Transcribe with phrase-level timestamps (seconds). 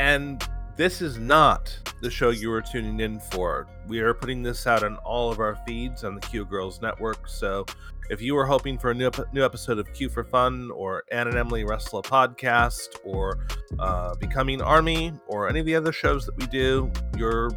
[0.00, 0.42] And
[0.76, 3.68] this is not the show you were tuning in for.
[3.86, 7.28] We are putting this out on all of our feeds on the Q Girls Network.
[7.28, 7.66] So
[8.08, 11.28] if you were hoping for a new, new episode of Q for Fun or Ann
[11.28, 13.46] and Emily Wrestle a Podcast or
[13.78, 17.50] uh, Becoming Army or any of the other shows that we do, you're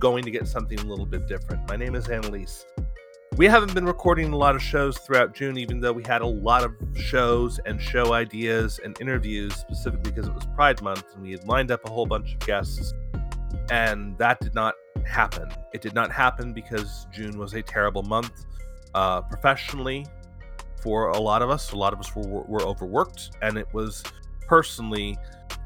[0.00, 1.68] going to get something a little bit different.
[1.68, 2.66] My name is Annalise.
[3.36, 6.26] We haven't been recording a lot of shows throughout June, even though we had a
[6.26, 11.22] lot of shows and show ideas and interviews, specifically because it was Pride Month and
[11.22, 12.94] we had lined up a whole bunch of guests.
[13.70, 15.52] And that did not happen.
[15.74, 18.46] It did not happen because June was a terrible month
[18.94, 20.06] uh, professionally
[20.80, 21.72] for a lot of us.
[21.72, 24.02] A lot of us were, were overworked, and it was
[24.46, 25.18] personally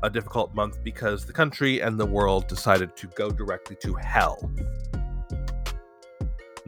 [0.03, 4.51] a difficult month because the country and the world decided to go directly to hell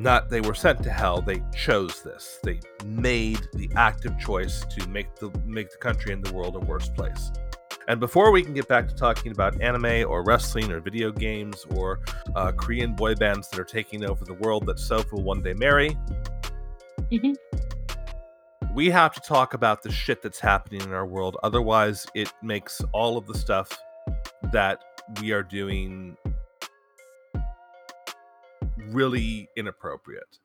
[0.03, 2.39] not they were sent to hell they chose this.
[2.43, 6.61] They made the active choice to make the make the country and the world a
[6.61, 7.31] worse place.
[7.89, 11.67] And before we can get back to talking about anime or wrestling or video games
[11.75, 12.01] or
[12.37, 15.53] uh, korean boy bands that are taking over the world that soph will one day
[15.53, 15.97] marry
[17.11, 17.33] mm-hmm.
[18.73, 21.37] we have to talk about the shit that's happening in our world.
[21.43, 23.77] Otherwise it makes all of the stuff
[24.53, 24.81] that
[25.21, 26.17] we are doing
[28.91, 30.39] really inappropriate.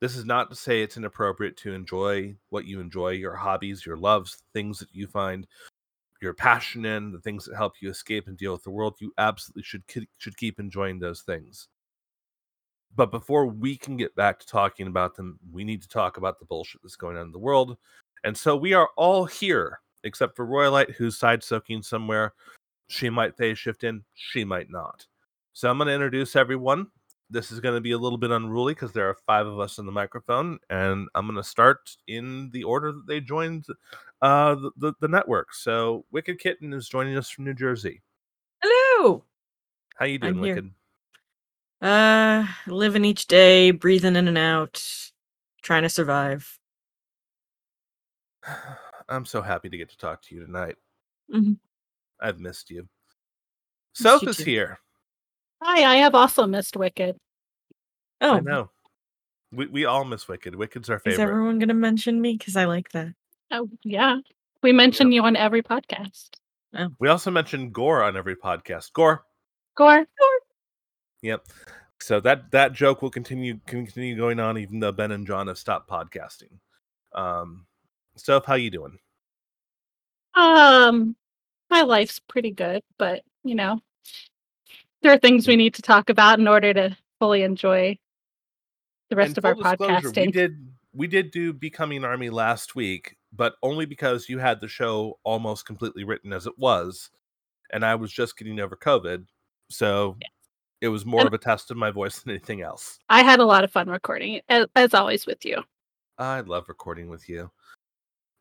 [0.00, 3.96] This is not to say it's inappropriate to enjoy what you enjoy, your hobbies, your
[3.96, 5.46] loves, things that you find
[6.20, 8.96] your passion in, the things that help you escape and deal with the world.
[9.00, 9.82] You absolutely should
[10.18, 11.68] should keep enjoying those things.
[12.94, 16.38] But before we can get back to talking about them, we need to talk about
[16.38, 17.76] the bullshit that's going on in the world.
[18.24, 22.34] And so we are all here, except for Royalite, who's side soaking somewhere.
[22.88, 25.06] She might phase shift in, she might not.
[25.52, 26.88] So I'm going to introduce everyone
[27.30, 29.78] this is going to be a little bit unruly because there are five of us
[29.78, 33.66] in the microphone, and I'm going to start in the order that they joined
[34.22, 35.54] uh, the, the, the network.
[35.54, 38.02] So Wicked Kitten is joining us from New Jersey.
[38.62, 39.24] Hello.
[39.96, 40.70] How you doing, Wicked?
[41.80, 44.82] Uh, living each day, breathing in and out,
[45.62, 46.58] trying to survive.
[49.08, 50.76] I'm so happy to get to talk to you tonight.
[51.32, 51.54] Mm-hmm.
[52.20, 52.88] I've missed you.
[53.94, 54.78] Soph is here.
[55.62, 57.16] Hi, I have also missed Wicked.
[58.20, 58.70] Oh, I know.
[59.52, 60.54] We we all miss Wicked.
[60.54, 61.14] Wicked's our favorite.
[61.14, 62.36] Is everyone gonna mention me?
[62.36, 63.14] Because I like that.
[63.50, 64.18] Oh yeah,
[64.62, 65.16] we mention yep.
[65.16, 66.30] you on every podcast.
[66.76, 66.88] Oh.
[66.98, 68.92] We also mention Gore on every podcast.
[68.92, 69.24] Gore.
[69.74, 69.96] Gore.
[69.96, 70.40] Gore.
[71.22, 71.46] Yep.
[72.00, 75.58] So that that joke will continue continue going on even though Ben and John have
[75.58, 76.58] stopped podcasting.
[77.14, 77.66] Um,
[78.16, 78.98] Steph, how you doing?
[80.34, 81.16] Um,
[81.70, 83.80] my life's pretty good, but you know,
[85.02, 87.98] there are things we need to talk about in order to fully enjoy
[89.10, 90.26] the rest and of our podcasting.
[90.26, 94.68] We did we did do Becoming Army last week, but only because you had the
[94.68, 97.10] show almost completely written as it was,
[97.72, 99.26] and I was just getting over COVID,
[99.70, 100.28] so yeah.
[100.80, 102.98] it was more and of a test of my voice than anything else.
[103.08, 105.62] I had a lot of fun recording, as, as always, with you.
[106.16, 107.50] I love recording with you.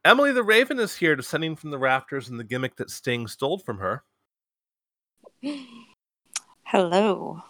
[0.03, 3.59] Emily the Raven is here, descending from the rafters and the gimmick that Sting stole
[3.59, 4.03] from her.
[6.68, 7.42] Hello.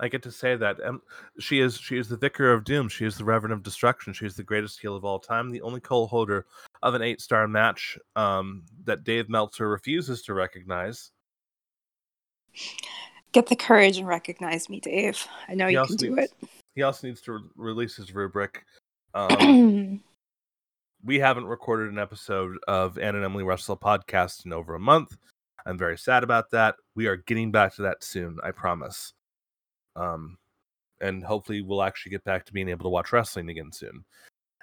[0.00, 1.02] I get to say that um,
[1.38, 2.88] she is she is the vicar of doom.
[2.88, 4.12] She is the reverend of destruction.
[4.12, 5.50] She is the greatest heel of all time.
[5.50, 6.46] The only co-holder
[6.82, 11.12] of an eight-star match um, that Dave Meltzer refuses to recognize.
[13.30, 15.24] Get the courage and recognize me, Dave.
[15.46, 16.48] I know he you can do needs, it.
[16.74, 18.64] He also needs to re- release his rubric.
[19.14, 20.02] Um,
[21.04, 25.16] we haven't recorded an episode of Ann and Emily Wrestle podcast in over a month.
[25.66, 26.76] I'm very sad about that.
[26.94, 29.12] We are getting back to that soon, I promise.
[29.96, 30.38] Um,
[31.00, 34.04] and hopefully we'll actually get back to being able to watch wrestling again soon.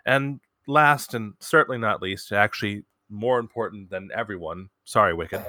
[0.06, 5.44] And last and certainly not least, actually more important than everyone, sorry, Wicked.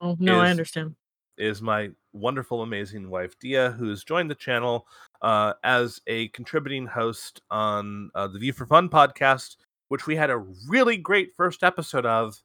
[0.00, 0.94] Oh no, is, I understand.
[1.38, 4.86] Is my wonderful, amazing wife Dia, who's joined the channel
[5.22, 9.56] uh, as a contributing host on uh, the View for Fun podcast,
[9.88, 12.40] which we had a really great first episode of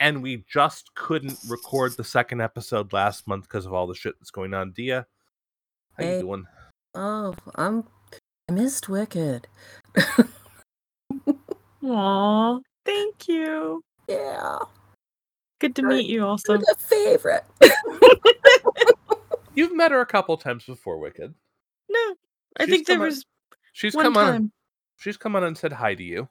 [0.00, 4.14] and we just couldn't record the second episode last month because of all the shit
[4.18, 4.72] that's going on.
[4.72, 5.06] Dia,
[5.96, 6.16] how hey.
[6.16, 6.46] you doing?
[6.94, 7.84] Oh, I'm.
[8.48, 9.46] I missed Wicked.
[11.84, 13.82] Aw, thank you.
[14.08, 14.58] Yeah.
[15.60, 16.24] Good to meet you.
[16.24, 17.44] Also, You're the favorite.
[19.54, 21.34] You've met her a couple times before, Wicked.
[21.88, 22.14] No,
[22.58, 23.24] I she's think there was.
[23.72, 24.34] she's one come time.
[24.34, 24.52] on.
[24.98, 26.28] She's come on and said hi to you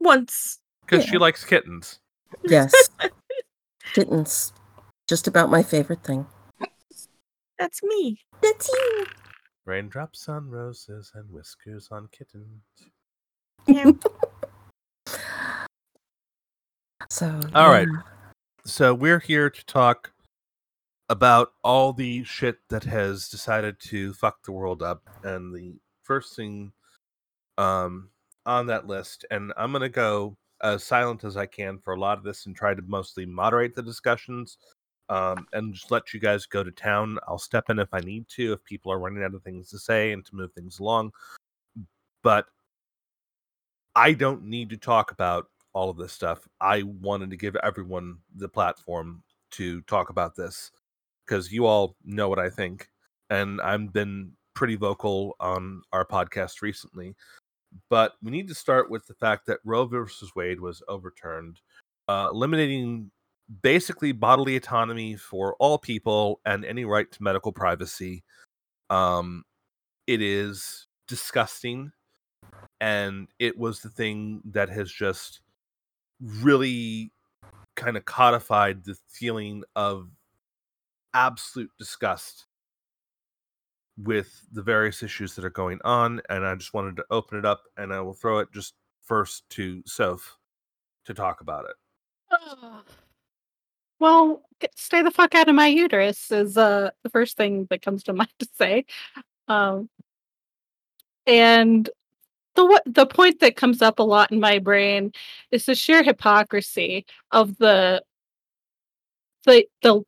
[0.00, 1.10] once because yeah.
[1.10, 1.98] she likes kittens.
[2.44, 2.72] Yes.
[3.94, 4.52] Kittens.
[5.08, 6.26] Just about my favorite thing.
[7.58, 8.20] That's me.
[8.42, 9.06] That's you.
[9.64, 12.62] Raindrops on roses and whiskers on kittens.
[13.66, 13.90] Yeah.
[17.10, 17.88] so all right.
[18.64, 20.12] so we're here to talk
[21.08, 26.36] about all the shit that has decided to fuck the world up, and the first
[26.36, 26.72] thing
[27.58, 28.10] um
[28.46, 32.18] on that list, and I'm gonna go as silent as I can for a lot
[32.18, 34.58] of this and try to mostly moderate the discussions
[35.08, 37.18] um, and just let you guys go to town.
[37.26, 39.78] I'll step in if I need to, if people are running out of things to
[39.78, 41.12] say and to move things along.
[42.22, 42.46] But
[43.94, 46.46] I don't need to talk about all of this stuff.
[46.60, 49.22] I wanted to give everyone the platform
[49.52, 50.70] to talk about this
[51.26, 52.88] because you all know what I think.
[53.30, 57.14] And I've been pretty vocal on our podcast recently.
[57.90, 61.60] But we need to start with the fact that Roe versus Wade was overturned,
[62.08, 63.10] uh, eliminating
[63.62, 68.24] basically bodily autonomy for all people and any right to medical privacy.
[68.90, 69.44] Um,
[70.06, 71.92] it is disgusting,
[72.80, 75.40] and it was the thing that has just
[76.20, 77.12] really
[77.76, 80.08] kind of codified the feeling of
[81.14, 82.47] absolute disgust
[84.02, 86.20] with the various issues that are going on.
[86.28, 89.48] And I just wanted to open it up, and I will throw it just first
[89.50, 90.38] to Soph
[91.06, 91.76] to talk about it.
[94.00, 97.82] Well, get, stay the fuck out of my uterus is uh, the first thing that
[97.82, 98.84] comes to mind to say.
[99.48, 99.88] Um,
[101.26, 101.88] and
[102.54, 105.12] the the point that comes up a lot in my brain
[105.50, 108.02] is the sheer hypocrisy of the
[109.46, 110.02] the the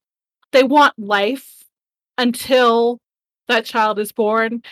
[0.53, 1.65] they want life
[2.19, 3.01] until
[3.51, 4.63] that child is born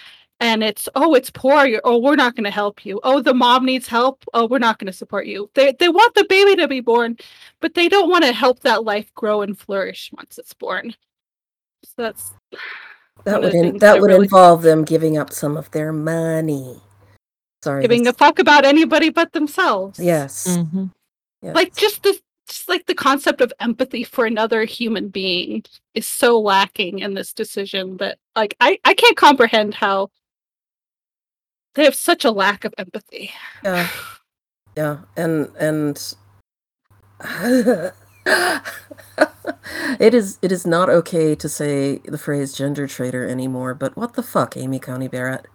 [0.40, 3.00] and it's oh it's poor oh we're not going to help you.
[3.02, 5.50] Oh the mom needs help oh we're not going to support you.
[5.54, 7.16] They they want the baby to be born
[7.60, 10.94] but they don't want to help that life grow and flourish once it's born.
[11.84, 12.32] So that's
[13.25, 16.80] that would in, that would really involve them giving up some of their money.
[17.62, 19.98] Sorry giving a fuck about anybody but themselves.
[19.98, 20.46] Yes.
[20.46, 20.86] Mm-hmm.
[21.42, 21.54] yes.
[21.54, 25.62] Like just the just like the concept of empathy for another human being
[25.94, 30.10] is so lacking in this decision that like I, I can't comprehend how
[31.74, 33.30] they have such a lack of empathy.
[33.62, 33.88] Yeah.
[34.76, 34.98] Yeah.
[35.16, 36.14] And and
[40.00, 44.14] it is it is not okay to say the phrase gender traitor anymore, but what
[44.14, 45.46] the fuck, Amy Coney Barrett?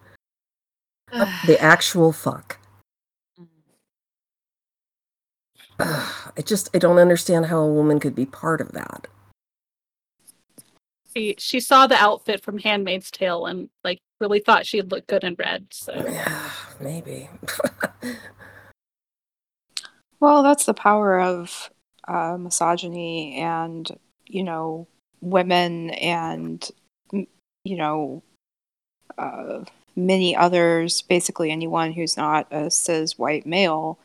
[1.12, 2.60] the actual fuck.
[5.84, 9.08] I just I don't understand how a woman could be part of that.
[11.16, 15.24] She she saw the outfit from Handmaid's Tale and like really thought she'd look good
[15.24, 15.68] in red.
[15.72, 16.50] So yeah,
[16.80, 17.30] maybe.
[20.20, 21.70] well, that's the power of
[22.08, 23.90] uh, misogyny and
[24.28, 24.88] you know
[25.22, 26.68] women and
[27.12, 28.24] you know
[29.18, 29.64] uh,
[29.96, 31.02] many others.
[31.02, 34.00] Basically, anyone who's not a cis white male,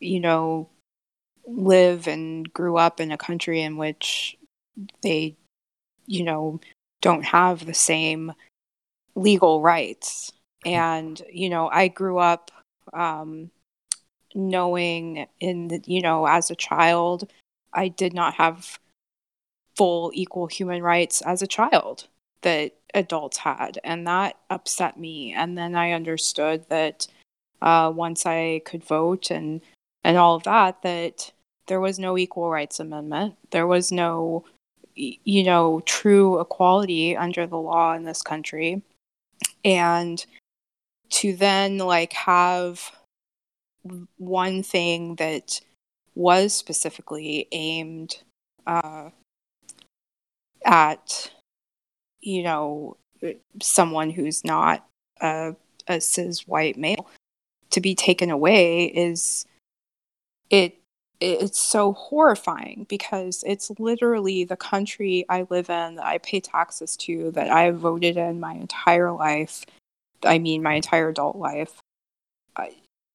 [0.00, 0.68] you know,
[1.46, 4.36] live and grew up in a country in which
[5.02, 5.36] they,
[6.06, 6.60] you know,
[7.00, 8.32] don't have the same
[9.14, 10.32] legal rights.
[10.64, 12.50] And, you know, I grew up
[12.92, 13.50] um,
[14.34, 17.30] knowing in the, you know, as a child,
[17.72, 18.78] I did not have
[19.76, 22.06] full equal human rights as a child
[22.42, 23.78] that adults had.
[23.82, 25.32] And that upset me.
[25.32, 27.06] And then I understood that
[27.60, 29.60] uh, once I could vote and
[30.04, 31.32] and all of that that
[31.66, 33.36] there was no equal rights amendment.
[33.50, 34.44] There was no
[34.94, 38.82] you know true equality under the law in this country.
[39.64, 40.24] And
[41.10, 42.92] to then like have
[44.18, 45.60] one thing that
[46.14, 48.22] was specifically aimed
[48.66, 49.10] uh,
[50.64, 51.30] at
[52.20, 52.96] you know
[53.60, 54.86] someone who's not
[55.20, 55.54] a,
[55.88, 57.08] a cis white male
[57.70, 59.46] to be taken away is
[60.50, 60.81] it
[61.22, 66.96] it's so horrifying because it's literally the country I live in that I pay taxes
[66.98, 69.64] to that I have voted in my entire life.
[70.24, 71.80] I mean, my entire adult life.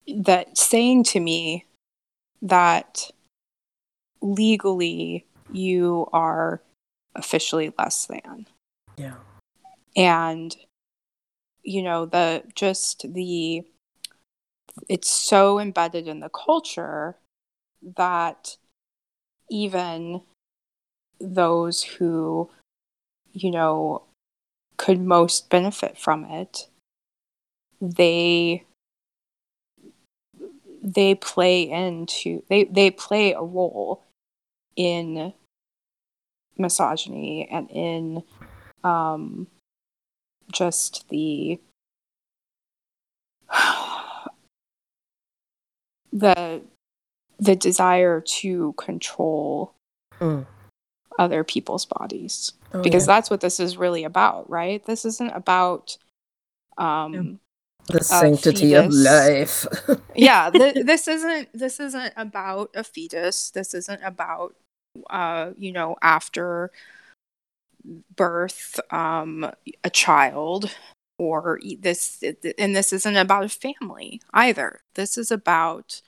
[0.08, 1.66] that saying to me
[2.42, 3.12] that
[4.22, 6.62] legally you are
[7.16, 8.48] officially less than.
[8.96, 9.16] Yeah.
[9.96, 10.56] And,
[11.64, 13.64] you know, the just the,
[14.88, 17.18] it's so embedded in the culture
[17.82, 18.58] that
[19.50, 20.22] even
[21.20, 22.50] those who,
[23.34, 24.04] you know,
[24.78, 26.68] could most benefit from it,
[27.82, 28.64] they
[30.84, 34.04] they play into they they play a role
[34.76, 35.34] in
[36.58, 38.24] misogyny and in
[38.84, 39.48] um
[40.52, 41.60] just the
[46.14, 46.62] the
[47.40, 49.74] the desire to control
[50.20, 50.46] Mm.
[51.20, 53.16] other people's bodies Oh, because yeah.
[53.16, 54.84] that's what this is really about, right?
[54.86, 55.98] This isn't about
[56.78, 57.40] um
[57.88, 59.66] the sanctity of life.
[60.16, 63.52] yeah, th- this isn't this isn't about a fetus.
[63.52, 64.56] This isn't about
[65.10, 66.72] uh, you know, after
[68.16, 69.50] birth um
[69.84, 70.76] a child
[71.18, 72.22] or this
[72.58, 74.82] and this isn't about a family either.
[74.96, 76.02] This is about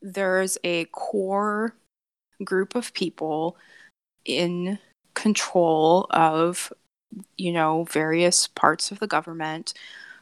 [0.00, 1.74] there's a core
[2.44, 3.56] group of people
[4.24, 4.78] in
[5.14, 6.72] control of
[7.36, 9.74] you know various parts of the government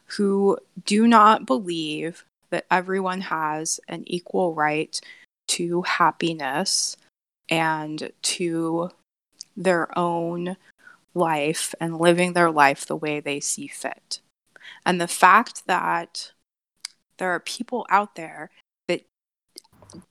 [0.06, 5.00] who do not believe that everyone has an equal right
[5.49, 6.97] to happiness
[7.50, 8.90] and to
[9.56, 10.56] their own
[11.14, 14.21] life and living their life the way they see fit.
[14.85, 16.33] And the fact that
[17.18, 18.50] there are people out there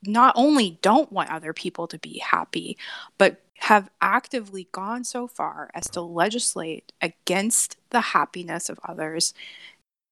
[0.05, 2.77] not only don't want other people to be happy,
[3.17, 9.33] but have actively gone so far as to legislate against the happiness of others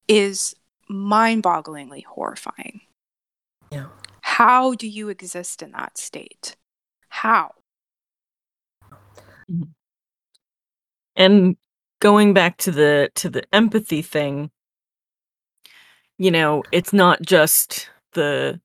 [0.08, 0.56] is
[0.88, 2.80] mind bogglingly horrifying.
[3.70, 3.86] Yeah.
[4.22, 6.56] How do you exist in that state?
[7.08, 7.52] How?
[9.50, 9.64] Mm-hmm.
[11.16, 11.56] and
[12.00, 14.50] going back to the to the empathy thing
[16.16, 18.58] you know it's not just the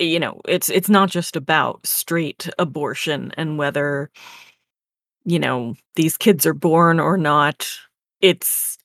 [0.00, 4.10] you know it's it's not just about straight abortion and whether
[5.24, 7.68] you know these kids are born or not
[8.20, 8.78] it's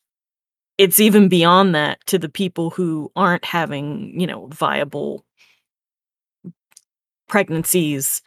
[0.77, 5.25] it's even beyond that to the people who aren't having you know viable
[7.27, 8.21] pregnancies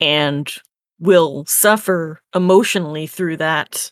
[0.00, 0.54] and
[0.98, 3.90] will suffer emotionally through that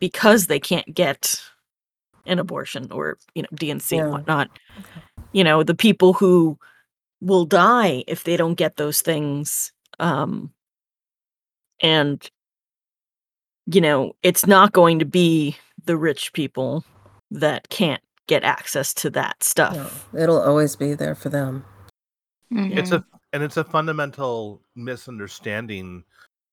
[0.00, 1.40] because they can't get
[2.26, 4.02] an abortion or you know D&C Yeah.
[4.04, 4.48] and whatnot.
[5.32, 6.58] You know, the people who
[7.20, 9.72] will die if they don't get those things.
[9.98, 10.52] Um
[11.82, 12.28] and
[13.66, 16.84] you know, it's not going to be the rich people
[17.30, 20.06] that can't get access to that stuff.
[20.12, 21.64] No, it'll always be there for them.
[22.50, 22.98] It's Mhm.
[22.98, 26.04] a and it's a fundamental misunderstanding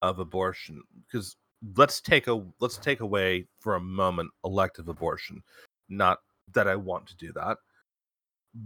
[0.04, 1.36] of abortion because
[1.76, 5.44] let's take a let's take away for a moment elective abortion.
[5.90, 6.20] Not
[6.54, 7.58] that I want to do that,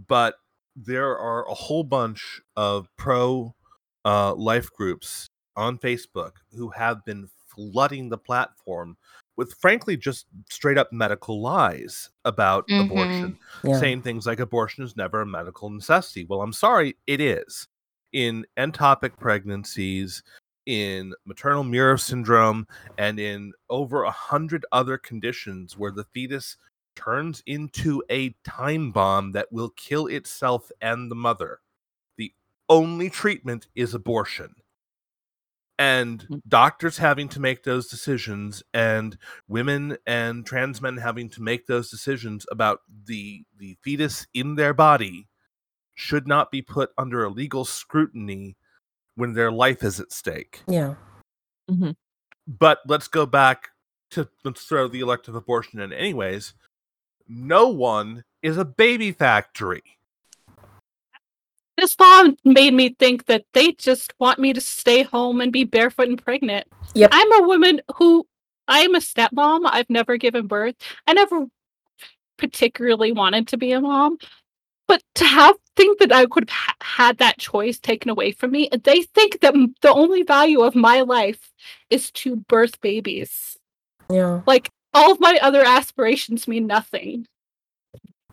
[0.08, 0.36] but
[0.76, 3.54] there are a whole bunch of pro
[4.04, 5.26] uh, life groups
[5.56, 8.96] on Facebook who have been flooding the platform
[9.36, 12.80] with frankly just straight up medical lies about Mhm.
[12.80, 13.78] abortion Yeah.
[13.78, 16.24] saying things like abortion is never a medical necessity.
[16.24, 17.68] Well, I'm sorry, it is.
[18.12, 20.22] In ectopic pregnancies,
[20.66, 22.66] in maternal mirror syndrome,
[22.98, 26.56] and in over a hundred other conditions where the fetus
[26.94, 31.60] turns into a time bomb that will kill itself and the mother.
[32.16, 32.32] The
[32.68, 34.54] only treatment is abortion.
[35.78, 36.42] And Mm.
[36.46, 39.18] doctors having to make those decisions, and
[39.48, 44.74] women and trans men having to make those decisions about the the fetus in their
[44.74, 45.28] body
[45.94, 48.56] should not be put under a legal scrutiny
[49.16, 50.62] when their life is at stake.
[50.68, 50.94] Yeah.
[51.70, 51.96] Mhm.
[52.46, 53.70] But let's go back
[54.10, 56.54] to let's throw the elective abortion in anyways.
[57.34, 59.82] No one is a baby factory.
[61.78, 65.64] This law made me think that they just want me to stay home and be
[65.64, 66.66] barefoot and pregnant.
[66.94, 67.08] Yep.
[67.10, 68.26] I'm a woman who
[68.68, 69.62] I'm a stepmom.
[69.64, 70.76] I've never given birth.
[71.06, 71.46] I never
[72.36, 74.18] particularly wanted to be a mom.
[74.86, 78.68] But to have think that I could have had that choice taken away from me,
[78.84, 81.50] they think that the only value of my life
[81.88, 83.56] is to birth babies.
[84.10, 84.42] Yeah.
[84.46, 87.26] Like all of my other aspirations mean nothing.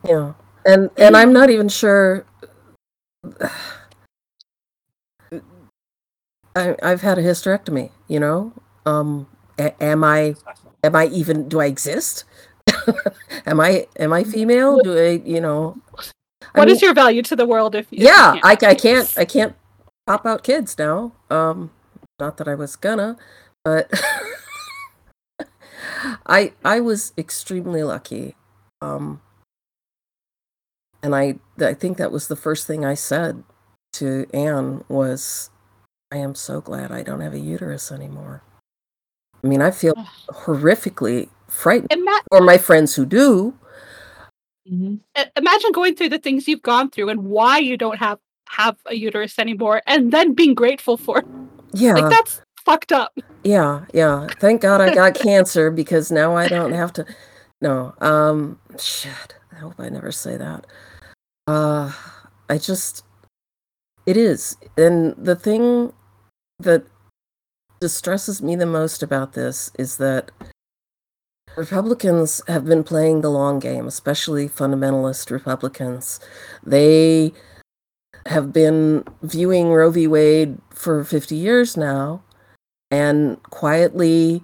[0.08, 0.34] Yeah.
[0.66, 2.26] And and I'm not even sure
[6.56, 8.54] I I've had a hysterectomy, you know?
[8.86, 10.36] Um a- am I
[10.84, 12.26] am I even do I exist?
[13.46, 14.80] am I am I female?
[14.80, 15.78] Do I, you know?
[16.56, 18.76] I What is mean, your value to the world if you yeah can't I, I
[18.76, 19.56] can't i can't
[20.08, 21.70] pop out kids now um
[22.20, 23.18] not that i was gonna
[23.64, 23.92] but
[26.28, 28.36] i i was extremely lucky
[28.82, 29.22] um
[31.04, 33.44] and i i think that was the first thing i said
[33.94, 35.50] to anne was
[36.12, 38.42] i am so glad i don't have a uterus anymore
[39.44, 39.94] i mean i feel
[40.30, 43.54] horrifically frightened Ima- for my friends who do
[44.70, 45.00] Mhm.
[45.36, 48.96] imagine going through the things you've gone through and why you don't have have a
[48.96, 51.26] uterus anymore and then being grateful for it.
[51.74, 54.28] yeah like that's fucked up Yeah, yeah.
[54.40, 57.06] Thank God I got cancer because now I don't have to.
[57.62, 59.36] No, um, shit.
[59.52, 60.68] I hope I never say that.
[61.48, 61.92] Uh,
[62.50, 63.04] I just.
[64.06, 65.94] It is, and the thing
[66.60, 66.84] that
[67.80, 70.32] distresses me the most about this is that
[71.56, 76.20] Republicans have been playing the long game, especially fundamentalist Republicans.
[76.64, 77.34] They
[78.26, 80.08] have been viewing Roe v.
[80.08, 82.22] Wade for 50 years now
[82.92, 84.44] and quietly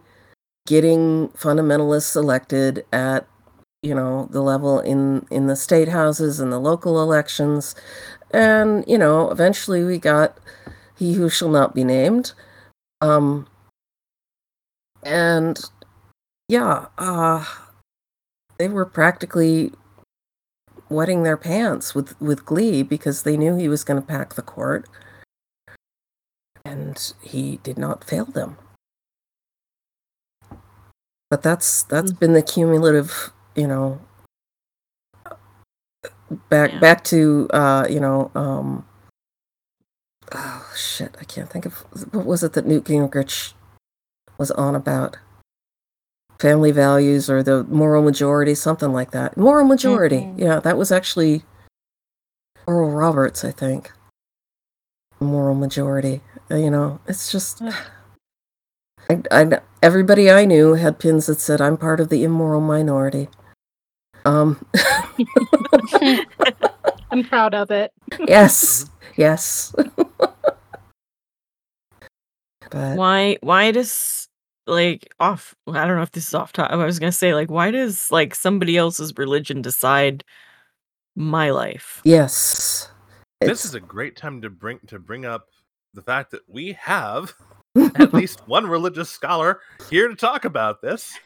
[0.67, 3.27] getting fundamentalists elected at
[3.81, 7.75] you know the level in in the state houses and the local elections.
[8.31, 10.37] And you know eventually we got
[10.97, 12.33] he who shall not be named.
[13.01, 13.47] Um
[15.03, 15.59] and
[16.47, 17.45] yeah uh
[18.57, 19.71] they were practically
[20.89, 24.41] wetting their pants with with glee because they knew he was going to pack the
[24.41, 24.87] court
[26.75, 28.57] and he did not fail them
[31.31, 32.19] but that's that's Mm.
[32.19, 33.99] been the cumulative you know
[36.49, 36.79] back Yeah.
[36.79, 38.85] back to uh you know um
[40.33, 41.73] oh shit i can't think of
[42.13, 43.53] what was it that newt gingrich
[44.37, 45.17] was on about
[46.39, 50.39] family values or the moral majority something like that moral majority Mhm.
[50.39, 51.43] yeah that was actually
[52.67, 53.91] oral roberts i think
[55.25, 57.61] moral majority Uh, you know it's just
[59.09, 63.29] I, I, everybody I knew had pins that said, I'm part of the immoral minority.
[64.25, 64.65] Um,
[67.11, 67.91] I'm proud of it.
[68.27, 69.75] yes, yes.
[72.71, 74.27] but why why does
[74.65, 77.51] like off i don't know if this is off top i was gonna say like
[77.51, 80.23] why does like somebody else's religion decide
[81.15, 82.89] my life yes,
[83.41, 85.49] This is a great time to bring to bring up
[85.93, 87.33] the fact that we have
[87.75, 91.17] at least one religious scholar here to talk about this.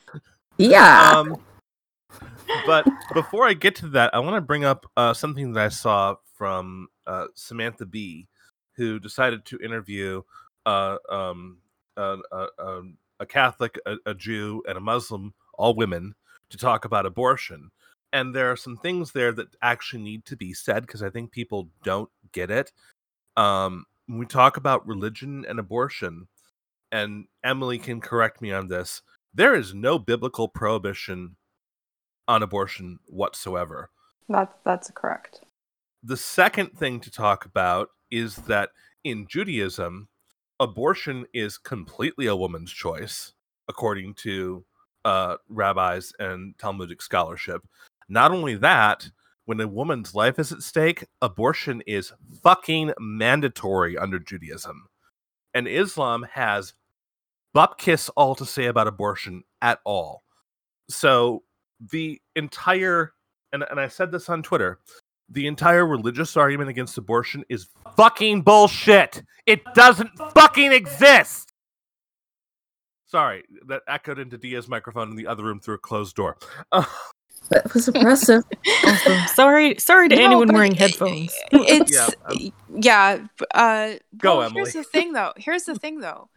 [0.58, 1.13] yeah.
[1.16, 1.38] Um,
[2.66, 5.70] but before I get to that, I want to bring up uh, something that I
[5.70, 8.27] saw from uh, Samantha Bee,
[8.74, 10.24] who decided to interview
[10.66, 11.57] uh, um,
[11.98, 16.16] a, a, um, a Catholic, a, a Jew, and a Muslim, all women,
[16.50, 17.70] to talk about abortion.
[18.11, 21.31] And there are some things there that actually need to be said because I think
[21.31, 22.72] people don't get it.
[23.37, 26.27] Um, when we talk about religion and abortion,
[26.91, 29.01] and Emily can correct me on this,
[29.33, 31.35] there is no biblical prohibition
[32.27, 33.91] on abortion whatsoever.
[34.27, 35.41] That's that's correct.
[36.03, 38.69] The second thing to talk about is that
[39.03, 40.07] in Judaism,
[40.59, 43.33] abortion is completely a woman's choice,
[43.67, 44.65] according to
[45.05, 47.65] uh, rabbis and Talmudic scholarship.
[48.09, 49.09] Not only that,
[49.45, 52.11] when a woman's life is at stake, abortion is
[52.43, 54.87] fucking mandatory under Judaism.
[55.53, 56.74] And Islam has
[57.55, 60.24] bupkiss all to say about abortion at all.
[60.89, 61.43] So
[61.91, 63.13] the entire
[63.51, 64.79] and, and I said this on Twitter,
[65.29, 69.24] the entire religious argument against abortion is fucking bullshit.
[69.45, 71.53] It doesn't fucking exist.
[73.05, 76.37] Sorry, that echoed into Dia's microphone in the other room through a closed door.
[77.50, 78.44] that was impressive.
[78.85, 82.09] Also, sorry sorry to No, anyone wearing it- headphones It's Yeah,
[82.70, 83.12] yeah.
[83.14, 84.62] um, b- uh, Go, well, Emily.
[84.62, 85.33] Here's the thing, though.
[85.38, 86.29] Here's the thing, though.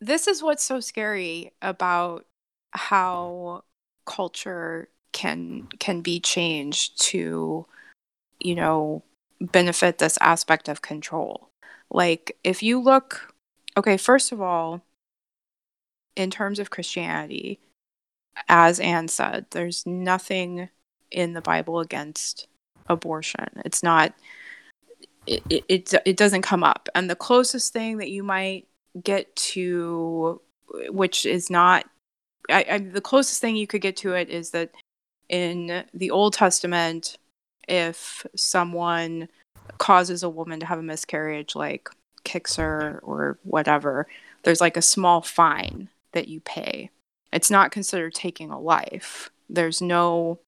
[0.00, 2.26] This is what's so scary about
[2.72, 3.62] how
[4.04, 7.66] culture can can be changed to,
[8.40, 9.02] you know,
[9.40, 11.48] benefit this aspect of control.
[11.90, 13.32] Like if you look,
[13.76, 14.82] okay, first of all,
[16.16, 17.60] in terms of Christianity,
[18.48, 20.68] as Anne said, there's nothing
[21.10, 22.48] in the Bible against
[22.88, 23.46] abortion.
[23.64, 24.14] It's not.
[25.26, 28.66] It, it it doesn't come up, and the closest thing that you might
[29.02, 30.40] get to,
[30.88, 31.86] which is not,
[32.50, 34.72] I, I the closest thing you could get to it is that
[35.28, 37.18] in the Old Testament,
[37.68, 39.28] if someone
[39.78, 41.88] causes a woman to have a miscarriage, like
[42.24, 44.08] kicks her or whatever,
[44.42, 46.90] there's like a small fine that you pay.
[47.32, 49.30] It's not considered taking a life.
[49.48, 50.40] There's no,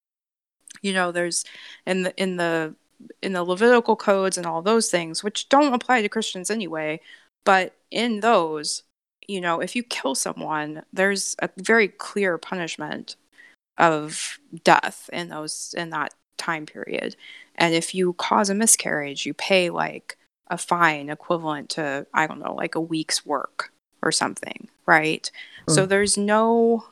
[0.83, 1.45] you know, there's
[1.87, 2.75] in the in the
[3.23, 7.01] in the Levitical codes and all those things, which don't apply to Christians anyway.
[7.45, 8.83] But in those,
[9.27, 13.17] you know, if you kill someone, there's a very clear punishment
[13.79, 17.17] of death in those in that time period.
[17.57, 20.17] And if you cause a miscarriage, you pay like
[20.49, 25.31] a fine equivalent to I don't know, like a week's work or something, right?
[25.69, 25.89] So Mm.
[25.89, 26.87] there's no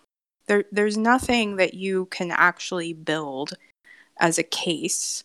[0.47, 3.55] there there's nothing that you can actually build
[4.19, 5.25] as a case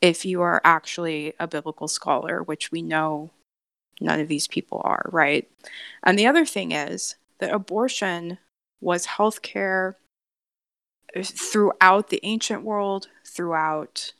[0.00, 3.30] if you are actually a biblical scholar, which we know
[4.00, 5.50] none of these people are, right?
[6.02, 8.38] And the other thing is that abortion
[8.80, 9.96] was healthcare
[11.16, 14.12] uh, throughout the ancient world, throughout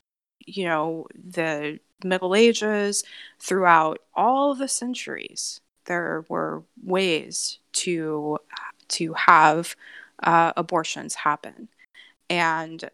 [0.47, 3.05] you know the Middle Ages,
[3.39, 5.61] throughout all the centuries.
[5.89, 8.39] There were ways to
[8.89, 9.75] to have
[10.23, 11.69] uh, abortions happen,
[12.31, 12.91] and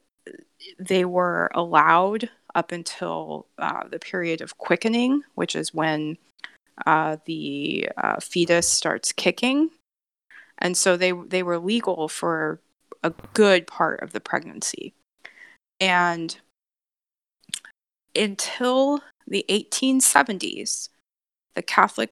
[0.78, 6.16] they were allowed up until uh, the period of quickening, which is when
[6.87, 9.70] uh, the uh, fetus starts kicking,
[10.59, 12.61] and so they they were legal for
[13.02, 14.94] a good part of the pregnancy,
[15.80, 16.38] and
[18.16, 20.90] until the 1870s,
[21.54, 22.11] the Catholic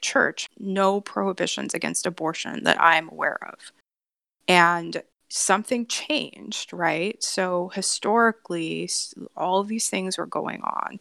[0.00, 3.72] Church no prohibitions against abortion that I'm aware of,
[4.46, 7.22] and something changed, right?
[7.22, 8.88] So historically,
[9.36, 11.00] all these things were going on,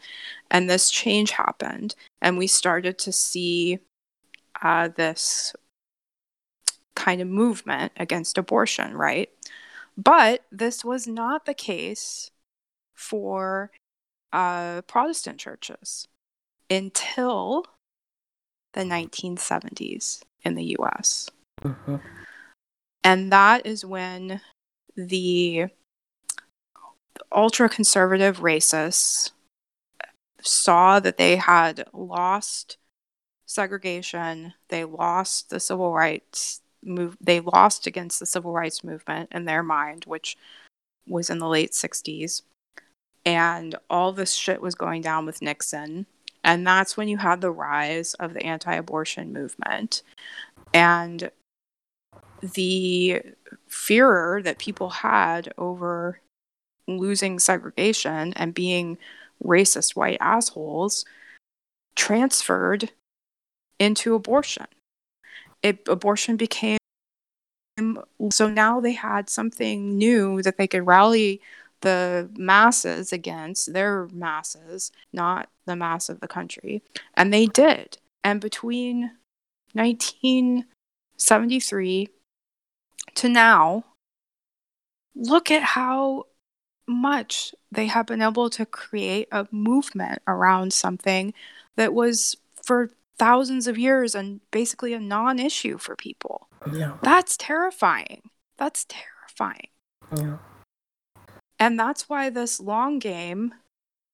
[0.52, 3.80] and this change happened, and we started to see
[4.62, 5.56] uh, this
[6.96, 9.30] kind of movement against abortion, right?
[9.96, 12.32] But this was not the case
[12.96, 13.72] for
[14.34, 16.08] uh, Protestant churches
[16.70, 17.66] until
[18.78, 21.30] the 1970s in the US.
[21.64, 21.96] Mm-hmm.
[23.04, 24.42] And that is when
[24.96, 25.68] the
[27.32, 29.32] ultra conservative racists
[30.42, 32.78] saw that they had lost
[33.46, 39.46] segregation, they lost the civil rights move they lost against the civil rights movement in
[39.46, 40.38] their mind, which
[41.08, 42.44] was in the late 60s.
[43.26, 46.06] And all this shit was going down with Nixon.
[46.48, 50.02] And that's when you had the rise of the anti abortion movement.
[50.74, 51.30] And
[52.42, 53.22] the
[53.68, 56.22] fear that people had over
[56.88, 58.98] losing segregation and being
[59.44, 61.04] racist white assholes
[61.98, 62.92] transferred
[63.78, 64.68] into abortion.
[65.62, 66.78] It, abortion became
[68.32, 71.42] so now they had something new that they could rally
[71.82, 76.82] the masses against their masses, not the mass of the country.
[77.14, 78.00] And they did.
[78.24, 79.12] And between
[79.74, 82.10] 1973
[83.16, 83.84] to now,
[85.16, 86.26] look at how
[86.88, 91.34] much they have been able to create a movement around something
[91.76, 96.48] that was for thousands of years and basically a non issue for people.
[96.72, 96.98] Yeah.
[97.02, 98.30] That's terrifying.
[98.58, 99.70] That's terrifying.
[100.16, 100.38] Yeah.
[101.60, 103.54] And that's why this long game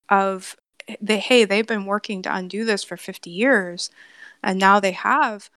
[0.09, 0.55] of
[0.87, 3.89] eh, the hey, they've been working to undo this for 50 years
[4.41, 5.49] and now they have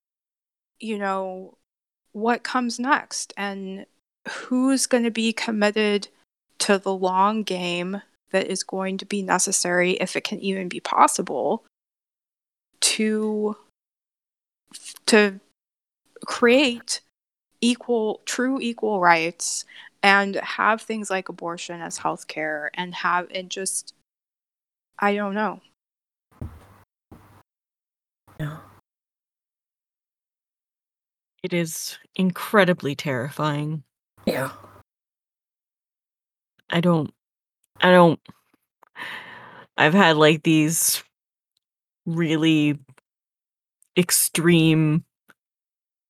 [0.79, 1.57] you know
[2.17, 3.33] what comes next?
[3.37, 3.85] And
[4.27, 6.07] who's going to be committed
[6.59, 10.79] to the long game that is going to be necessary if it can even be
[10.79, 11.63] possible
[12.81, 13.55] to
[15.05, 15.39] to
[16.25, 17.01] create
[17.61, 19.65] equal true equal rights
[20.03, 23.93] and have things like abortion as healthcare and have and just
[24.99, 25.61] I don't know.
[28.39, 28.57] Yeah.
[31.43, 33.83] It is incredibly terrifying.
[34.25, 34.51] Yeah.
[36.69, 37.13] I don't
[37.79, 38.19] I don't
[39.77, 41.03] I've had like these
[42.05, 42.79] really
[43.95, 45.03] extreme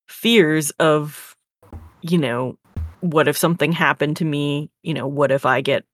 [0.08, 1.36] fears of
[2.00, 2.56] you know
[3.00, 5.84] what if something happened to me you know what if i get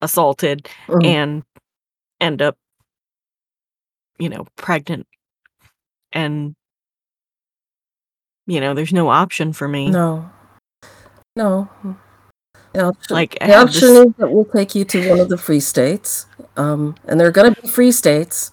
[0.00, 1.04] assaulted Mhm.
[1.06, 1.42] and
[2.20, 2.56] end up
[4.18, 5.06] you know pregnant
[6.12, 6.54] and
[8.46, 10.30] you know there's no option for me No.
[11.34, 11.68] No.
[12.74, 15.38] The option, like the option this is that we'll take you to one of the
[15.38, 16.26] free states.
[16.56, 18.50] Um, and there are going to be free states.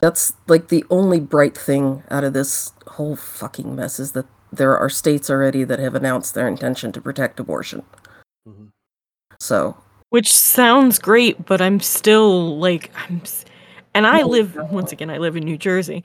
[0.00, 4.76] That's like the only bright thing out of this whole fucking mess is that there
[4.76, 7.82] are states already that have announced their intention to protect abortion.
[8.48, 8.70] Mhm.
[9.38, 9.76] So,
[10.10, 13.22] which sounds great but i'm still like i'm
[13.94, 16.04] and i live once again i live in new jersey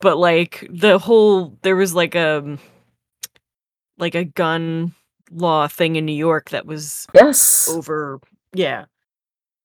[0.00, 2.58] but like the whole there was like a
[3.98, 4.94] like a gun
[5.30, 7.68] law thing in new york that was yes.
[7.70, 8.20] over
[8.52, 8.86] yeah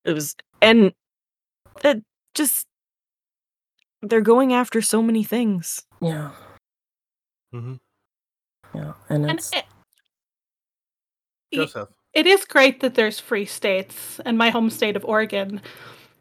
[0.06, 0.94] it was and
[1.82, 1.98] that
[2.36, 2.68] just
[4.02, 6.32] they're going after so many things Yeah.
[7.54, 7.80] Mhm.
[8.78, 8.94] Yeah.
[9.10, 9.66] And And it's it,
[11.54, 11.90] Joseph.
[12.14, 15.62] it is great that there's free states, and my home state of Oregon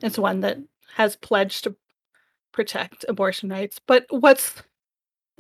[0.03, 0.59] is one that
[0.95, 1.77] has pledged to
[2.53, 3.81] protect abortion rights.
[3.87, 4.63] But what's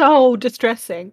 [0.00, 1.12] so distressing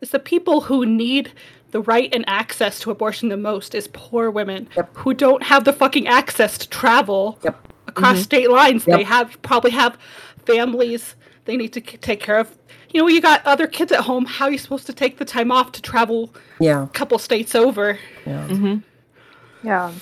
[0.00, 1.32] is the people who need
[1.72, 4.96] the right and access to abortion the most is poor women Yep.
[4.96, 7.68] who don't have the fucking access to travel Yep.
[7.88, 8.24] across Mhm.
[8.24, 8.84] state lines.
[8.84, 9.98] They have probably have
[10.46, 12.56] families they need to k- take care of.
[12.90, 14.24] You know, you got other kids at home.
[14.24, 16.84] How are you supposed to take the time off to travel yeah.
[16.84, 17.98] a couple states over?
[18.26, 18.48] Yeah.
[18.48, 19.66] mm-hmm.
[19.66, 19.92] Yeah.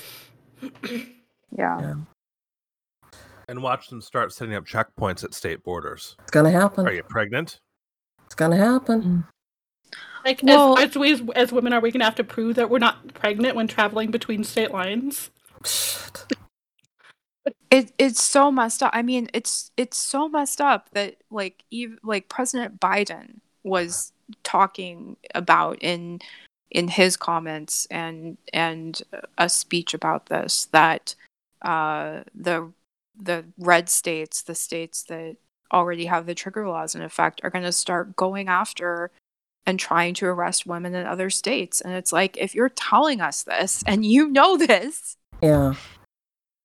[1.59, 1.81] Yeah.
[1.81, 1.95] Yeah.
[3.49, 6.15] And watch them start setting up checkpoints at state borders.
[6.21, 6.87] It's gonna happen.
[6.87, 7.59] Are you pregnant?
[8.25, 9.25] It's gonna happen.
[10.25, 12.57] Like, Well- as, as we as, as women, are we going to have to prove
[12.57, 15.31] that we're not pregnant when traveling between state lines?
[17.71, 18.91] It it's so messed up.
[18.93, 25.17] I mean, it's it's so messed up that like even like President Biden was talking
[25.35, 26.21] about in
[26.71, 29.03] in his comments and and
[29.39, 31.15] a speech about this that
[31.63, 32.73] uh the
[33.21, 35.37] the red states, the states that
[35.73, 39.11] already have the trigger laws in effect are going to start going after
[39.67, 41.81] and trying to arrest women in other states.
[41.81, 45.75] And it's like if you're telling us this and you know this, Yeah.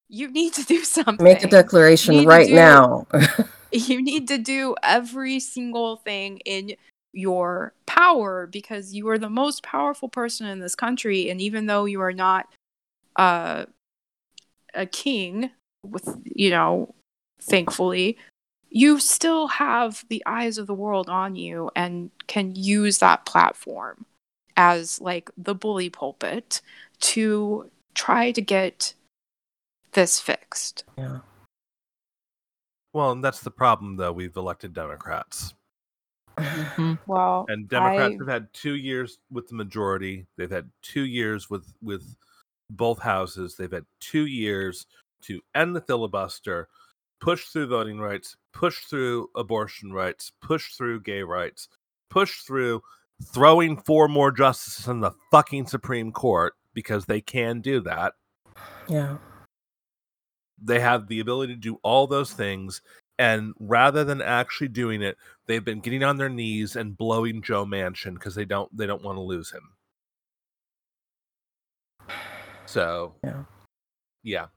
[0.10, 1.18] You need to do something.
[1.24, 3.08] Make a declaration right do- now.
[3.72, 6.76] you need to do every single thing in
[7.14, 11.86] your power because you are the most powerful person in this country and even though
[11.86, 12.48] you are not
[13.16, 13.66] uh,
[14.74, 15.50] a king
[15.82, 16.94] with you know
[17.42, 18.18] thankfully
[18.70, 24.06] you still have the eyes of the world on you and can use that platform
[24.58, 26.62] as like the bully pulpit
[27.00, 28.94] to try to get
[29.96, 31.20] this fixed yeah.
[32.94, 34.14] Well, and that's the problem, though.
[34.14, 35.54] We've elected Democrats,
[36.38, 36.94] mm-hmm.
[37.08, 40.28] well and Democrats I- have had two years with the majority.
[40.38, 42.16] They've had two years with with
[42.70, 43.56] both houses.
[43.56, 44.86] They've had two years
[45.24, 46.70] to end the filibuster,
[47.20, 51.68] push through voting rights, push through abortion rights, push through gay rights,
[52.10, 52.82] push through
[53.24, 58.14] throwing four more justices in the fucking Supreme Court because they can do that.
[58.88, 59.18] Yeah.
[60.62, 62.82] They have the ability to do all those things
[63.18, 67.66] and rather than actually doing it they've been getting on their knees and blowing joe
[67.66, 69.70] manchin because they don't they don't want to lose him.
[72.66, 73.44] So Yeah.
[74.24, 74.48] yeah.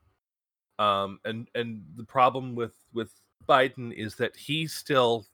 [0.78, 3.12] Um and and the problem with with
[3.48, 5.26] biden is that he still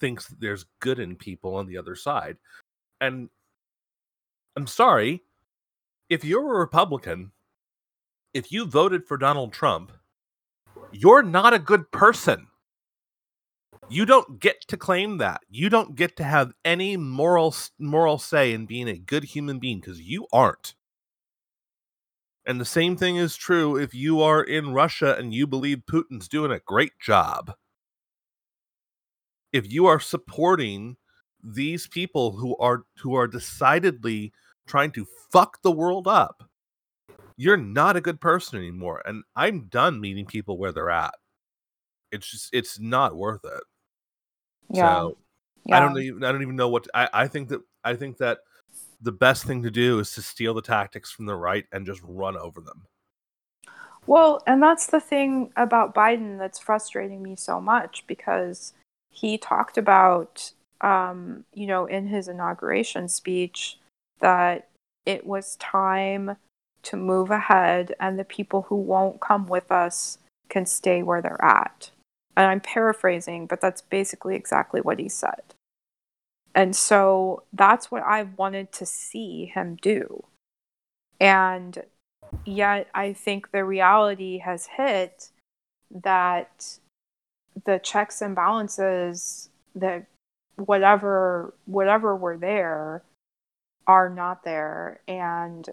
[0.00, 2.36] thinks that there's good in people on the other side.
[3.00, 3.28] And
[4.58, 5.22] i'm sorry
[6.10, 7.30] if you're a republican
[8.34, 9.92] if you voted for donald trump
[10.92, 12.46] you're not a good person.
[13.90, 15.40] You don't get to claim that.
[15.48, 19.80] You don't get to have any moral moral say in being a good human being
[19.80, 20.74] because you aren't.
[22.44, 26.28] And the same thing is true if you are in Russia and you believe Putin's
[26.28, 27.52] doing a great job.
[29.52, 30.96] If you are supporting
[31.42, 34.32] these people who are who are decidedly
[34.66, 36.47] trying to fuck the world up,
[37.38, 39.00] you're not a good person anymore.
[39.06, 41.14] And I'm done meeting people where they're at.
[42.10, 43.62] It's just it's not worth it.
[44.70, 45.18] yeah, So
[45.64, 45.76] yeah.
[45.76, 48.38] I don't even I don't even know what I, I think that I think that
[49.00, 52.00] the best thing to do is to steal the tactics from the right and just
[52.02, 52.82] run over them.
[54.08, 58.72] Well, and that's the thing about Biden that's frustrating me so much because
[59.10, 63.78] he talked about, um, you know, in his inauguration speech
[64.20, 64.70] that
[65.06, 66.36] it was time
[66.84, 71.44] to move ahead and the people who won't come with us can stay where they're
[71.44, 71.90] at.
[72.36, 75.42] And I'm paraphrasing, but that's basically exactly what he said.
[76.54, 80.24] And so that's what I wanted to see him do.
[81.20, 81.82] And
[82.44, 85.30] yet I think the reality has hit
[85.90, 86.78] that
[87.64, 90.06] the checks and balances that
[90.56, 93.02] whatever whatever were there
[93.86, 95.68] are not there and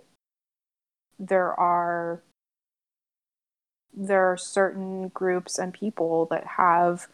[1.19, 2.21] there are
[3.97, 7.07] there are certain groups and people that have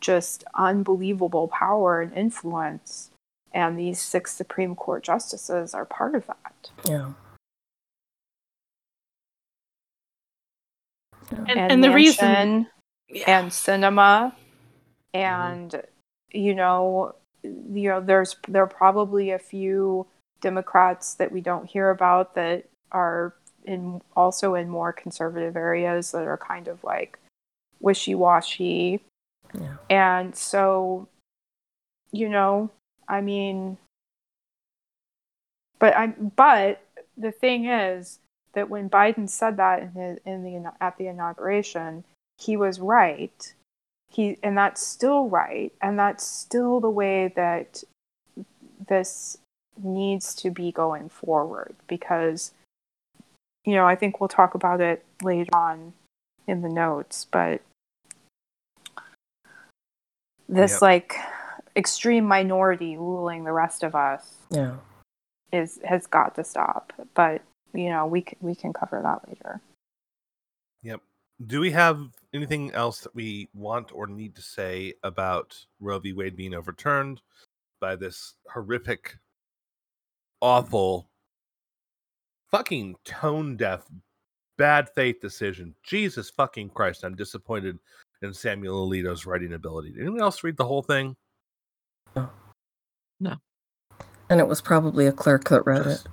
[0.00, 3.10] just unbelievable power and influence
[3.52, 6.70] and these six supreme court justices are part of that.
[6.84, 7.12] Yeah.
[11.48, 12.68] And, and, the reason,
[13.10, 15.16] Manchin and Sinema mm-hmm.
[15.16, 15.82] and
[16.30, 20.06] you know you know there's there are probably a few
[20.40, 26.26] democrats that we don't hear about that are in also in more conservative areas that
[26.26, 27.18] are kind of like
[27.80, 29.00] wishy-washy.
[29.54, 29.76] Yeah.
[29.88, 31.06] and so
[32.10, 32.68] you know
[33.08, 33.78] i mean
[35.78, 36.82] but i but
[37.16, 38.18] the thing is
[38.54, 42.02] that when biden said that in his in the at the inauguration
[42.38, 43.54] he was right.
[44.08, 45.72] He and that's still right.
[45.80, 47.82] And that's still the way that
[48.88, 49.38] this
[49.82, 52.52] needs to be going forward because
[53.66, 55.92] you know i think we'll talk about it later on
[56.46, 57.60] in the notes but
[60.48, 60.82] this Yep.
[60.82, 61.14] like
[61.76, 64.76] extreme minority ruling the rest of us Yeah.
[65.52, 67.42] is has got to stop but
[67.74, 69.60] you know we can, we can cover that later
[70.82, 71.02] Yep.
[71.46, 72.00] do we have
[72.32, 76.12] anything else that we want or need to say about Roe v.
[76.12, 77.20] Wade being overturned
[77.80, 79.18] by this horrific,
[80.40, 81.08] awful,
[82.50, 83.84] fucking tone deaf,
[84.58, 85.74] bad faith decision?
[85.82, 87.78] Jesus fucking Christ, I'm disappointed
[88.22, 89.92] in Samuel Alito's writing ability.
[89.92, 91.16] Did anyone else read the whole thing?
[92.14, 92.30] No.
[93.20, 93.36] No.
[94.28, 96.04] And it was probably a clerk that wrote it.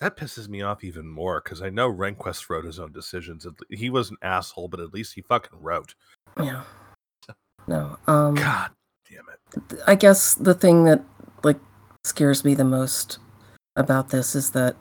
[0.00, 3.46] That pisses me off even more because I know Rehnquist wrote his own decisions.
[3.70, 5.94] He was an asshole, but at least he fucking wrote.
[6.40, 6.62] Yeah.
[7.66, 7.98] No.
[8.06, 8.70] Um God
[9.10, 9.80] damn it.
[9.86, 11.02] I guess the thing that
[11.42, 11.58] like
[12.08, 13.18] scares me the most
[13.76, 14.76] about this is that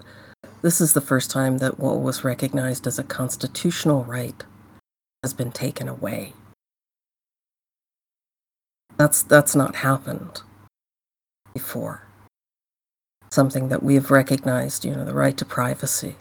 [0.62, 4.44] this is the first time that what was recognized as a constitutional right
[5.24, 6.34] has been taken away.
[8.98, 10.42] That's that's not happened
[11.54, 12.08] before.
[13.30, 16.16] Something that we have recognized, you know, the right to privacy.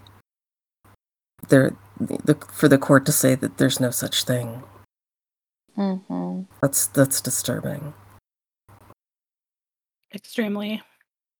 [1.48, 4.64] There, the, for the court to say that there's no such thing,
[5.76, 7.94] hmm that's that's disturbing.
[10.14, 10.82] Extremely.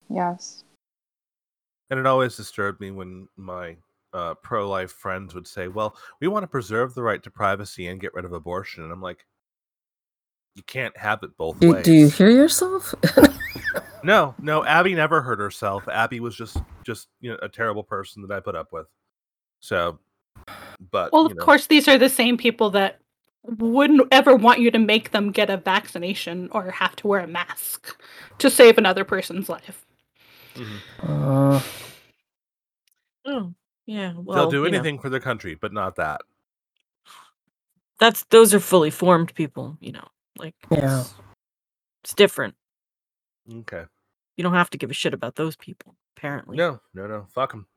[0.09, 0.63] Yes.
[1.89, 3.77] And it always disturbed me when my
[4.13, 7.87] uh, pro life friends would say, Well, we want to preserve the right to privacy
[7.87, 8.83] and get rid of abortion.
[8.83, 9.25] And I'm like,
[10.55, 11.85] You can't have it both Do, ways.
[11.85, 12.93] do you hear yourself?
[14.03, 15.87] No, no, Abby never hurt herself.
[15.87, 18.87] Abby was just just you know a terrible person that I put up with.
[19.59, 19.99] So
[20.91, 22.99] but Well, you of know, course, these are the same people that
[23.43, 27.27] wouldn't ever want you to make them get a vaccination or have to wear a
[27.27, 27.99] mask
[28.39, 29.85] to save another person's life.
[30.57, 30.79] Mhm.
[31.03, 31.61] Uh,
[33.25, 33.53] Oh,
[33.85, 34.13] yeah.
[34.15, 36.21] Well, they'll do you know, anything for their country, but not that.
[37.99, 39.77] that's those are fully formed people.
[39.81, 41.01] You know, like Yeah.
[41.01, 41.13] it's,
[42.03, 42.55] it's different.
[43.51, 43.83] Okay.
[44.37, 45.95] You don't have to give a shit about those people.
[46.15, 47.27] Apparently, No, no, no.
[47.29, 47.67] Fuck them.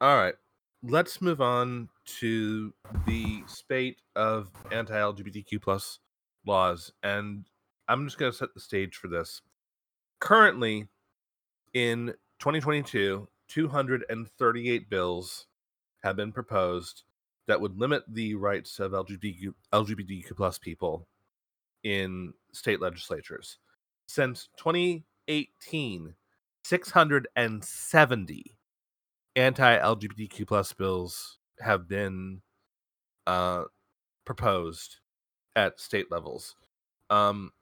[0.00, 0.34] All right.
[0.82, 1.88] Let's move on
[2.20, 2.72] to
[3.06, 5.98] the spate of anti-LGBTQ plus
[6.46, 7.44] laws, and
[7.88, 9.42] I'm just going to set the stage for this.
[10.20, 10.86] Currently,
[11.74, 15.46] in 2022, 238 bills
[16.02, 17.04] have been proposed
[17.46, 21.06] that would limit the rights of LGBTQ, LGBTQ plus people
[21.82, 23.58] in state legislatures.
[24.06, 26.14] Since 2018,
[26.64, 28.56] 670
[29.36, 32.42] anti-LGBTQ plus bills have been
[33.26, 33.64] uh,
[34.24, 34.98] proposed
[35.56, 36.56] at state levels.
[37.08, 37.52] Um,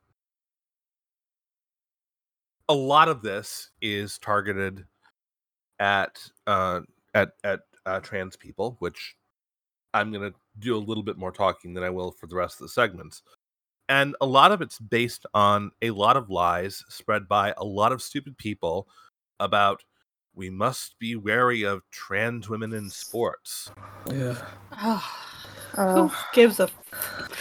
[2.68, 4.84] a lot of this is targeted
[5.78, 6.80] at uh,
[7.14, 9.14] at at uh, trans people, which
[9.94, 12.56] I'm going to do a little bit more talking than I will for the rest
[12.56, 13.22] of the segments.
[13.88, 17.92] And a lot of it's based on a lot of lies spread by a lot
[17.92, 18.86] of stupid people
[19.40, 19.82] about
[20.34, 23.70] we must be wary of trans women in sports.
[24.10, 25.00] yeah.
[25.76, 26.68] Who Oh, gives a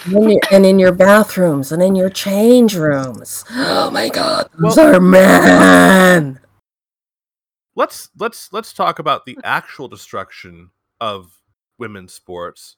[0.05, 3.43] And in, your, and in your bathrooms and in your change rooms.
[3.51, 6.39] Oh my god, those Well- are men.
[7.75, 11.31] let's let's let's talk about the actual destruction of
[11.77, 12.75] women's sports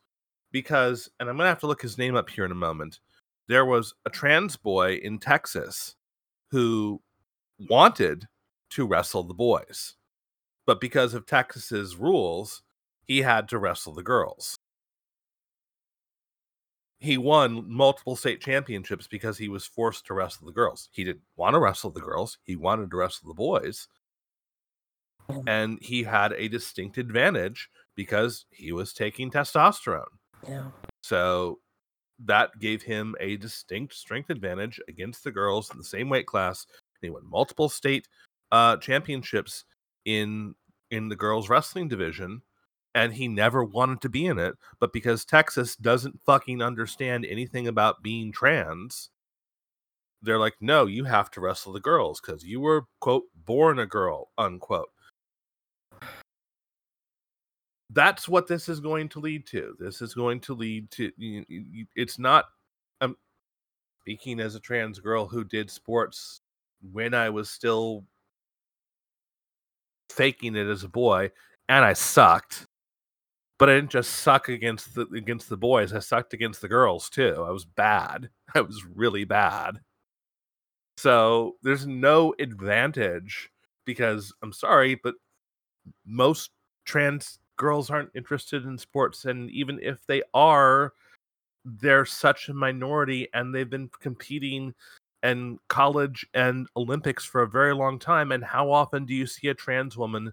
[0.52, 3.00] because and i'm gonna have to look his name up here in a moment
[3.48, 5.96] there was a trans boy in texas
[6.52, 7.02] who
[7.70, 8.28] wanted
[8.70, 9.96] to wrestle the boys
[10.68, 12.62] but because of texas's rules
[13.06, 14.58] he had to wrestle the girls
[17.00, 21.22] he won multiple state championships because he was forced to wrestle the girls he didn't
[21.38, 23.88] want to wrestle the girls he wanted to wrestle the boys
[25.48, 30.06] and he had a distinct advantage because he was taking testosterone.
[30.48, 30.70] Yeah.
[31.04, 31.60] So
[32.26, 36.66] that gave him a distinct strength advantage against the girls in the same weight class.
[37.02, 38.08] He won multiple state
[38.52, 39.66] uh, championships
[40.06, 40.56] in
[40.92, 42.42] in the girls wrestling division,
[42.96, 44.56] and he never wanted to be in it.
[44.80, 49.10] But because Texas doesn't fucking understand anything about being trans,
[50.22, 53.86] they're like, no, you have to wrestle the girls because you were quote born a
[53.86, 54.90] girl unquote
[57.92, 59.76] that's what this is going to lead to.
[59.80, 62.46] This is going to lead to you, you- it's not
[63.02, 63.16] I'm
[64.02, 66.42] speaking as a trans girl who did sports
[66.92, 68.06] when I was still
[70.10, 71.32] faking it as a boy
[71.68, 72.66] and I sucked.
[73.60, 75.94] But I didn't just suck against the against the boys.
[75.94, 77.44] I sucked against the girls too.
[77.48, 78.30] I was bad.
[78.56, 79.80] I was really bad.
[80.98, 83.50] So there's no advantage
[83.86, 85.16] because I'm sorry, but
[86.06, 86.52] most
[86.86, 90.94] trans girls aren't interested in sports and even if they are
[91.66, 94.74] they're such a minority and they've been competing
[95.24, 99.50] in college and olympics for a very long time and how often do you see
[99.50, 100.32] a trans woman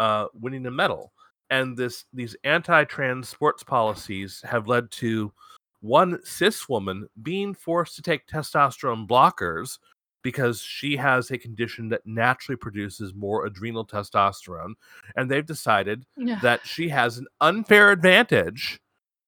[0.00, 1.12] uh, winning a medal.
[1.50, 5.32] And this these anti-trans sports policies have led to
[5.80, 9.78] one cis woman being forced to take testosterone blockers
[10.22, 14.74] because she has a condition that naturally produces more adrenal testosterone.
[15.16, 16.38] And they've decided Yeah.
[16.42, 18.78] that she has an unfair advantage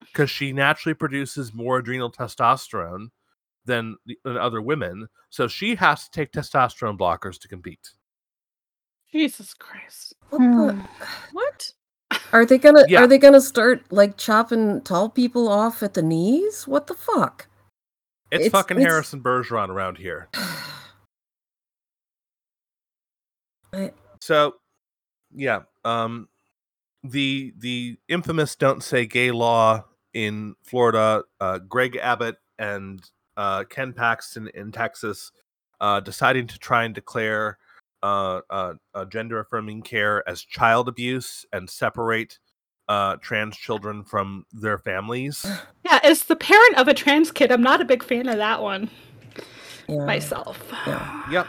[0.01, 3.07] because she naturally produces more adrenal testosterone
[3.65, 5.07] than, the- than other women.
[5.31, 7.89] So she has to take testosterone blockers to compete.
[9.11, 10.13] Jesus Christ.
[10.29, 10.81] What the- hmm.
[11.33, 11.71] What?
[12.33, 13.03] Are they gonna Yeah.
[13.03, 16.67] are they gonna start like chopping tall people off at the knees?
[16.67, 17.47] What the fuck?
[18.31, 20.27] It's, It's- fucking it's- Harrison Bergeron around here.
[23.73, 24.55] I, So,
[25.33, 26.27] yeah, um,
[27.03, 33.03] the the infamous "Don't Say Gay" law in Florida, uh, Greg Abbott and
[33.37, 35.31] uh, Ken Paxton in Texas,
[35.81, 37.57] uh, deciding to try and declare
[38.03, 42.37] uh, uh, uh, gender affirming care as child abuse and separate
[42.89, 45.45] uh, trans children from their families.
[45.85, 48.61] Yeah, as the parent of a trans kid, I'm not a big fan of that
[48.61, 48.89] one
[49.87, 50.05] yeah.
[50.05, 50.71] myself.
[50.87, 51.23] Yeah.
[51.29, 51.47] Yep.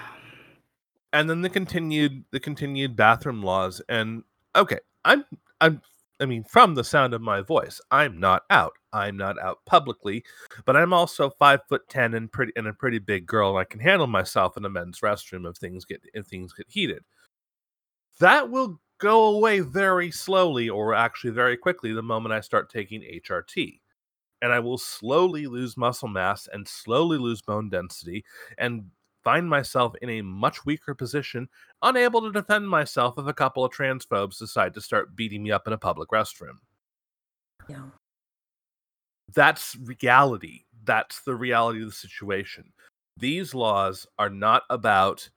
[1.13, 4.25] And then the continued the continued bathroom laws and
[4.57, 5.25] okay, I'm
[5.61, 5.81] I'm
[6.21, 8.75] I mean from the sound of my voice, I'm not out.
[8.93, 10.25] I'm not out publicly,
[10.65, 13.65] but I'm also five foot ten and pretty and a pretty big girl and I
[13.65, 17.05] can handle myself in a men's restroom if things get if things get heated.
[18.21, 23.03] That will go away very slowly or actually very quickly the moment I start taking
[23.03, 23.81] HRT.
[24.43, 28.25] And I will slowly lose muscle mass and slowly lose bone density
[28.59, 28.91] and
[29.25, 31.49] find myself in a much weaker position,
[31.83, 35.67] unable to defend myself if a couple of transphobes decide to start beating me up
[35.67, 36.59] in a public restroom.
[37.69, 37.87] Yeah.
[39.35, 40.65] That's reality.
[40.85, 42.73] That's the reality of the situation.
[43.17, 45.31] These laws are not about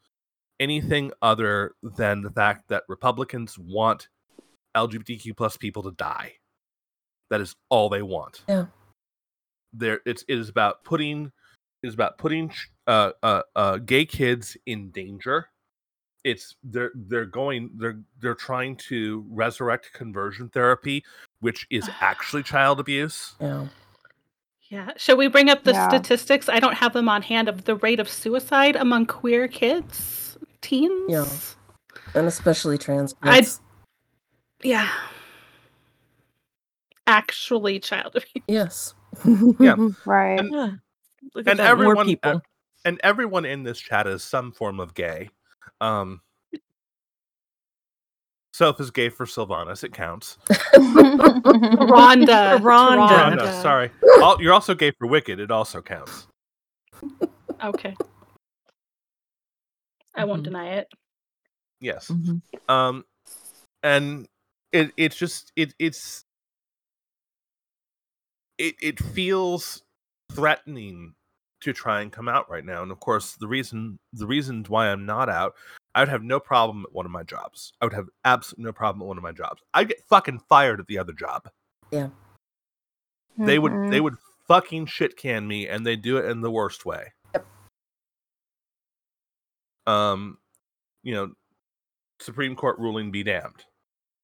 [0.59, 4.09] anything other than the fact that Republicans want
[4.75, 6.33] LGBTQ plus people to die.
[7.29, 8.43] That is all they want.
[8.47, 8.65] Yeah.
[9.73, 11.31] There, it's it is about putting
[11.88, 12.51] is about putting
[12.85, 15.47] uh, uh, uh, gay kids in danger.
[16.23, 21.03] It's they're they're going they're they're trying to resurrect conversion therapy,
[21.39, 23.35] which is actually child abuse.
[23.39, 23.67] Yeah.
[24.69, 24.91] Yeah.
[24.97, 25.88] Shall we bring up the Yeah.
[25.88, 26.49] statistics?
[26.49, 31.05] I don't have them on hand of the rate of suicide among queer kids, teens.
[31.07, 31.25] Yeah.
[32.13, 33.47] And especially trans I'd-
[34.63, 34.89] Yeah.
[37.05, 38.43] Actually, child abuse.
[38.47, 38.93] Yes.
[39.59, 39.75] Yeah.
[40.05, 40.39] Right.
[40.39, 40.69] And- Yeah.
[41.38, 41.63] Look at and that.
[41.65, 42.41] More everyone- people.
[42.85, 45.29] And everyone in this chat is some form of gay.
[45.81, 46.21] Um,
[48.53, 49.83] Soph is gay for Sylvanas.
[49.83, 50.38] It counts.
[50.47, 51.41] Rhonda.
[51.43, 52.59] Rhonda.
[52.59, 53.61] Rhonda, Rhonda.
[53.61, 53.91] sorry.
[54.19, 55.39] Al- You're also gay for Wicked.
[55.39, 56.27] It also counts.
[57.63, 57.95] Okay.
[60.15, 60.45] I won't Mhm.
[60.45, 60.88] deny it.
[61.79, 62.07] Yes.
[62.07, 62.41] Mhm.
[62.69, 63.05] um
[63.83, 64.27] and
[64.71, 66.25] it it's just it it's
[68.57, 69.83] it it feels
[70.31, 71.13] threatening
[71.62, 74.89] to try and come out right now and of course the reason the reasons why
[74.89, 75.55] i'm not out
[75.95, 78.72] i would have no problem at one of my jobs i would have absolutely no
[78.72, 81.49] problem at one of my jobs i'd get fucking fired at the other job
[81.91, 82.10] Yeah.
[83.38, 83.89] they would Mhm.
[83.89, 84.16] they would
[84.47, 87.45] fucking shit can me and they do it in the worst way Yep.
[89.88, 90.38] um
[91.03, 91.32] you know
[92.20, 93.66] supreme court ruling be damned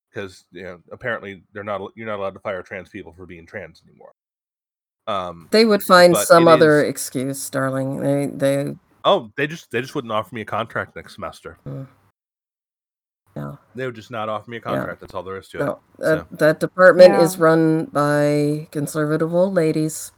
[0.09, 3.45] because you know apparently they're not you're not allowed to fire trans people for being
[3.45, 4.13] trans anymore
[5.07, 7.99] um They would find some other is- excuse, darling.
[7.99, 8.75] They they
[9.05, 11.57] oh they just they just wouldn't offer me a contract next semester
[13.35, 13.57] no.
[13.75, 15.79] they would just not offer me a contract that's all there is to it No,
[15.99, 20.11] that, So- that department is run by conservative old ladies,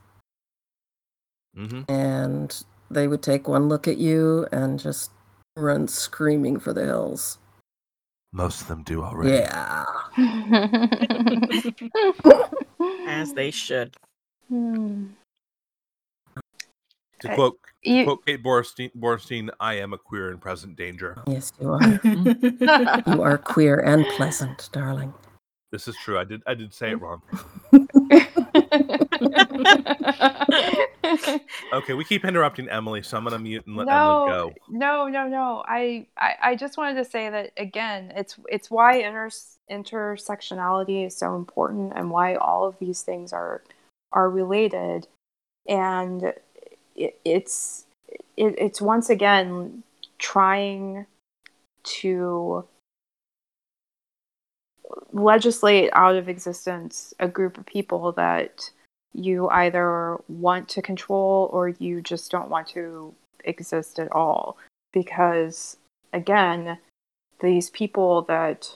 [1.55, 5.11] hmm and they would take one look at you and just
[5.57, 7.39] run screaming for the hills.
[8.33, 9.86] most of them do already Yeah.
[13.07, 13.95] As they should.
[14.49, 15.07] Hmm.
[17.19, 21.17] to I- quote You- quote kate bornstein, bornstein i am a queer in present danger
[21.27, 21.81] Yes, you are.
[23.07, 25.13] you are queer and pleasant, darling.
[25.71, 27.21] this is true i did i did say it wrong
[31.73, 35.27] okay we keep interrupting emily so i'm gonna mute and let emily go no, no,
[35.27, 35.63] no.
[35.67, 38.11] I, I, I just wanted to say that again.
[38.15, 39.29] It's it's why inter-
[39.71, 43.63] intersectionality is so important, and why all of these things are
[44.16, 45.07] are related,
[45.68, 46.34] and
[46.95, 47.86] it, it's
[48.38, 49.84] it, it's once again
[50.18, 51.05] trying
[51.84, 52.66] to
[55.11, 58.72] legislate out of existence a group of people that
[59.13, 63.13] you either want to control or you just don't want to
[63.43, 64.57] exist at all.
[64.93, 65.78] Because
[66.13, 66.78] again
[67.41, 68.76] these people that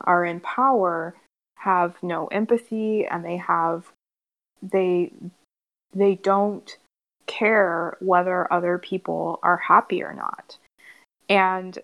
[0.00, 1.14] are in power
[1.56, 3.92] have no empathy and they have
[4.62, 5.12] they
[5.92, 6.76] they don't
[7.26, 10.58] care whether other people are happy or not
[11.28, 11.78] and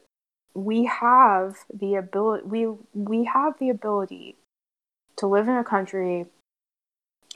[0.54, 4.36] we have the ability we we have the ability
[5.16, 6.26] to live in a country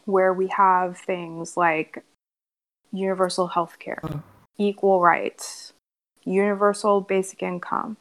[0.04, 2.04] where we have things like
[2.92, 4.22] universal health care, Mm.
[4.58, 5.72] equal rights,
[6.24, 7.96] universal basic income,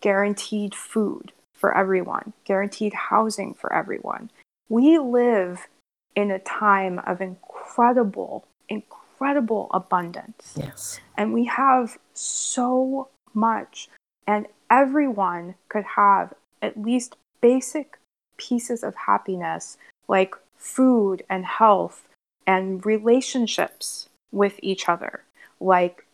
[0.00, 4.30] guaranteed food for everyone, guaranteed housing for everyone.
[4.68, 5.68] We live
[6.14, 10.54] in a time of incredible, incredible abundance.
[10.56, 11.00] Yes.
[11.16, 13.88] And we have so much,
[14.26, 17.98] and everyone could have at least basic
[18.36, 19.76] pieces of happiness
[20.08, 22.08] like food and health
[22.46, 25.22] and relationships with each other,
[25.60, 26.04] like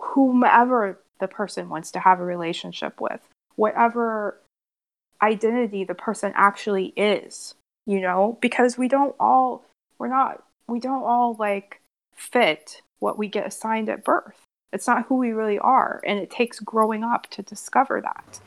[0.00, 3.20] whomever the person wants to have a relationship with,
[3.56, 4.38] whatever
[5.22, 7.54] identity the person actually is,
[7.86, 9.64] you know, because we don't all,
[9.98, 11.80] we're not, we don't all like
[12.14, 14.42] fit what we get assigned at birth.
[14.72, 16.00] It's not who we really are.
[16.06, 18.40] And it takes growing up to discover that.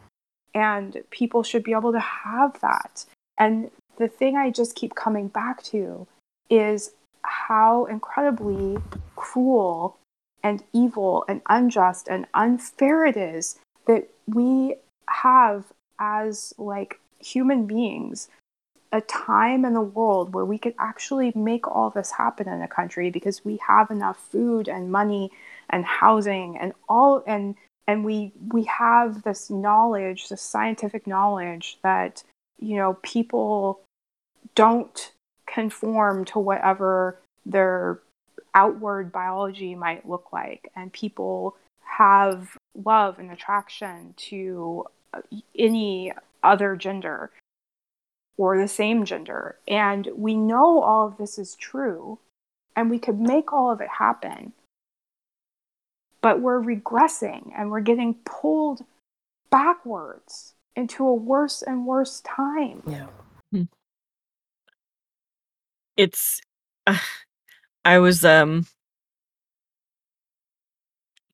[0.53, 3.05] And people should be able to have that.
[3.37, 6.07] And the thing I just keep coming back to
[6.49, 6.91] is
[7.23, 8.77] how incredibly
[9.15, 9.97] cruel
[10.43, 13.57] and evil and unjust and unfair it is
[13.87, 14.75] that we
[15.09, 15.65] have
[15.99, 18.27] as like human beings
[18.95, 22.67] a time in the world where we could actually make all this happen in a
[22.67, 25.31] country because we have enough food and money
[25.69, 27.55] and housing and all and
[27.87, 32.23] and we we have this knowledge this scientific knowledge that
[32.59, 33.81] you know people
[34.55, 35.11] don't
[35.45, 37.99] conform to whatever their
[38.55, 40.71] outward biology might look like.
[40.75, 45.21] And people have love and attraction to uh,
[45.57, 47.31] any other gender
[48.37, 49.57] or the same gender.
[49.67, 52.19] And we know all of this is true
[52.75, 54.53] and we could make all of it happen.
[56.21, 58.83] But we're regressing and we're getting pulled
[59.49, 62.83] backwards into a worse and worse time.
[62.87, 63.07] Yeah.
[65.97, 66.41] it's
[66.87, 66.97] uh,
[67.83, 68.65] i was um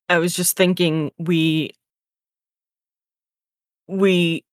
[0.08, 1.72] i was just thinking we
[3.88, 4.44] we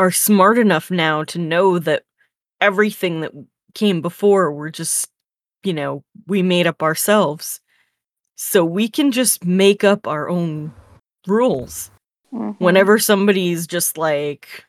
[0.00, 2.04] are smart enough now to know that
[2.60, 3.32] everything that
[3.74, 5.08] came before were just
[5.62, 7.60] you know we made up ourselves
[8.36, 10.72] so we can just make up our own
[11.26, 11.90] rules
[12.32, 12.56] Mhm.
[12.58, 14.64] whenever somebody's just like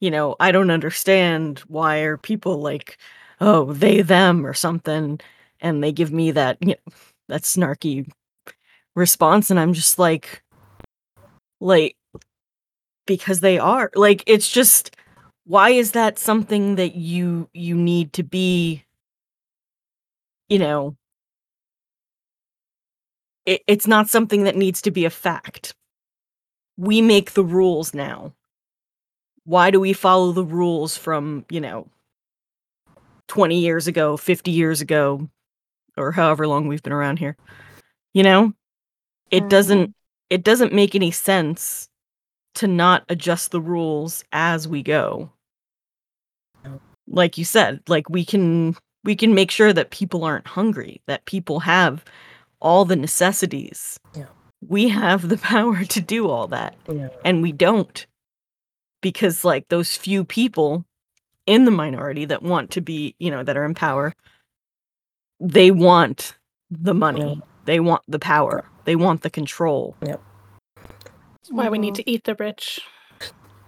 [0.00, 2.96] you know i don't understand why are people like
[3.40, 5.20] oh they them or something
[5.60, 6.92] and they give me that you know
[7.28, 8.10] that snarky
[8.96, 10.42] response and i'm just like
[11.60, 11.96] like
[13.10, 13.90] because they are.
[13.96, 14.94] Like it's just
[15.42, 18.84] why is that something that you you need to be
[20.48, 20.96] you know
[23.46, 25.74] it, it's not something that needs to be a fact.
[26.76, 28.32] We make the rules now.
[29.42, 31.88] Why do we follow the rules from you know
[33.26, 35.28] 20 years ago 50 years ago
[35.96, 37.36] or however long we've been around here?
[38.14, 38.52] You know?
[39.32, 39.48] It Mhm.
[39.48, 39.94] doesn't
[40.30, 41.89] it doesn't make any sense
[42.56, 45.30] to not adjust the rules as we go.
[47.08, 51.24] Like you said like we can we can make sure that people aren't hungry that
[51.24, 52.04] people have
[52.60, 53.98] all the necessities.
[54.14, 54.26] Yeah.
[54.68, 57.08] we have the power to do all that Yeah.
[57.24, 58.06] and we don't
[59.02, 60.84] because like those few people
[61.46, 64.12] in the minority that want to be you know that are in power
[65.40, 66.36] they want
[66.70, 67.34] the money.
[67.34, 67.44] Yeah.
[67.64, 68.64] they want the power.
[68.84, 69.96] They want the control.
[70.00, 70.20] That's
[71.50, 71.96] why we need Mhm.
[71.96, 72.80] to eat the rich.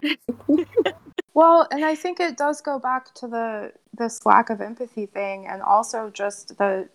[1.35, 5.47] Well, and I think it does go back to the this lack of empathy thing
[5.47, 6.89] and also just the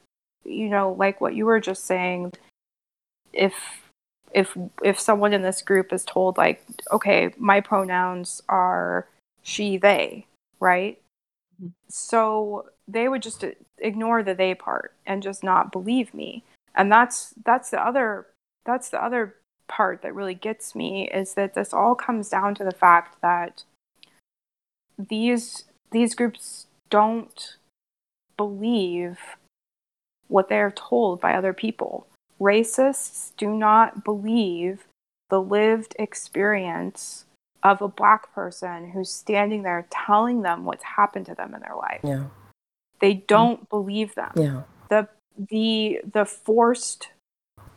[0.46, 2.34] you know, like what you were just saying,
[3.34, 3.54] if
[4.32, 9.08] if if someone in this group is told like, okay, my pronouns are
[9.44, 10.28] she, they,
[10.60, 11.00] right?
[11.62, 11.72] Mhm.
[11.90, 13.44] So they would just
[13.80, 16.44] ignore the they part and just not believe me.
[16.76, 18.28] And that's that's the other
[18.66, 19.36] that's the other
[19.68, 23.64] part that really gets me is that this all comes down to the fact that
[24.98, 27.58] these these groups don't
[28.36, 29.20] believe
[30.28, 32.08] what they are told by other people.
[32.40, 34.86] Racists do not believe
[35.30, 37.26] the lived experience
[37.64, 41.76] of a black person who's standing there telling them what's happened to them in their
[41.76, 42.02] life.
[42.04, 42.26] Yeah.
[43.00, 43.70] They don't mm.
[43.70, 44.64] believe them Yeah.
[44.90, 45.08] the
[45.38, 47.10] the the forced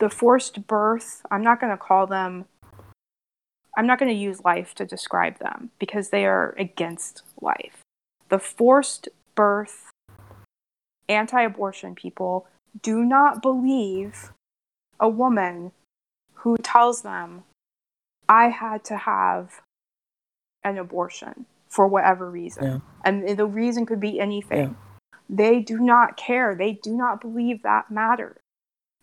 [0.00, 2.46] the forced birth i'm not going to call them
[3.76, 7.78] I'm not going to use life to describe them because they are against life.
[8.28, 9.90] The forced birth
[11.08, 12.46] anti abortion people
[12.82, 14.32] do not believe
[14.98, 15.72] a woman
[16.34, 17.44] who tells them,
[18.28, 19.60] I had to have
[20.62, 22.64] an abortion for whatever reason.
[22.64, 22.78] Yeah.
[23.04, 24.58] And the reason could be anything.
[24.58, 25.12] Yeah.
[25.28, 26.54] They do not care.
[26.54, 28.38] They do not believe that matters.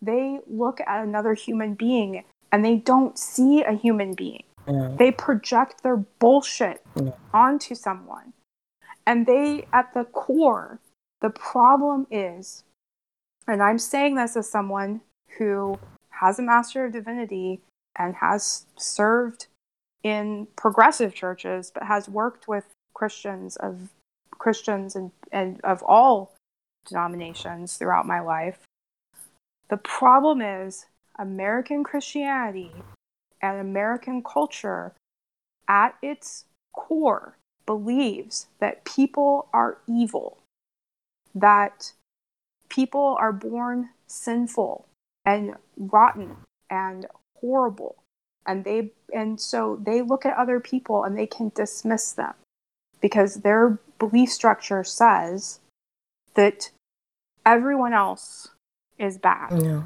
[0.02, 4.44] They look at another human being and they don't see a human being.
[4.98, 6.86] They project their bullshit
[7.34, 8.34] onto someone.
[9.06, 10.80] And they, at the core,
[11.22, 12.66] the problem is,
[13.48, 15.02] and I'm saying this as someone
[15.38, 15.80] who
[16.10, 17.62] has a Master of Divinity
[17.96, 19.48] and has served
[20.04, 23.90] in progressive churches, but has worked with Christians of
[24.32, 26.34] Christians and, and of all
[26.86, 28.67] denominations throughout my life.
[29.70, 30.86] The problem is
[31.20, 32.72] American Christianity
[33.42, 34.94] and American culture
[35.68, 40.38] at its core believes that people are evil,
[41.36, 41.92] that
[42.70, 44.86] people are born sinful
[45.26, 46.38] and rotten
[46.70, 47.06] and
[47.36, 47.98] horrible.
[48.46, 52.34] And they and so they look at other people and they can dismiss them
[53.02, 55.60] because their belief structure says
[56.36, 56.72] that
[57.46, 58.50] everyone else
[59.00, 59.62] is bad.
[59.62, 59.84] Yeah.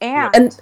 [0.00, 0.60] And And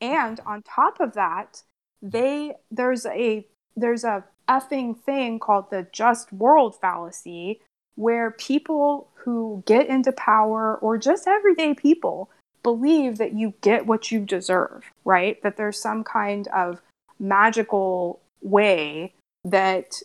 [0.00, 1.62] and on top of that
[2.02, 7.60] they there's a there's a effing thing called the just world fallacy
[7.94, 12.30] where people who get into power or just everyday people
[12.62, 16.80] believe that you get what you deserve right that there's some kind of
[17.18, 19.12] magical way
[19.44, 20.02] that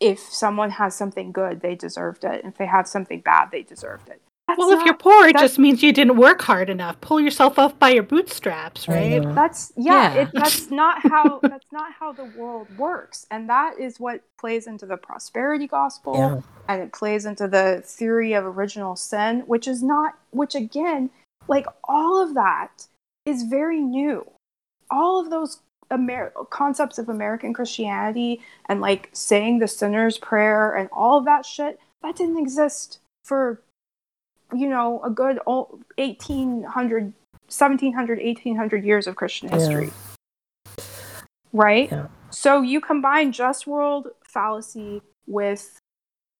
[0.00, 4.08] if someone has something good they deserved it if they have something bad they deserved
[4.08, 4.20] it
[4.52, 7.00] That's well, if you're poor, it just means you didn't work hard enough.
[7.00, 9.22] Pull yourself up by your bootstraps, right?
[9.34, 10.20] That's yeah, Yeah.
[10.22, 14.66] It, that's not how that's not how the world works, and that is what plays
[14.66, 16.40] into the prosperity gospel, Yeah.
[16.68, 21.08] and it plays into the theory of original sin, which is not, which again,
[21.48, 22.86] like all of that
[23.24, 24.30] is very new.
[24.90, 30.88] All of those Amer- concepts of American Christianity and like saying the sinner's prayer and
[30.92, 33.60] all of that shit that didn't exist for
[34.54, 37.12] you know a good old 1800
[37.48, 39.56] 1700 1800 years of christian Yeah.
[39.58, 39.90] history
[41.52, 42.06] right Yeah.
[42.30, 45.78] so you combine just world fallacy with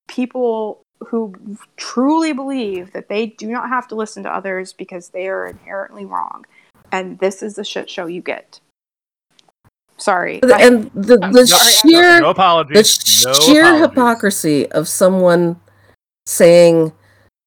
[0.09, 1.35] people who
[1.77, 6.05] truly believe that they do not have to listen to others because they are inherently
[6.05, 6.45] wrong
[6.93, 8.61] and this is the shit show you get
[9.97, 12.99] sorry and the, I'm the sorry, I'm- sheer no apologies.
[13.23, 13.89] the no sheer apologies.
[13.89, 15.61] hypocrisy of someone
[16.27, 16.93] saying,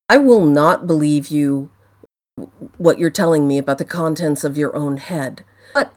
[0.10, 1.70] "I will not believe you
[2.78, 5.44] what you're telling me about the contents of your own head."
[5.74, 5.94] But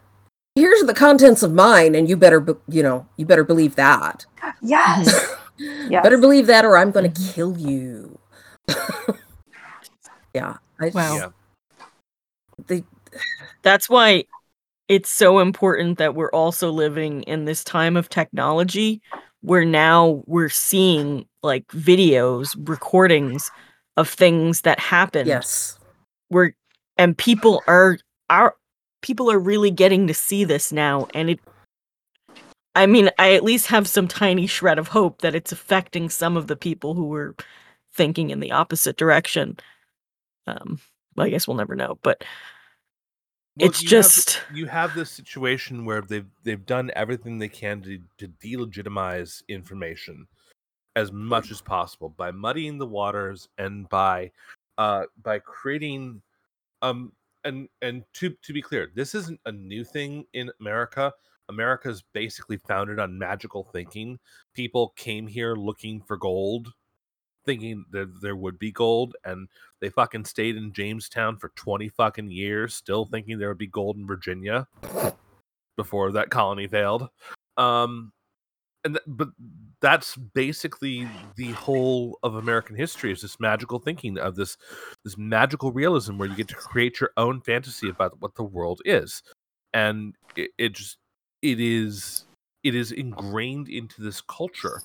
[0.55, 4.27] here's the contents of mine and you better be- you know, you better believe that.
[4.63, 6.05] yes Yes.
[6.05, 7.35] Better believe that or I'm going to Mhm.
[7.35, 8.19] kill you.
[10.35, 10.59] yeah.
[10.81, 11.17] I Wow.
[11.17, 11.29] Yeah.
[12.69, 12.85] They,
[13.63, 14.25] That's why
[14.89, 19.03] it's so important that we're also living in this time of technology
[19.41, 23.51] where now we're seeing like videos, recordings
[23.99, 25.27] of things that happen.
[25.27, 25.79] yes.
[26.29, 26.55] where
[26.97, 27.99] and people are
[28.31, 28.55] are
[29.03, 31.41] people are really getting to see this now and it
[32.75, 36.37] I mean, I at least have some tiny shred of hope that it's affecting some
[36.37, 37.35] of the people who were
[37.93, 39.57] thinking in the opposite direction.
[40.47, 40.79] Um,
[41.17, 42.23] well, I guess we'll never know, but
[43.59, 47.49] Well, it's you have- just you have this situation where they've they've done everything they
[47.49, 50.29] can to to delegitimize information
[50.99, 54.29] as much as possible by muddying the waters and by
[54.79, 56.21] uh by creating
[56.83, 57.13] um
[57.45, 61.13] and and to to be clear this isn't a new thing in america
[61.49, 64.19] america's basically founded on magical thinking
[64.55, 66.73] people came here looking for gold
[67.47, 69.49] thinking that there would be gold and
[69.81, 73.97] they fucking stayed in Jamestown for 20 fucking years, still thinking there would be gold
[73.97, 74.69] in Virginia
[75.75, 77.09] before that colony failed.
[77.57, 78.13] Um,
[78.85, 79.29] and th- but
[79.81, 84.57] that's basically the whole of American history is this magical thinking of this
[85.05, 88.81] this magical realism where you get to create your own fantasy about what the world
[88.85, 89.23] is,
[89.73, 90.99] and it, it just
[91.43, 92.25] it is
[92.65, 94.83] it is ingrained into this culture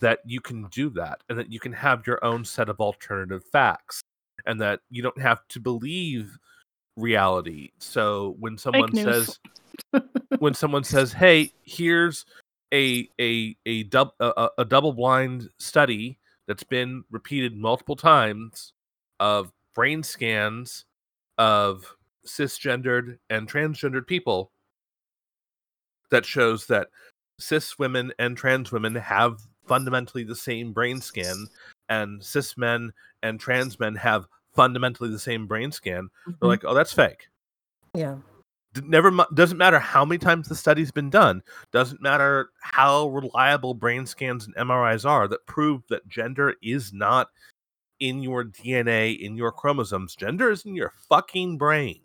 [0.00, 3.42] that you can do that and that you can have your own set of alternative
[3.52, 4.02] facts
[4.46, 6.36] and that you don't have to believe
[6.96, 7.70] reality.
[7.78, 9.38] So when someone says
[10.38, 12.24] when someone says, "Hey, here's
[12.74, 18.72] a a a, dub, a, a- double blind study that's been repeated multiple times
[19.20, 20.84] of brain scans
[21.38, 21.96] of
[22.26, 24.50] cisgendered and transgendered people
[26.10, 26.88] that shows that
[27.38, 31.46] cis women and trans women have fundamentally the same brain scan,
[31.88, 36.08] and cis men and trans men have fundamentally the same brain scan.
[36.26, 36.48] They're Mhm.
[36.48, 37.28] like, oh, that's fake.
[37.94, 38.18] Yeah.
[38.74, 41.42] D- Never mu- doesn't matter how many times the study's been done.
[41.72, 47.28] Doesn't matter how reliable brain scans and MRIs are that prove that gender is not
[48.00, 50.16] in your DNA, in your chromosomes.
[50.16, 52.00] Gender is in your fucking brain.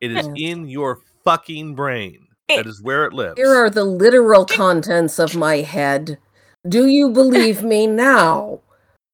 [0.00, 2.26] It is in your fucking brain.
[2.48, 3.38] Eh, that is where it lives.
[3.38, 6.18] Here are the literal contents of my head.
[6.68, 8.60] Do you believe me now?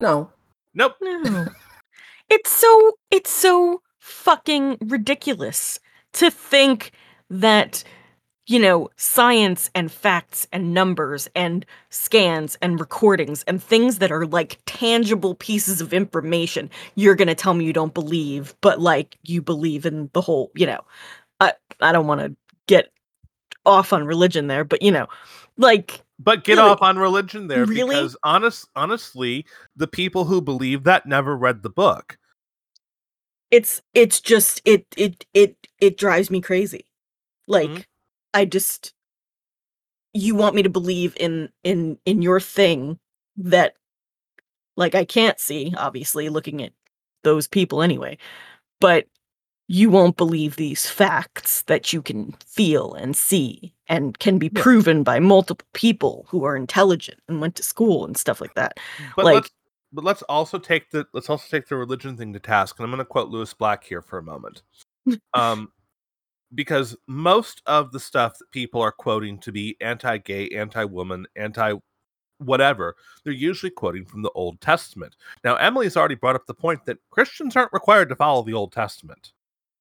[0.01, 0.31] No.
[0.75, 0.97] nope.
[1.01, 1.47] No.
[2.29, 5.79] it's so it's so fucking ridiculous
[6.17, 6.93] to think
[7.31, 7.85] that
[8.47, 14.27] you know science and facts and numbers and scans and recordings and things that are
[14.27, 19.19] like tangible pieces of information you're going to tell me you don't believe but like
[19.25, 20.81] you believe in the whole you know
[21.41, 22.35] i i don't want to
[22.69, 22.93] get
[23.67, 25.07] off on religion there but you know
[25.57, 26.71] like But get Really?
[26.71, 27.95] off on religion there Really?
[27.97, 29.45] because honest honestly,
[29.77, 32.19] the people who believe that never read the book.
[33.51, 36.87] It's it's just it it it it drives me crazy.
[37.47, 37.85] Like Mhm.
[38.35, 38.93] i just
[40.13, 42.99] you want me to believe in in in your thing
[43.37, 43.75] that
[44.77, 46.73] like i can't see obviously looking at
[47.23, 48.19] those people anyway
[48.81, 49.07] but
[49.69, 55.03] you won't believe these facts that you can feel and see and can be proven
[55.03, 58.79] by multiple people who are intelligent and went to school and stuff like that.
[59.17, 59.51] But Like-
[59.97, 62.79] but let's also take the let's also take the religion thing to task.
[62.79, 64.63] And I'm going to quote Lewis Black here for a moment.
[65.35, 65.73] um,
[66.55, 71.75] because most of the stuff that people are quoting to be anti-gay, anti-woman, anti
[72.39, 72.95] whatever,
[73.25, 75.17] they're usually quoting from the Old Testament.
[75.43, 78.73] Now, Emily's already brought up the point that Christians aren't required to follow the Old
[78.73, 79.33] Testament.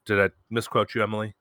[0.05, 1.36] Did I misquote you, Emily?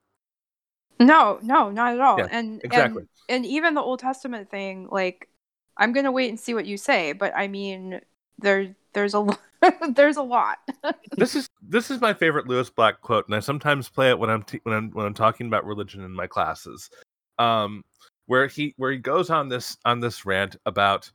[0.98, 2.18] No, no, not at all.
[2.18, 3.02] Yeah, and exactly.
[3.28, 5.28] and and even the Old Testament thing, like
[5.76, 8.00] I'm gonna wait and see what you say, but I mean,
[8.38, 9.26] there there's a
[9.94, 10.58] there's a lot.
[11.16, 14.30] this is this is my favorite Lewis Black quote, and I sometimes play it when
[14.30, 16.90] I'm t- when I'm when I'm talking about religion in my classes.
[17.38, 17.84] Um,
[18.26, 21.10] where he where he goes on this on this rant about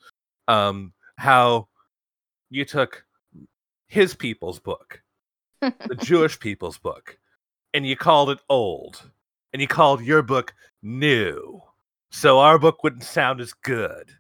[0.48, 1.68] um how
[2.50, 3.04] you took
[3.88, 5.02] his people's book,
[5.62, 7.18] the Jewish people's book,
[7.74, 9.10] and you called it old,
[9.54, 11.62] and you called your book new,
[12.12, 14.12] so our book wouldn't sound as good.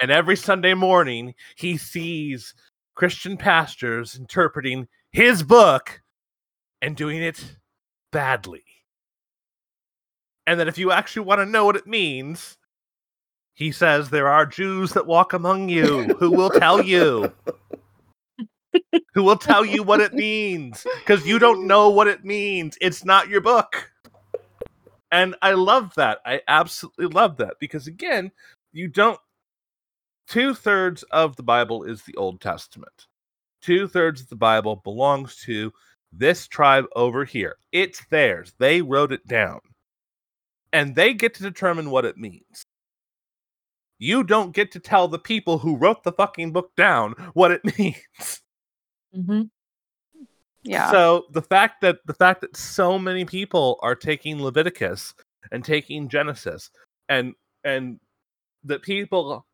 [0.00, 2.54] And every Sunday morning, he sees
[2.94, 6.02] Christian pastors interpreting his book
[6.80, 7.56] and doing it
[8.10, 8.64] badly.
[10.46, 12.58] And that if you actually want to know what it means,
[13.54, 17.32] he says there are Jews that walk among you who will tell you.
[19.14, 22.78] who will tell you what it means because you don't know what it means.
[22.80, 23.90] It's not your book.
[25.10, 26.20] And I love that.
[26.24, 28.32] I absolutely love that because, again,
[28.72, 29.18] you don't.
[30.32, 33.06] Two thirds of the Bible is the Old Testament.
[33.60, 35.70] Two thirds of the Bible belongs to
[36.10, 37.56] this tribe over here.
[37.70, 38.54] It's theirs.
[38.58, 39.60] They wrote it down.
[40.72, 42.64] And they get to determine what it means.
[43.98, 47.60] You don't get to tell the people who wrote the fucking book down what it
[47.78, 48.40] means.
[49.14, 49.42] mm-hmm.
[50.62, 50.90] yeah.
[50.90, 55.12] So the fact that the fact that so many people are taking Leviticus
[55.50, 56.70] and taking Genesis
[57.10, 58.00] and and
[58.64, 59.44] that people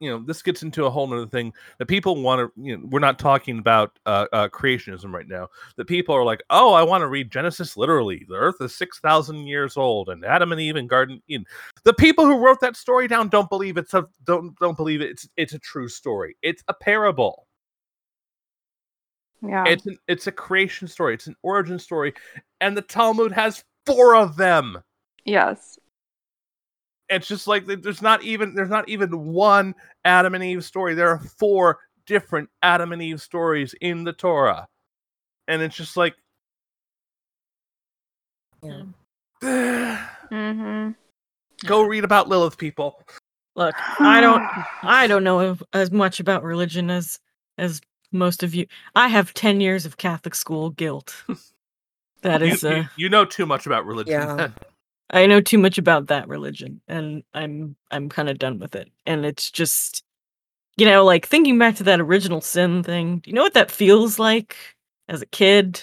[0.00, 2.84] you know this gets into a whole nother thing that people want to you know
[2.90, 6.82] we're not talking about uh, uh creationism right now that people are like oh i
[6.82, 10.76] want to read genesis literally the earth is 6000 years old and adam and eve
[10.76, 11.46] and garden eden
[11.84, 15.10] the people who wrote that story down don't believe it's a don't don't believe it.
[15.10, 17.46] it's it's a true story it's a parable
[19.42, 19.64] yeah.
[19.66, 21.14] it's an, it's a creation story.
[21.14, 22.14] It's an origin story,
[22.60, 24.82] and the Talmud has four of them.
[25.24, 25.78] yes.
[27.10, 30.94] It's just like there's not even there's not even one Adam and Eve story.
[30.94, 34.68] There are four different Adam and Eve stories in the Torah,
[35.48, 36.14] and it's just like
[38.62, 38.82] Yeah.
[40.30, 40.90] Mm-hmm.
[41.66, 43.02] go read about Lilith, people.
[43.56, 44.42] look i don't
[44.82, 47.18] I don't know as much about religion as
[47.58, 47.80] as
[48.12, 48.66] most of you.
[48.94, 51.14] I have 10 years of Catholic school guilt.
[52.22, 54.12] That You, is you, uh you know too much about religion.
[54.12, 54.48] Yeah.
[55.12, 58.90] I know too much about that religion and I'm I'm kind of done with it.
[59.06, 60.04] And it's just
[60.76, 63.18] you know, like thinking back to that original sin thing.
[63.18, 64.56] Do you know what that feels like
[65.08, 65.82] as a kid?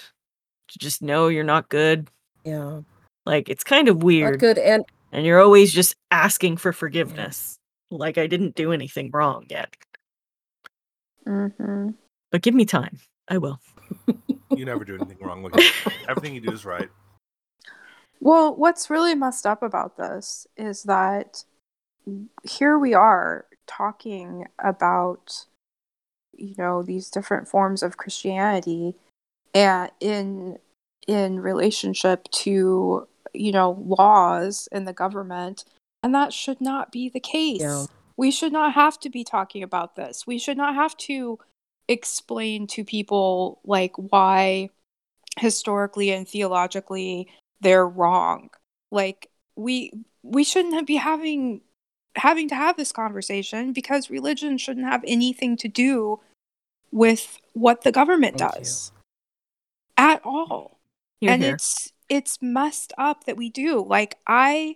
[0.70, 2.10] To just know you're not good.
[2.44, 2.82] Yeah.
[3.26, 4.58] Like it's kind of Not weird good.
[4.58, 7.60] And and you're always just asking for forgiveness.
[7.92, 9.76] Like I didn't do anything wrong yet.
[11.28, 11.92] Mm-hmm.
[12.32, 13.00] But give me time.
[13.28, 13.60] I will.
[14.56, 15.54] you never do anything wrong with.
[16.10, 16.90] Everything you do is right.
[18.20, 21.44] Well, what's really messed up about this is that
[22.44, 25.46] here we are talking about
[26.36, 28.96] you know these different forms of Christianity
[29.54, 30.58] and in
[31.08, 35.66] in relationship to you know laws in the government
[36.04, 37.62] and that should not be the case.
[37.62, 37.86] Yeah.
[38.16, 40.26] We should not have to be talking about this.
[40.26, 41.40] We should not have to
[41.88, 44.70] explain to people like why
[45.40, 47.28] historically and theologically
[47.62, 48.50] they're wrong.
[48.92, 49.92] Like we
[50.24, 51.62] we shouldn't be having
[52.16, 56.20] having to have this conversation because religion shouldn't have anything to do
[56.92, 58.60] with what the government Thank you.
[58.60, 58.92] does
[59.98, 60.80] at all
[61.20, 61.56] Here, and here.
[61.56, 64.76] it's it's messed up that we do like i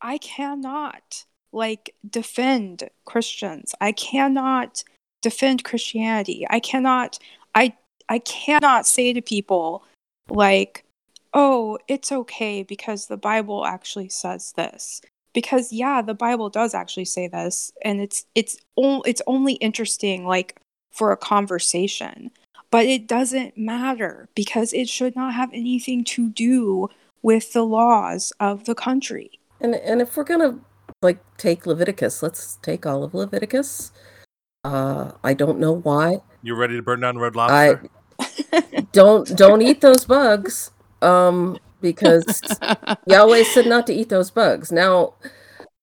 [0.00, 4.84] i cannot like defend christians i cannot
[5.22, 7.18] defend christianity i cannot
[7.54, 7.74] i
[8.08, 9.82] i cannot say to people
[10.28, 10.84] like
[11.34, 15.00] oh it's okay because the bible actually says this
[15.32, 20.26] because yeah the bible does actually say this and it's it's o- it's only interesting
[20.26, 20.60] like
[20.90, 22.30] for a conversation
[22.70, 26.88] but it doesn't matter because it should not have anything to do
[27.22, 30.58] with the laws of the country And and if we're gonna
[31.02, 33.92] like take Leviticus, let's take all of Leviticus.
[34.64, 36.20] Uh, I don't know why.
[36.42, 37.88] You're ready to burn down Red I Lobster?
[38.92, 40.72] don't don't eat those bugs.
[41.02, 42.42] Um, because
[43.06, 44.70] Yahweh said not to eat those bugs.
[44.70, 45.14] Now,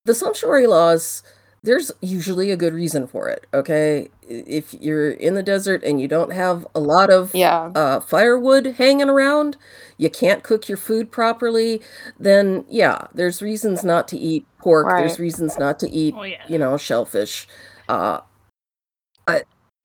[0.06, 1.24] the sumptuary laws,
[1.64, 3.46] there's usually a good reason for it.
[3.54, 8.00] Okay, if you're in the desert and you don't have a lot of yeah uh,
[8.00, 9.58] firewood hanging around,
[9.98, 11.82] you can't cook your food properly,
[12.20, 14.88] then yeah, there's reasons not to eat pork.
[14.90, 16.44] There's reasons not to eat, Oh yeah.
[16.48, 17.48] you know, shellfish.
[17.90, 18.20] Uh,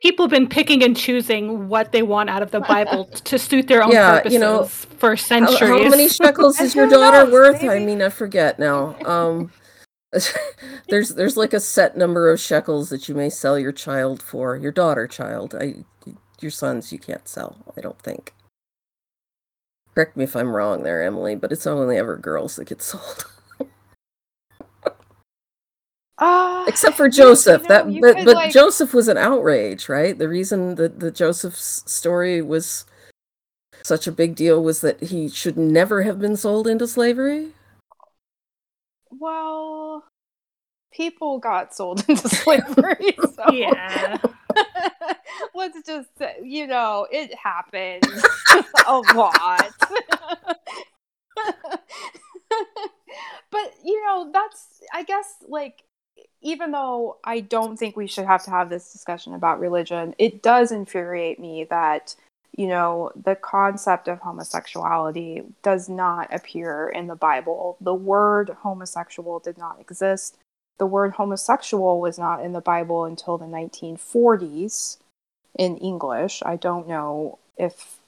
[0.02, 3.68] People have been picking and choosing what they want out of the Bible to suit
[3.68, 5.60] their own Yeah, purposes you know, for how, centuries.
[5.84, 7.62] how many shekels is your daughter knows, worth?
[7.62, 8.96] I maybe- mean, I forget now.
[9.06, 9.52] Um,
[10.88, 14.56] there's there's like a set number of shekels that you may sell your child for,
[14.56, 15.54] your daughter child.
[15.54, 15.84] I,
[16.40, 17.56] your sons you can't sell.
[17.76, 18.34] I don't think.
[19.94, 23.24] Correct me if I'm wrong there, Emily, but it's only ever girls that get sold.
[26.22, 27.62] Uh, except for you- you Joseph.
[27.62, 30.16] know, that you but could, but like- Joseph was an outrage, right?
[30.18, 32.84] The reason that the Joseph's story was
[33.82, 37.48] such a big deal was that he should never have been sold into slavery.
[39.10, 40.04] well
[40.92, 44.18] people got sold into slavery so yeah.
[45.54, 48.04] let's just say, you know it happened
[48.86, 49.72] a lot
[53.50, 55.82] but you know that's i guess like
[56.42, 60.42] even though i don't think we should have to have this discussion about religion it
[60.42, 62.14] does infuriate me that
[62.56, 67.76] you know the concept of homosexuality does not appear in the bible.
[67.80, 70.36] The word homosexual did not exist.
[70.78, 74.98] The word homosexual was not in the bible until the 1940s
[75.58, 76.42] in english.
[76.44, 77.98] I don't know if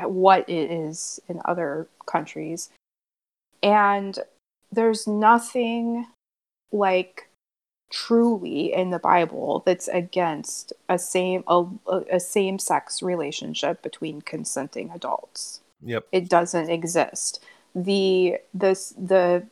[0.00, 2.70] what it is in other countries.
[3.62, 4.18] And
[4.72, 6.06] there's nothing
[6.72, 7.27] like
[7.90, 11.64] truly in the bible that's against a same a,
[12.12, 15.60] a same sex relationship between consenting adults.
[15.80, 16.06] Yep.
[16.10, 17.40] it doesn't exist.
[17.74, 19.46] The the the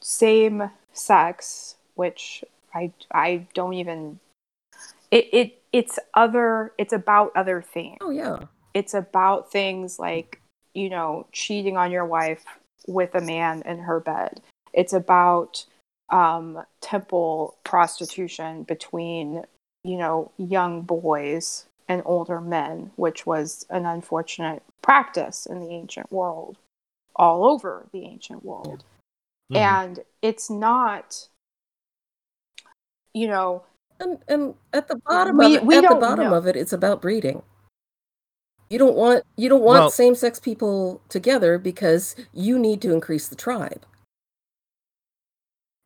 [0.00, 4.20] same sex which i i don't even
[5.12, 7.98] it, it it's other it's about other things.
[8.00, 8.38] Oh yeah,
[8.74, 10.40] it's about things like
[10.74, 12.44] you know cheating on your wife
[12.88, 14.40] with a man in her bed.
[14.72, 15.66] It's about
[16.12, 19.42] um, temple prostitution between
[19.84, 26.10] you know young boys and older men which was an unfortunate practice in the ancient
[26.12, 26.56] world
[27.16, 28.84] all over the ancient world
[29.50, 29.56] Mhm.
[29.56, 31.28] and it's not
[33.14, 33.64] you know
[34.00, 36.34] and and at the bottom We- of it, we at the bottom know.
[36.36, 37.42] of it, it's about breeding.
[38.70, 43.28] You don't want you don't want Well- same-sex people together because you need to increase
[43.28, 43.84] the tribe.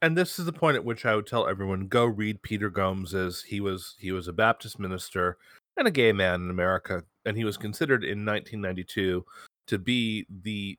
[0.03, 3.15] And this is the point at which I would tell everyone go read Peter Gomes
[3.15, 5.39] as he was he was a Baptist minister
[5.77, 9.25] and a gay man in America and he was considered in 1992
[9.69, 10.79] to be the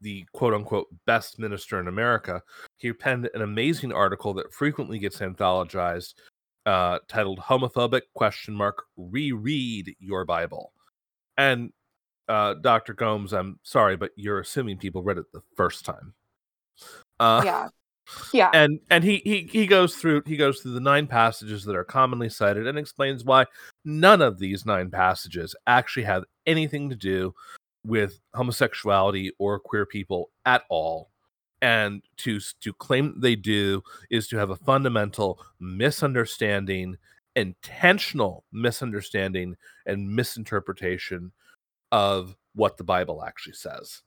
[0.00, 2.42] the quote unquote best minister in America.
[2.78, 6.14] He penned an amazing article that frequently gets anthologized
[6.66, 10.72] uh titled homophobic question mark reread your bible.
[11.36, 11.72] And
[12.28, 12.94] uh Dr.
[12.94, 16.14] Gomes, I'm sorry but you're assuming people read it the first time.
[17.18, 17.68] Uh yeah
[18.32, 18.50] yeah.
[18.52, 21.84] And and he, he he goes through he goes through the nine passages that are
[21.84, 23.46] commonly cited and explains why
[23.84, 27.34] none of these nine passages actually have anything to do
[27.84, 31.10] with homosexuality or queer people at all.
[31.62, 36.96] And to to claim they do is to have a fundamental misunderstanding
[37.36, 39.56] intentional misunderstanding
[39.86, 41.32] and misinterpretation
[41.92, 44.02] of what the bible actually says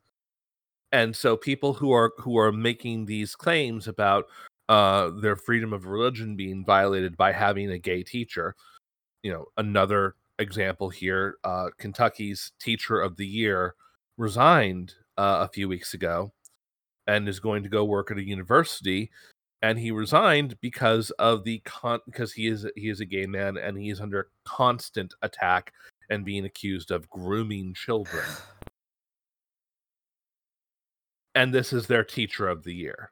[0.93, 4.25] and so people who are who are making these claims about
[4.69, 8.55] uh their freedom of religion being violated by having a gay teacher
[9.23, 13.75] you know another example here uh kentucky's teacher of the year
[14.17, 16.31] resigned uh, a few weeks ago
[17.07, 19.11] and is going to go work at a university.
[19.61, 23.57] And he resigned because of the con because he is he is a gay man
[23.57, 25.71] and he is under constant attack
[26.09, 28.25] and being accused of grooming children
[31.35, 33.11] and this is their teacher of the year.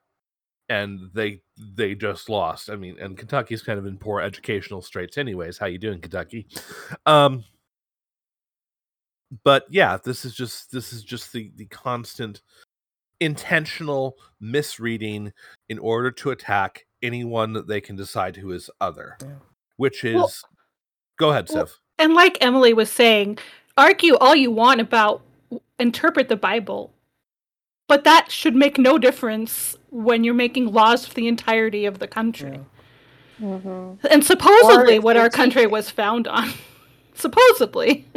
[0.70, 2.70] And they they just lost.
[2.70, 5.58] I mean and kentucky's kind of in poor educational straits anyways.
[5.58, 6.48] How you doing kentucky?
[7.06, 7.44] Um
[9.44, 12.42] but yeah this is just this is just the the constant
[13.22, 15.32] intentional misreading
[15.70, 19.28] in order to attack anyone that they can decide who is other Yeah.
[19.78, 20.32] which is Well-
[21.18, 21.80] go ahead well, Sif.
[22.00, 23.38] And like Emily was saying,
[23.78, 25.22] argue all you want about
[25.80, 26.92] interpret the Bible,
[27.92, 32.08] but that should make no difference when you're making laws for the entirety of the
[32.08, 32.62] country.
[33.38, 33.46] Yeah.
[33.46, 34.08] Mm-hmm.
[34.10, 36.54] And supposedly what our country was found on.
[37.16, 38.08] supposedly.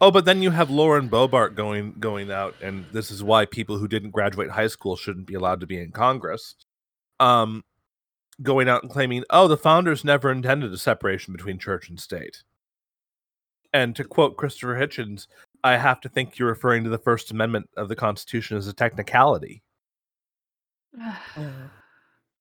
[0.00, 3.78] oh but then you have lauren Boebert going going out and this is why people
[3.78, 6.56] who didn't graduate high school shouldn't be allowed to be in congress
[7.20, 7.62] um
[8.42, 12.42] going out and claiming oh the founders never intended a separation between church and state
[13.72, 15.26] and to quote christopher hitchens
[15.64, 18.72] i have to think you're referring to the first amendment of the constitution as a
[18.72, 19.62] technicality.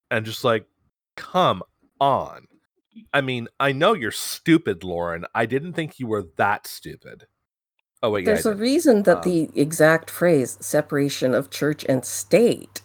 [0.09, 0.65] And just like
[1.15, 1.63] come
[1.99, 2.47] on.
[3.13, 5.25] I mean i know you're stupid lauren.
[5.33, 7.27] I didn't think you were that stupid.
[8.03, 12.03] Oh wait yeah, There's a reason that Um, the exact phrase separation of church and
[12.03, 12.81] state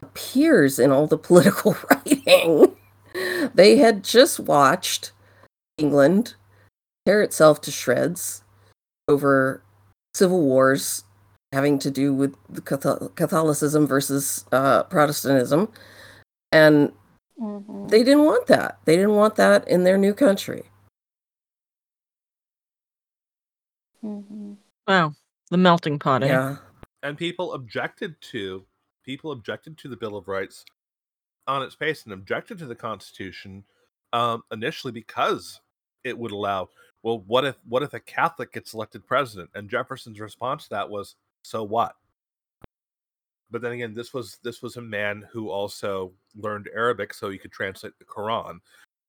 [0.00, 2.76] appears in all the political writing.
[3.54, 5.12] They had just watched
[5.76, 6.36] England
[7.06, 8.42] tear itself to shreds
[9.08, 9.62] over
[10.14, 11.04] civil wars
[11.52, 12.60] having to do with the
[13.16, 15.68] Catholicism versus uh, Protestantism.
[16.52, 16.92] And
[17.40, 17.86] Mm-hmm.
[17.86, 18.80] they didn't want that.
[18.84, 20.64] They didn't want that in their new country.
[24.04, 24.52] Mm-hmm.
[24.86, 25.14] Wow,
[25.50, 26.22] the melting pot.
[26.22, 26.26] Eh?
[26.26, 26.56] Yeah.
[27.02, 28.64] and people objected to
[29.04, 30.64] people objected to the bill of rights
[31.46, 33.64] on its face and objected to the constitution
[34.12, 35.60] um, initially because
[36.04, 36.68] it would allow
[37.02, 39.50] well what if what if a catholic gets elected president?
[39.54, 41.96] And jefferson's response to that was so what?
[43.50, 47.38] But then again this was this was a man who also learned arabic so he
[47.38, 48.60] could translate the quran.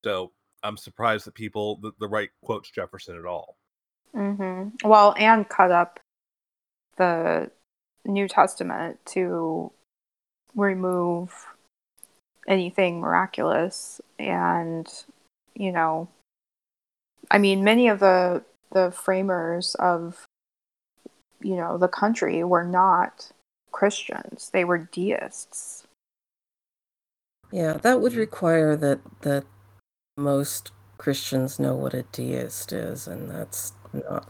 [0.03, 0.31] So
[0.63, 3.57] i'm surprised that people the, the right quotes jefferson at all.
[4.15, 4.87] Mm-hmm.
[4.87, 5.99] Well, and cut up
[6.97, 7.49] the
[8.05, 9.71] New Testament to
[10.55, 11.47] remove
[12.47, 14.87] anything miraculous, and
[15.53, 16.09] you know,
[17.31, 20.25] I mean, many of the the framers of
[21.41, 23.31] you know the country were not
[23.71, 25.87] Christians; they were deists.
[27.51, 29.45] Yeah, that would require that that
[30.17, 34.27] most Christians know what a deist is, and that's not.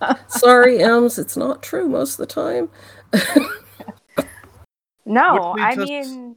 [0.28, 2.70] Sorry, Ems, it's not true most of the time.
[5.04, 6.36] No, I leads us- mean,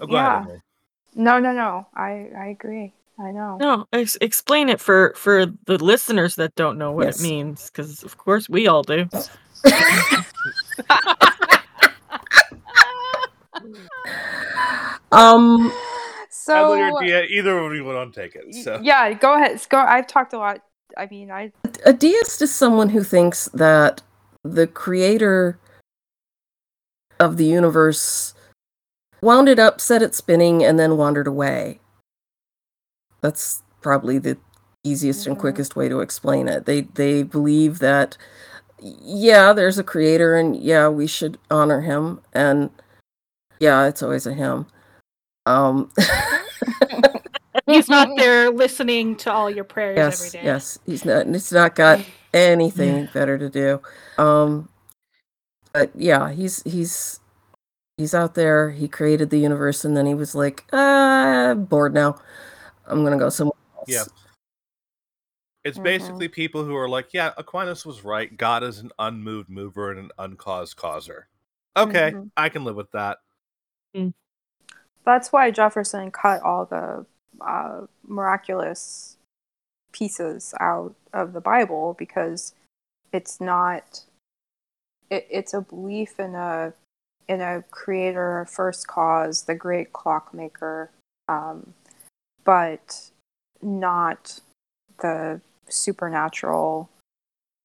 [0.00, 0.40] oh, Yeah.
[0.40, 0.60] ahead
[1.14, 1.86] no, no, no.
[1.94, 2.92] I I agree.
[3.18, 3.56] I know.
[3.58, 7.20] No, ex- explain it for for the listeners that don't know what Yes.
[7.20, 9.08] it means, because of course we all do.
[15.12, 15.72] um,
[16.30, 19.60] So Emily either of you want to take it so Yeah, go ahead.
[19.68, 19.78] Go.
[19.78, 20.60] I've talked a lot.
[20.96, 21.50] I mean, I
[21.84, 24.00] a deist is someone who thinks that
[24.44, 25.58] the creator
[27.18, 28.32] of the universe
[29.22, 31.80] wound it up, set it spinning, and then wandered away.
[33.20, 34.36] That's probably the
[34.84, 35.40] easiest and Mhm.
[35.40, 36.64] quickest way to explain it.
[36.66, 38.16] They they believe that
[38.80, 42.70] yeah, there's a creator and yeah, we should honor him and
[43.58, 44.66] yeah, it's always a him.
[45.46, 45.90] Um
[47.66, 50.40] He's not there listening to all your prayers every yes, day.
[50.44, 52.00] yes, he's not he's not got
[52.34, 53.80] anything better to do.
[54.18, 54.68] Um
[55.72, 57.18] but yeah, he's he's
[57.96, 58.70] he's out there.
[58.70, 62.16] He created the universe and then he was like, ah, bored now.
[62.86, 63.88] I'm gonna go somewhere else.
[63.88, 64.04] Yeah.
[65.64, 65.82] It's Mhm.
[65.82, 68.36] basically people who are like, yeah, Aquinas was right.
[68.36, 71.28] God is an unmoved mover and an uncaused causer.
[71.76, 72.30] Okay, Mhm.
[72.36, 73.18] I can live with that.
[75.04, 77.06] That's why Jefferson cut all the
[77.40, 79.16] uh, miraculous
[79.92, 82.54] pieces out of the Bible because
[83.12, 84.04] it's not
[85.08, 86.72] it, it's a belief in a
[87.28, 90.90] in a creator, a first cause, the great clockmaker,
[91.28, 91.74] um,
[92.46, 93.10] but
[93.60, 94.40] not
[95.00, 96.88] the supernatural,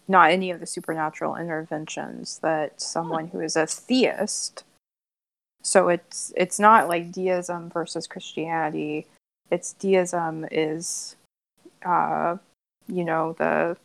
[0.07, 4.65] not any of the supernatural interventions that someone who is a theist.
[5.61, 9.05] So it's it's not like deism versus Christianity.
[9.51, 11.15] It's deism is,
[11.85, 12.37] uh,
[12.87, 13.77] you know, the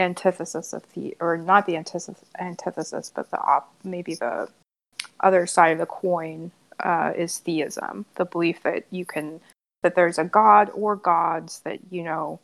[0.00, 4.48] antithesis of the or not the antithesis antithesis, but the op maybe the
[5.20, 9.40] other side of the coin uh, is theism, the belief that you can
[9.82, 12.40] that there's a god or gods that you know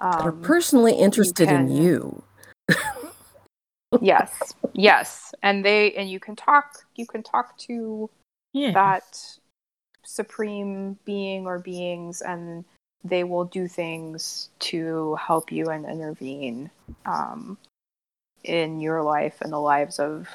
[0.00, 2.22] that are um, personally interested in can- you.
[4.00, 8.10] yes, yes, and they and you can talk you can talk to
[8.52, 8.72] Yeah.
[8.72, 9.38] that
[10.04, 12.64] supreme being or beings and
[13.04, 16.70] they will do things to help you and intervene
[17.06, 17.56] um,
[18.44, 20.28] in your life and the lives of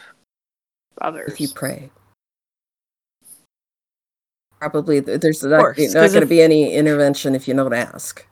[1.02, 1.32] others.
[1.34, 1.90] if you pray.
[4.60, 8.26] Probably there's not, course, not 'cause going to be any intervention if you don't ask.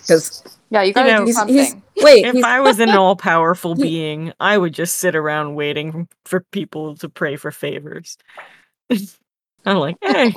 [0.00, 1.56] Because yeah, you gotta know, do something.
[1.56, 6.08] he's wait, if I was an all powerful being, I would just sit around waiting
[6.24, 8.16] for people to pray for favors.
[9.66, 10.32] I'm like, hey,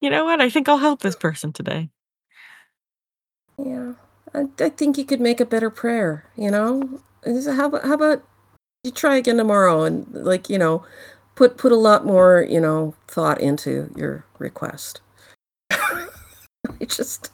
[0.00, 0.40] you know what?
[0.40, 1.88] I think I'll help this person today.
[3.58, 3.92] yeah,
[4.34, 6.24] I, I think you could make a better prayer.
[6.36, 8.24] You know, how about how about
[8.82, 10.84] you try again tomorrow and like you know,
[11.40, 15.00] put put a lot more you know thought into your request.
[15.70, 16.06] I
[16.86, 17.32] just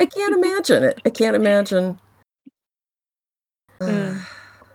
[0.00, 1.00] I can't imagine it.
[1.04, 2.00] I can't imagine.
[3.80, 4.20] Mm.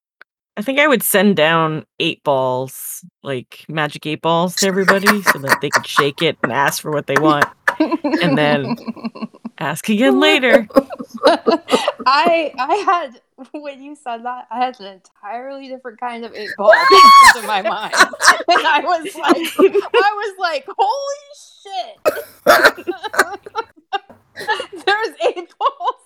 [0.58, 5.40] I think I would send down eight balls, like magic eight balls to everybody so
[5.40, 7.44] that they could shake it and ask for what they want.
[7.78, 8.78] And then-
[9.58, 10.68] Ask again later.
[12.06, 16.50] I I had when you said that I had an entirely different kind of eight
[16.58, 16.72] ball
[17.38, 19.38] in my mind, and I was like,
[19.94, 21.32] I was like, holy
[21.64, 21.98] shit!
[24.86, 26.02] There's eight balls.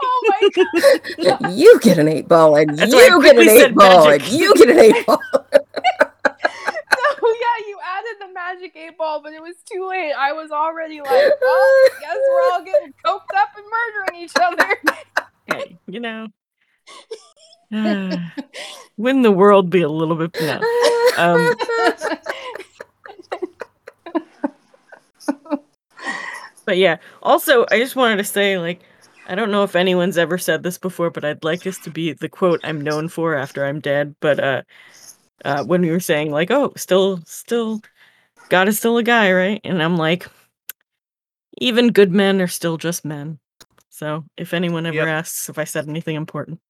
[0.00, 1.52] oh my god!
[1.52, 4.28] you get an eight ball, and That's you get an eight ball, magic.
[4.30, 5.20] and you get an eight ball.
[7.40, 10.12] Yeah, you added the magic eight ball, but it was too late.
[10.12, 14.76] I was already like, well, guess we're all getting coked up and murdering each other.
[15.50, 16.26] Hey, you know.
[18.98, 20.60] Wouldn't the world be a little bit no.
[21.16, 21.54] Um,
[26.68, 28.82] But yeah, also I just wanted to say like
[29.26, 32.12] I don't know if anyone's ever said this before, but I'd like this to be
[32.12, 34.16] the quote I'm known for after I'm dead.
[34.20, 34.62] But uh
[35.44, 37.80] uh when we were saying like, oh, still still
[38.48, 39.60] God is still a guy, right?
[39.64, 40.26] And I'm like,
[41.60, 43.38] even good men are still just men.
[43.90, 45.08] So if anyone ever Yep.
[45.08, 46.60] asks if I said anything important.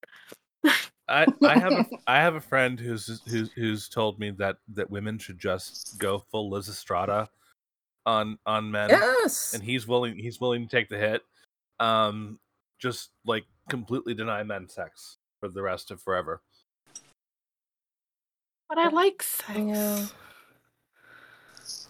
[1.08, 4.90] I, I have a I have a friend who's who's who's told me that that
[4.90, 7.28] women should just go full Lysistrata
[8.06, 9.54] on on men, yes.
[9.54, 11.22] and he's willing he's willing to take the hit.
[11.80, 12.38] Um,
[12.78, 16.42] just like completely deny men sex for the rest of forever.
[18.68, 19.58] But I like sex.
[19.58, 20.06] Yeah.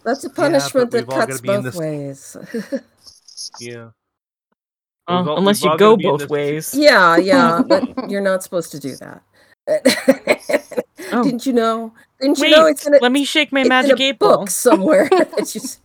[0.03, 2.37] That's a but punishment that we've all gotta cuts both this- ways.
[3.59, 3.89] Yeah.
[5.07, 6.75] Uh, all- unless you go gotta be in both this- ways.
[6.75, 9.21] yeah, yeah, but you're not supposed to do that.
[11.11, 11.23] Oh.
[11.23, 11.91] Didn't you know?
[12.21, 14.47] Didn't you know it's in a, let me shake my magic a eight book ball.
[14.47, 15.09] somewhere?
[15.11, 15.79] It's just-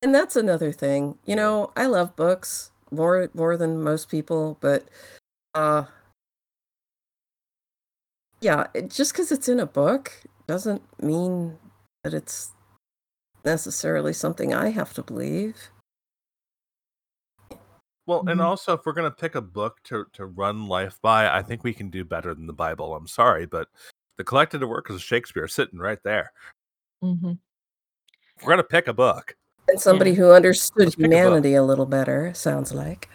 [0.00, 1.18] and that's another thing.
[1.24, 4.84] You know, I love books more more than most people, but
[5.54, 5.84] uh
[8.40, 10.12] yeah, it, just because it's in a book
[10.46, 11.58] doesn't mean
[12.04, 12.52] that it's
[13.44, 15.70] necessarily something I have to believe.
[18.06, 18.44] Well, and Mhm.
[18.44, 21.74] also if we're gonna pick a book to to run life by, I think we
[21.74, 22.94] can do better than the Bible.
[22.94, 23.68] I'm sorry, but
[24.16, 26.32] the collected works of Shakespeare sitting right there.
[27.02, 27.32] Mm-hmm.
[28.42, 29.36] We're gonna pick a book,
[29.68, 30.16] And somebody Yeah.
[30.16, 33.10] who understood Let's pick a humanity a little better, sounds like.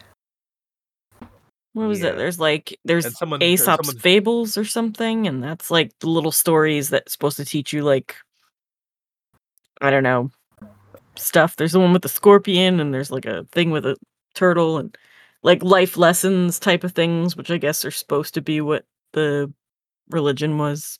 [1.73, 2.09] What was Yeah.
[2.09, 2.17] it?
[2.17, 6.31] There's like there's and someone Aesop's someone- fables or something, and that's like the little
[6.31, 8.15] stories that's supposed to teach you like
[9.81, 10.31] I don't know
[11.15, 11.55] stuff.
[11.55, 13.95] There's the one with the scorpion, and there's like a thing with a
[14.35, 14.95] turtle, and
[15.41, 19.51] like life lessons type of things, which I guess are supposed to be what the
[20.09, 20.99] religion was.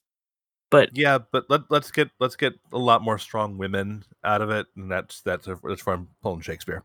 [0.70, 4.50] But Yeah, but let, let's get let's get a lot more strong women out of
[4.50, 6.84] it, and that's that's a, that's where I'm pulling Shakespeare.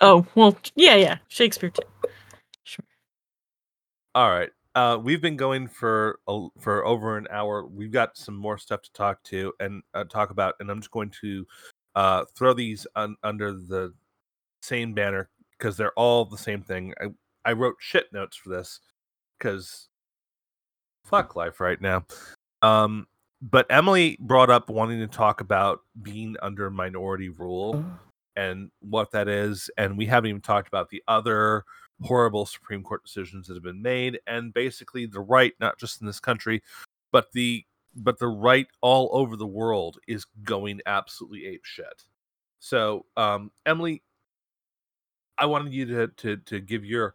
[0.00, 1.82] oh well, yeah, yeah, Shakespeare too.
[4.14, 7.66] All right, uh, we've been going for a, for over an hour.
[7.66, 10.90] We've got some more stuff to talk to and uh, talk about, and I'm just
[10.90, 11.46] going to
[11.94, 13.94] uh, throw these un, under the
[14.62, 16.92] same banner because they're all the same thing.
[17.00, 17.06] I,
[17.44, 18.80] I wrote shit notes for this
[19.38, 19.88] because
[21.04, 22.04] fuck life right now.
[22.60, 23.06] Um,
[23.40, 27.98] but Emily brought up wanting to talk about being under minority rule Mm.
[28.36, 31.64] and what that is, and we haven't even talked about the other
[32.02, 36.06] horrible Supreme Court decisions that have been made, and basically the right, not just in
[36.06, 36.62] this country,
[37.10, 37.64] but the
[37.94, 42.04] but the right all over the world is going absolutely ape shit.
[42.58, 44.02] So, um, Emily,
[45.38, 47.14] I wanted you to to to give your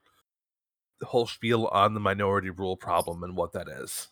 [1.04, 4.10] whole spiel on the minority rule problem and what that is.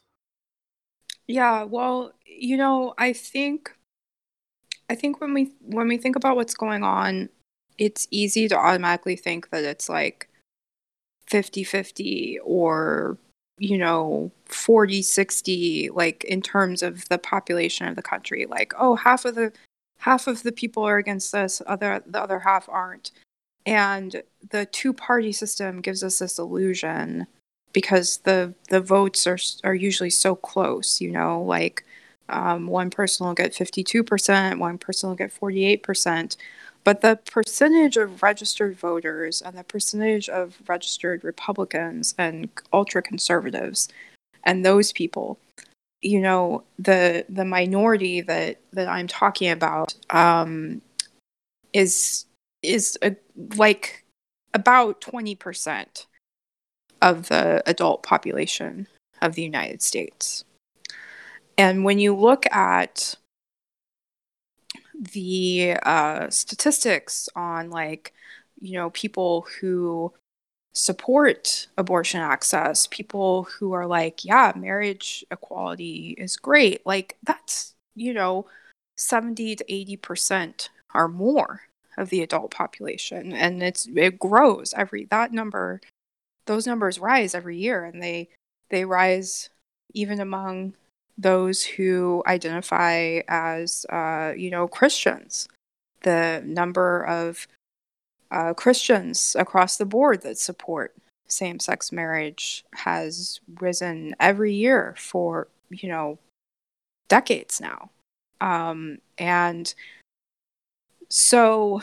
[1.28, 3.72] Yeah, well, you know, I think
[4.90, 7.30] I think when we when we think about what's going on,
[7.78, 10.30] it's easy to automatically think that it's like
[11.30, 13.18] 50-50 or
[13.58, 18.46] you know 40-60 like in terms of the population of the country.
[18.46, 19.52] Like oh half of the
[20.00, 23.12] half of the people are against this other the other half aren't.
[23.66, 24.22] And
[24.52, 27.28] the two party system gives us this illusion
[27.74, 31.42] because the the votes are are usually so close you know?
[31.42, 31.84] Like
[32.28, 36.38] um, one person will get 52% one person will get 48%
[36.86, 43.90] but the percentage of registered voters and the percentage of registered republicans and ultra conservatives
[44.46, 45.38] and those people
[46.02, 50.82] you know the the minority that that i'm talking about um
[51.74, 52.26] is
[52.64, 53.16] is a,
[53.58, 54.06] like
[54.56, 56.06] about 20%
[57.02, 58.88] of the adult population
[59.22, 60.46] of the United States.
[61.58, 63.16] And when you look at
[65.00, 68.14] the uh, statistics on, like,
[68.60, 70.14] you know, people who
[70.74, 78.14] support abortion access, people who are like, yeah, marriage equality is great, like, that's, you
[78.14, 78.46] know,
[78.98, 81.62] 70 to 80% or more
[81.98, 85.80] of the adult population and it's it grows every that number
[86.46, 88.28] those numbers rise every year and they
[88.70, 89.50] they rise
[89.94, 90.74] even among
[91.18, 95.48] those who identify as uh, you know christians.
[96.02, 97.48] The number of
[98.32, 100.94] uh, christians across the board that support
[101.28, 106.20] same-sex marriage has risen every year for you know
[107.08, 107.90] decades now.
[108.42, 109.74] Um, and
[111.10, 111.82] so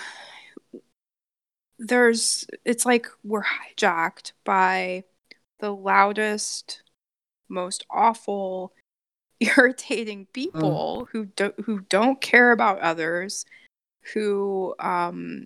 [1.79, 5.05] there's it's like we're hijacked by
[5.61, 6.83] the loudest
[7.49, 8.73] most awful
[9.57, 13.45] irritating people who don't who don't care about others
[14.15, 15.45] who um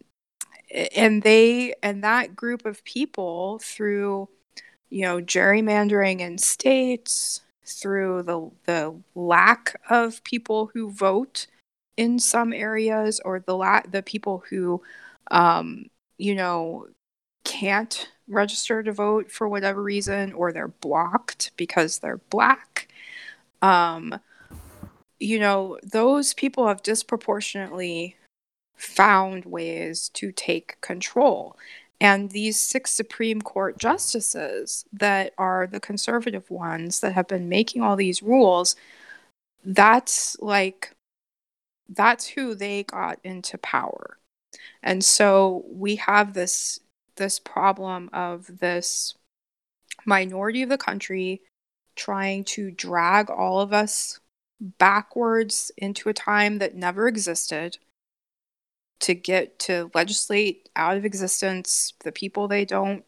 [0.95, 4.29] and they and that group of people through
[4.91, 11.47] you know gerrymandering in states through the the lack of people who vote
[11.97, 14.83] in some areas or the la- the people who
[15.31, 15.87] um
[16.19, 16.87] you know
[17.45, 22.86] can't register to vote for whatever reason or they're blocked because they're black
[23.63, 24.19] um
[25.19, 28.17] you know those people have disproportionately
[28.77, 31.57] found ways to take control.
[32.01, 37.83] And these six supreme court justices that are the conservative ones that have been making
[37.83, 38.77] all these rules
[39.65, 40.95] that's like
[41.89, 44.19] that's who they got into power.
[44.83, 46.81] And so we have this
[47.17, 49.15] this problem of this
[50.05, 51.43] minority of the country
[51.97, 54.21] trying to drag all of us
[54.61, 57.79] backwards into a time that never existed
[59.01, 63.05] to get to legislate out of existence the people they don't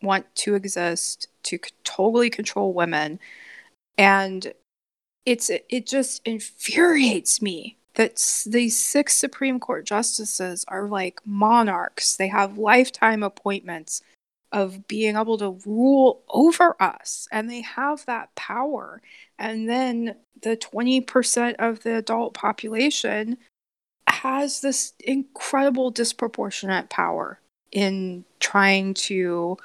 [0.00, 3.18] want to exist to totally control women
[3.98, 4.52] and
[5.26, 12.16] it's it just infuriates me that these six Supreme Court justices are like monarchs.
[12.16, 14.02] They have lifetime appointments
[14.52, 19.02] of being able to rule over us, and they have that power.
[19.38, 23.38] And then the 20% of the adult population
[24.06, 29.56] has this incredible disproportionate power in trying to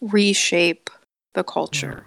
[0.00, 0.90] reshape
[1.34, 2.04] the culture.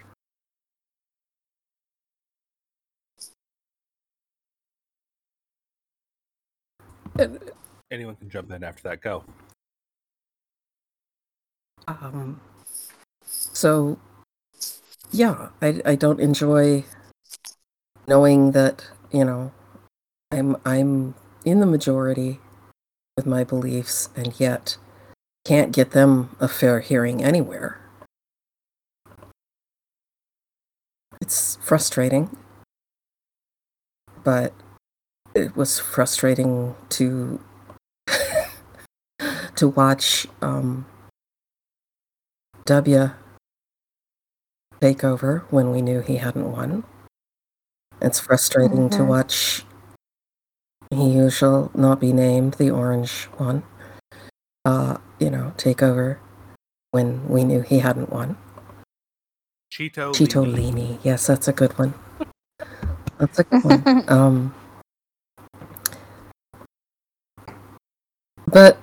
[7.89, 9.01] Anyone can jump in after that.
[9.01, 9.23] Go.
[11.87, 12.41] Um,
[13.23, 13.97] so,
[15.11, 16.83] yeah, I, I don't enjoy
[18.07, 19.51] knowing that you know
[20.31, 21.15] I'm I'm
[21.45, 22.39] in the majority
[23.15, 24.77] with my beliefs, and yet
[25.45, 27.79] can't get them a fair hearing anywhere.
[31.21, 32.35] It's frustrating,
[34.23, 34.53] but
[35.33, 37.39] it was frustrating to
[39.55, 40.85] to watch um,
[42.67, 43.11] W
[44.81, 46.83] take over when we knew he hadn't won.
[48.01, 49.07] It's frustrating to Mhm.
[49.07, 49.65] watch
[50.91, 53.63] he who shall not be named, the orange one,
[54.65, 56.19] uh, you know, take over
[56.91, 58.35] when we knew he hadn't won.
[59.71, 60.11] Cheeto.
[60.13, 60.73] Cheeto Lini.
[60.73, 60.99] Lini.
[61.03, 61.93] Yes, that's a good one.
[63.17, 64.03] That's a good one.
[64.09, 64.53] Um,
[68.45, 68.77] but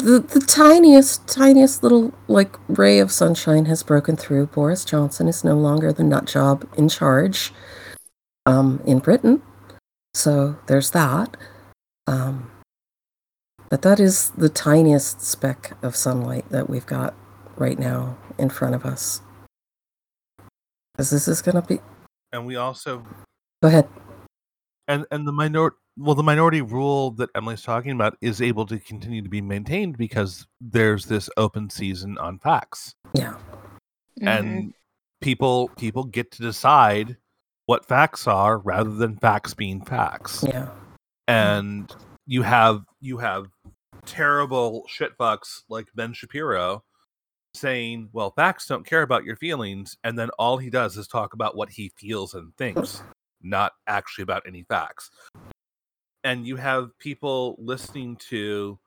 [0.00, 4.46] the the tiniest, tiniest little like ray of sunshine has broken through.
[4.46, 7.52] Boris Johnson is no longer the nut job in charge
[8.46, 9.42] um, in Britain,
[10.14, 11.36] so there's that.
[12.06, 12.50] Um,
[13.68, 17.14] but that is the tiniest speck of sunlight that we've got
[17.56, 19.20] right now in front of us.
[20.92, 21.80] Because this is going to be.
[22.32, 23.04] And we also
[23.62, 23.88] Go ahead.
[24.88, 28.78] and and the minor well the minority rule that emily's talking about is able to
[28.78, 33.36] continue to be maintained because there's this open season on facts Yeah.
[34.20, 34.26] Mhm.
[34.28, 34.74] and
[35.20, 37.16] people people get to decide
[37.66, 40.70] what facts are rather than facts being facts Yeah.
[41.28, 41.94] and
[42.26, 43.46] you have you have
[44.06, 46.82] terrible shitfucks like ben shapiro
[47.54, 51.34] saying well facts don't care about your feelings and then all he does is talk
[51.34, 53.02] about what he feels and thinks
[53.42, 55.10] not actually about any facts
[56.24, 58.78] and you have people listening to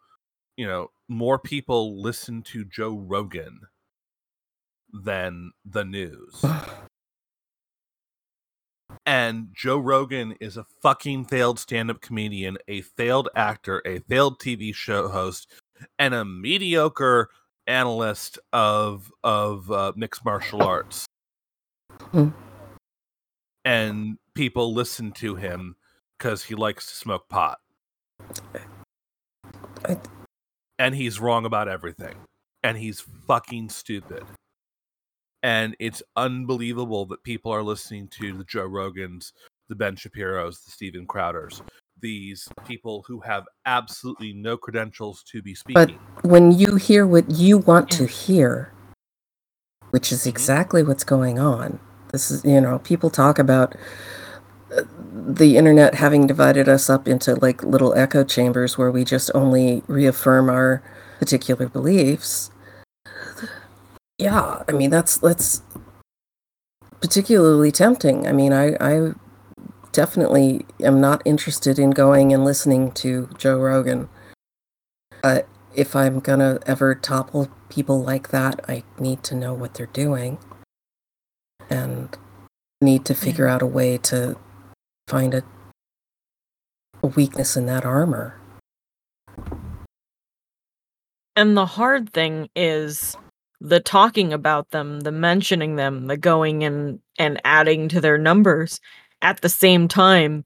[0.58, 3.62] you know more people listen to joe rogan
[4.94, 6.44] than the news
[9.06, 14.74] and Joe Rogan is a fucking failed stand-up comedian, a failed actor, a failed TV
[14.74, 15.52] show host,
[16.00, 17.30] and a mediocre
[17.68, 21.06] analyst of of uh, mixed martial arts.
[22.12, 22.30] Hmm.
[23.66, 25.76] And people listen to him
[26.18, 27.60] because he likes to smoke pot.
[29.85, 29.99] I-
[30.80, 32.15] and he's wrong about everything.
[32.64, 34.23] And he's fucking stupid.
[35.44, 39.34] And it's unbelievable that people are listening to the Joe Rogans,
[39.68, 41.61] the Ben Shapiros, the Steven Crowders,
[41.99, 45.73] these people who have absolutely no credentials to be speaking.
[45.73, 46.30] But speaking.
[46.30, 48.72] when you hear what you want to hear,
[49.91, 50.27] which is Mhm.
[50.27, 51.80] exactly what's going on,
[52.11, 53.76] this is, you know, people talk about
[55.14, 59.84] the internet having divided us up into like little echo chambers where we just only
[59.88, 60.84] reaffirm our
[61.20, 62.52] particular beliefs.
[64.18, 65.62] Yeah, I mean that's that's
[67.02, 68.28] particularly tempting.
[68.28, 69.14] I mean, I I
[69.91, 74.10] definitely am not interested in going and listening to Joe Rogan.
[75.22, 79.86] But if I'm gonna ever topple people like that, I need to know what they're
[79.88, 80.38] doing
[81.70, 82.18] and
[82.82, 84.38] need to figure out a way to
[85.08, 85.44] find a,
[87.02, 88.40] a weakness in that armor.
[91.36, 93.16] And the hard thing is
[93.60, 98.80] the talking about them, the mentioning them, the going and and adding to their numbers
[99.22, 100.46] at the same time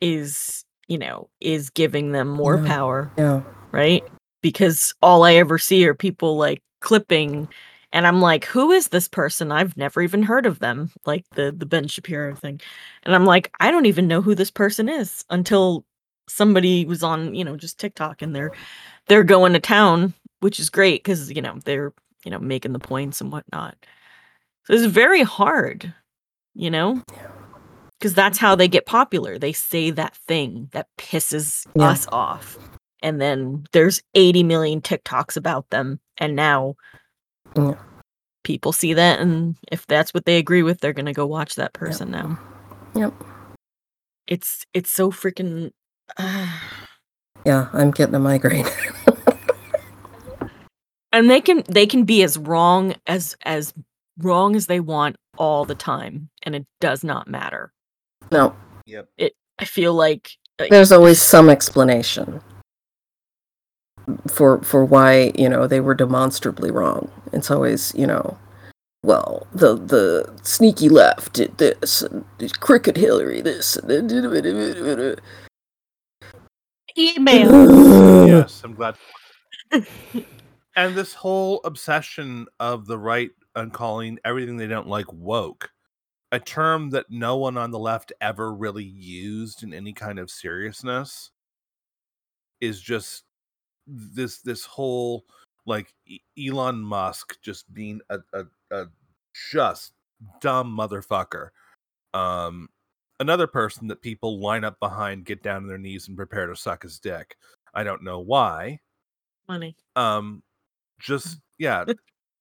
[0.00, 2.66] is, you know, is giving them more Yeah.
[2.66, 3.42] power, Yeah.
[3.72, 4.02] right?
[4.42, 7.48] Because all I ever see are people like clipping
[7.94, 9.52] and I'm like, who is this person?
[9.52, 12.60] I've never even heard of them, like the the Ben Shapiro thing.
[13.04, 15.86] And I'm like, I don't even know who this person is until
[16.28, 18.50] somebody was on, you know, just TikTok and they're
[19.06, 21.94] they're going to town, which is great because you know they're
[22.24, 23.76] you know making the points and whatnot.
[24.64, 25.94] So it's very hard,
[26.54, 27.00] you know,
[28.00, 29.38] because that's how they get popular.
[29.38, 31.90] They say that thing that pisses Yeah.
[31.90, 32.58] us off,
[33.02, 36.74] and then there's 80 million TikToks about them, and now
[37.56, 37.74] Yeah.
[38.42, 41.72] people see that, and if that's what they agree with, they're gonna go watch that
[41.72, 42.38] person now.
[42.94, 43.14] Yep.
[44.26, 45.70] It's it's so freaking.
[47.44, 48.66] Yeah, I'm getting a migraine.
[51.12, 53.72] and they can they can be as wrong as as
[54.18, 57.72] wrong as they want all the time and it does not matter
[58.30, 58.54] no,
[58.86, 59.08] Yep.
[59.16, 59.34] It.
[59.58, 62.40] I feel like uh, there's always some explanation
[64.28, 67.10] for for why you know they were demonstrably wrong.
[67.32, 68.38] It's always you know,
[69.02, 72.24] well the the sneaky left did this, and
[72.60, 73.76] crooked Hillary this.
[73.76, 74.10] And
[76.96, 78.26] Email.
[78.28, 78.96] yes, I'm glad.
[80.76, 85.70] and this whole obsession of the right on calling everything they don't like woke,
[86.30, 90.30] a term that no one on the left ever really used in any kind of
[90.30, 91.30] seriousness,
[92.60, 93.24] is just
[93.86, 95.24] this this whole
[95.66, 95.92] like
[96.38, 98.86] Elon Musk just being a, a, a
[99.50, 99.92] just
[100.40, 101.48] dumb motherfucker.
[102.12, 102.68] Um,
[103.18, 106.56] another person that people line up behind, get down on their knees, and prepare to
[106.56, 107.36] suck his dick.
[107.74, 108.80] I don't know why.
[109.48, 110.42] money Um,
[111.00, 111.84] just yeah,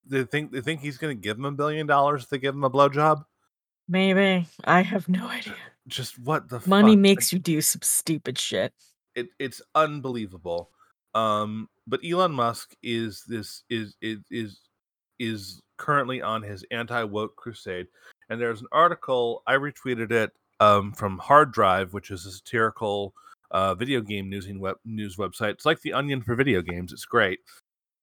[0.05, 2.55] they think they think he's going to give him a billion dollars if they give
[2.55, 3.23] him a blowjob.
[3.87, 4.47] Maybe.
[4.63, 5.55] I have no idea.
[5.87, 6.99] Just what the Money fuck?
[6.99, 8.73] makes you do some stupid shit.
[9.15, 10.71] it, it's unbelievable.
[11.15, 14.59] Um, but Elon Musk is this is is is
[15.19, 17.87] is currently on his anti woke crusade,
[18.29, 23.13] and there's an article I retweeted it um, from Hard Drive, which is a satirical
[23.51, 25.51] uh, video game news web news website.
[25.51, 26.91] It's like the Onion for video games.
[26.93, 27.39] It's great.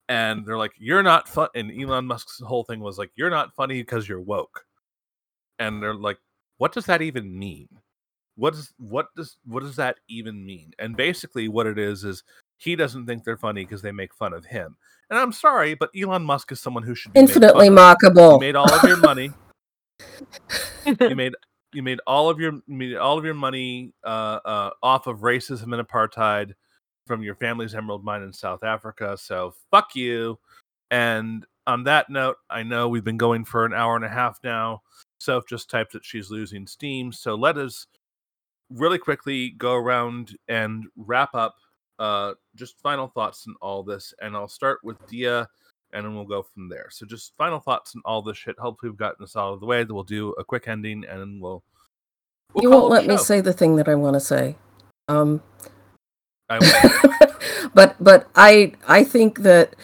[0.09, 3.55] And they're like, "You're not fun." And Elon Musk's whole thing was like, "You're not
[3.55, 4.65] funny because you're woke."
[5.59, 6.19] And they're like,
[6.59, 7.69] "What does that even mean?"
[8.41, 10.73] what does what does what does that even mean?
[10.78, 12.24] And basically, what it is is
[12.61, 14.77] he doesn't think they're funny because they make fun of him.
[15.09, 17.99] And I'm sorry, but Elon Musk is someone who should be made Infinitely fun of.
[17.99, 18.32] mockable.
[18.35, 19.32] You made all of your money.
[21.01, 21.35] you made
[21.73, 25.77] you made all of your made all of your money uh, uh, off of racism
[25.77, 26.53] and apartheid
[27.07, 29.16] from your family's emerald mine in South Africa.
[29.19, 30.39] So fuck you.
[30.91, 34.39] And on that note, I know we've been going for an hour and a half
[34.45, 34.82] now.
[35.19, 37.11] Soph just typed that she's losing steam.
[37.12, 37.87] So let us
[38.70, 41.57] really quickly go around and wrap up
[42.01, 44.13] uh, just final thoughts on all this.
[44.21, 45.47] And I'll start with Dia
[45.93, 46.89] and then we'll go from there.
[46.91, 48.59] So just final thoughts on all this shit.
[48.59, 49.85] Hopefully we've gotten this out of the way.
[49.85, 51.63] We'll do a quick ending and then we'll.
[52.55, 54.57] we'll you won't let me say the thing that I want to say.
[55.09, 55.43] Um,
[56.49, 56.59] I
[57.75, 59.77] but but I I think that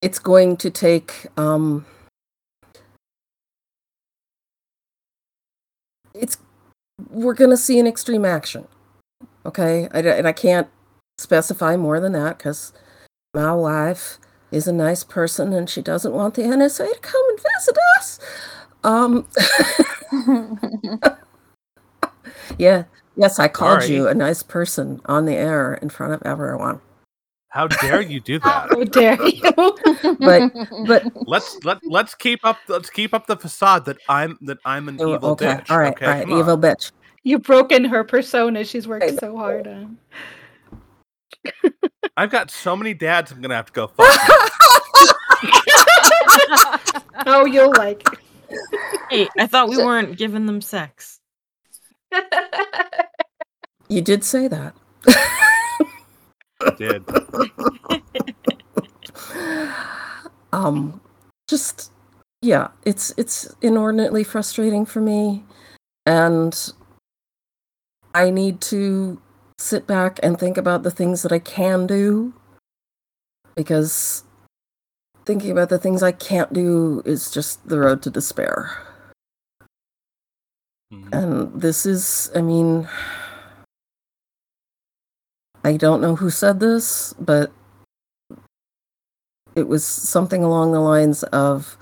[0.00, 1.86] it's going to take um
[6.14, 6.36] it's
[7.10, 8.68] we're going to see an extreme action.
[9.46, 9.88] Okay?
[9.92, 10.68] I, and I can't
[11.18, 12.72] specify more than that cuz
[13.32, 14.18] my wife
[14.50, 18.18] is a nice person and she doesn't want the NSA to come and visit us.
[18.84, 19.26] Um
[22.58, 22.84] yeah,
[23.16, 23.94] yes, I called Sorry.
[23.94, 26.80] you a nice person on the air in front of everyone.
[27.48, 28.68] How dare you do that?
[28.68, 29.40] How dare you?
[30.18, 30.52] But
[30.86, 34.88] but let's let let's keep up let's keep up the facade that I'm that I'm
[34.88, 35.70] an Oh, evil okay, bitch.
[35.70, 36.62] all right, okay, all right, evil on.
[36.62, 36.90] bitch.
[37.22, 39.96] You've broken her persona she's worked so hard on.
[42.16, 44.06] I've got so many dads I'm gonna have to go fuck.
[47.26, 48.06] Oh, you'll like
[49.10, 51.20] Hey, I thought we weren't giving them sex.
[53.88, 54.74] you did say that.
[56.60, 57.04] I did.
[60.52, 61.00] um
[61.48, 61.90] just
[62.42, 65.44] yeah it's it's inordinately frustrating for me
[66.06, 66.72] and
[68.14, 69.20] i need to
[69.64, 72.34] sit back and think about the things that i can do.
[73.56, 74.24] Because
[75.24, 78.70] thinking about the things i can't do is just the road to despair.
[80.92, 81.08] Mhm.
[81.12, 82.86] and this is i mean
[85.64, 87.50] i don't know who said this but
[89.56, 91.78] it was something along the lines of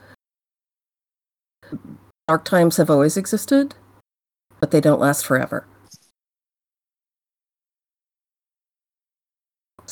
[2.29, 3.75] dark times have always existed
[4.61, 5.67] but they don't last forever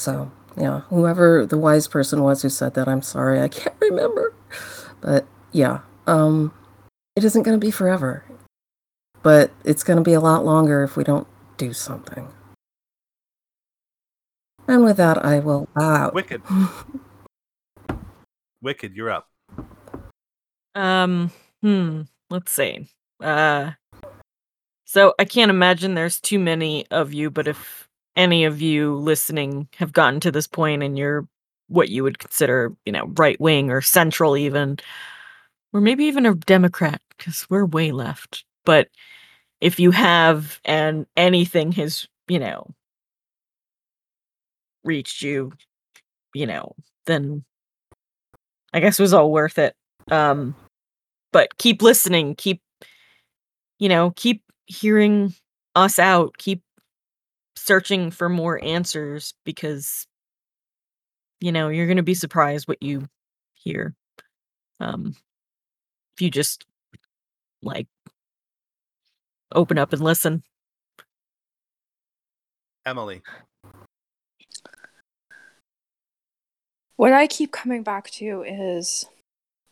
[0.00, 4.34] so yeah whoever the wise person was who said that i'm sorry i can't remember
[5.00, 6.52] but yeah um
[7.16, 8.24] it isn't going to be forever
[9.22, 11.26] but it's going to be a lot longer if we don't
[11.58, 12.28] do something
[14.66, 16.42] and with that i will bow out Wicked.
[18.62, 19.26] Wicked, you're up.
[20.74, 21.30] Um,
[21.62, 22.88] hmm, let's see.
[23.22, 23.72] Uh
[24.84, 29.68] so I can't imagine there's too many of you, but if any of you listening
[29.76, 31.26] have gotten to this point and you're
[31.68, 34.76] what you would consider, you know, right wing or central even,
[35.72, 38.44] or maybe even a Democrat, because we're way left.
[38.64, 38.88] But
[39.60, 42.74] if you have and anything has, you know,
[44.82, 45.52] reached you,
[46.34, 46.74] you know,
[47.06, 47.44] then
[48.72, 49.74] I guess it was all worth it.
[50.10, 50.54] Um,
[51.32, 52.60] but keep listening, keep,
[53.78, 55.34] you know, keep hearing
[55.76, 56.62] us out, keep
[57.64, 60.06] searching for more answers because,
[61.40, 63.06] you know, you're going to be surprised what you
[63.54, 63.94] hear.
[64.80, 65.14] Um,
[66.14, 66.64] if you just
[67.62, 67.86] like
[69.52, 70.42] open up and listen.
[72.86, 73.20] Emily.
[76.96, 79.06] What I keep coming back to is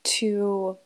[0.05, 0.79] to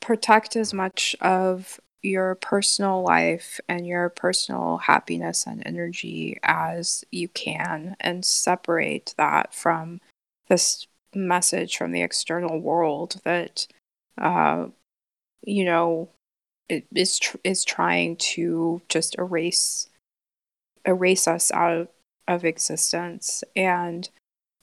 [0.00, 7.28] protect as much of your personal life and your personal happiness and energy as you
[7.28, 10.00] can and separate that from
[10.48, 13.66] this message from the external world that
[14.20, 14.66] uh
[15.42, 16.10] you know
[16.68, 19.88] it is tr- is trying to just erase
[20.84, 21.88] erase us out of,
[22.28, 23.44] of existence.
[23.56, 24.08] And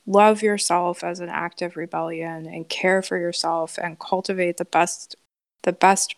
[0.05, 5.15] love yourself as an act of rebellion and care for yourself and cultivate the best
[5.63, 6.15] the best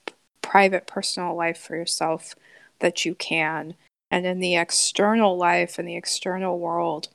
[0.54, 2.36] private personal life for yourself
[2.78, 3.74] that you can
[4.12, 7.08] and in the external life and the external world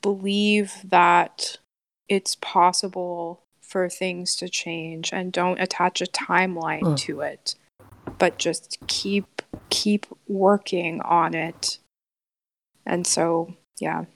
[0.00, 1.58] believe that
[2.08, 6.96] it's possible for things to change and don't attach a timeline Mm.
[6.96, 7.54] to it
[8.18, 11.78] but just keep keep working on it
[12.84, 14.06] and so yeah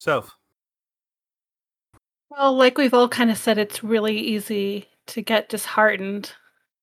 [0.00, 0.34] Soph.
[2.30, 6.32] Well, like we've all kind of said, it's really easy to get disheartened.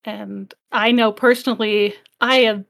[0.04, 2.66] And I know personally, I am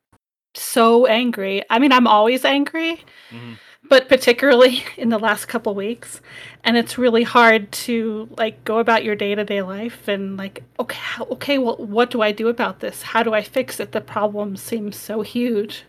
[0.53, 1.64] so angry.
[1.69, 3.53] I mean, I'm always angry, mm-hmm.
[3.90, 6.22] but particularly in the last couple weeks.
[6.64, 10.64] And it's really hard to like go about your day to day life and like,
[10.80, 13.02] okay, okay, well, what do I do about this?
[13.02, 13.91] How do I fix it?
[13.91, 15.84] The problem seems so huge.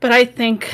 [0.00, 0.70] But I think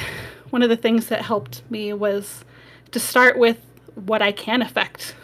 [0.50, 2.44] one of the things that helped me was
[2.90, 3.64] to start with
[3.94, 5.14] what I can affect.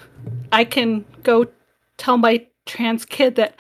[0.53, 1.49] I can go
[1.97, 3.57] tell my trans kid that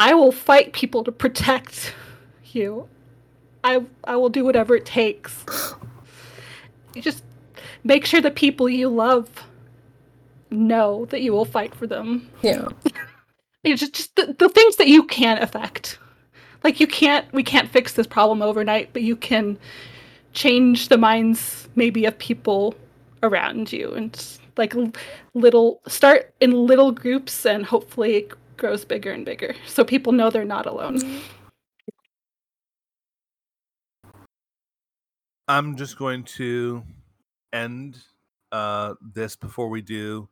[0.00, 1.94] I will fight people to protect
[2.52, 2.88] you.
[3.64, 5.44] I I will do whatever it takes.
[6.94, 7.24] You just
[7.84, 9.28] make sure the people you love
[10.50, 12.30] know that you will fight for them.
[12.42, 12.68] Yeah.
[13.64, 15.98] It's just, just the, the things that you can affect.
[16.64, 19.58] Like you can't we can't fix this problem overnight, but you can
[20.32, 22.74] change the minds maybe of people
[23.22, 24.74] around you and s- like
[25.34, 28.28] little start in little groups and hopefully
[28.62, 31.20] grows bigger and bigger so people know they're not alone.
[35.48, 36.84] I'm just going to
[37.52, 37.98] end
[38.52, 40.28] uh, this before we do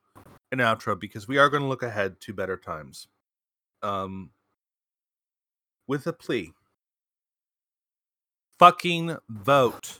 [0.52, 3.08] an outro because we are going to look ahead to better times.
[3.82, 4.30] Um,
[5.88, 6.52] with a plea
[8.60, 9.98] fucking vote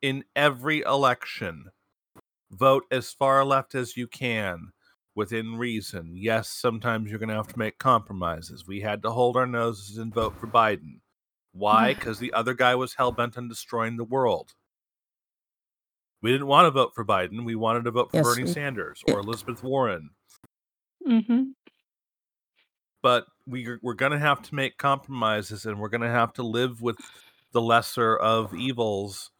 [0.00, 1.66] in every election.
[2.50, 4.72] Vote as far left as you can
[5.16, 6.12] within reason.
[6.14, 8.66] Yes, sometimes you're going to have to make compromises.
[8.68, 11.00] We had to hold our noses and vote for Biden.
[11.52, 11.94] Why?
[11.94, 14.52] Because the other guy was hell bent on destroying the world.
[16.22, 17.44] We didn't want to vote for Biden.
[17.44, 20.10] We wanted to vote for Yes, Bernie we- Sanders or Elizabeth Warren.
[21.08, 21.42] Mm-hmm.
[23.02, 26.42] But we, we're going to have to make compromises and we're going to have to
[26.42, 26.96] live with
[27.52, 29.30] the lesser of evils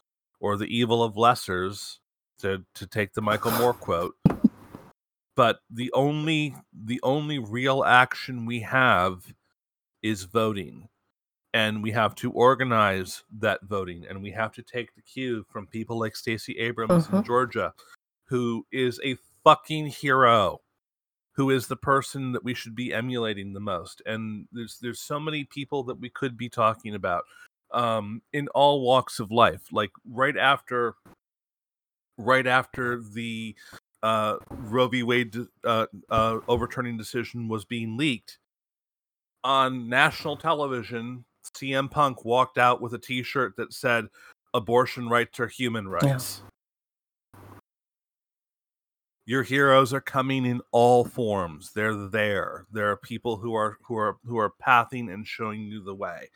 [0.41, 1.99] or the evil of lessers,
[2.39, 4.15] to, to take the Michael Moore quote.
[5.37, 9.33] But the only the only real action we have
[10.03, 10.89] is voting.
[11.55, 15.67] and we have to organize that voting and we have to take the cue from
[15.67, 17.25] people like Stacey Abrams in Mhm.
[17.27, 17.73] Georgia
[18.25, 20.61] who is a fucking hero
[21.33, 25.19] who is the person that we should be emulating the most and there's there's so
[25.21, 27.25] many people that we could be talking about
[27.73, 30.97] um in all walks of life like right after
[32.19, 33.55] right after the
[34.03, 38.39] uh Roe v Wade uh, uh overturning decision was being leaked
[39.43, 41.25] on national television
[41.55, 44.07] CM Punk walked out with a t-shirt that said
[44.55, 46.43] abortion rights are human rights.
[49.27, 51.73] Your heroes are coming in all forms.
[51.73, 52.67] They're there.
[52.73, 56.31] There are people who are who are who are pathing and showing you the way.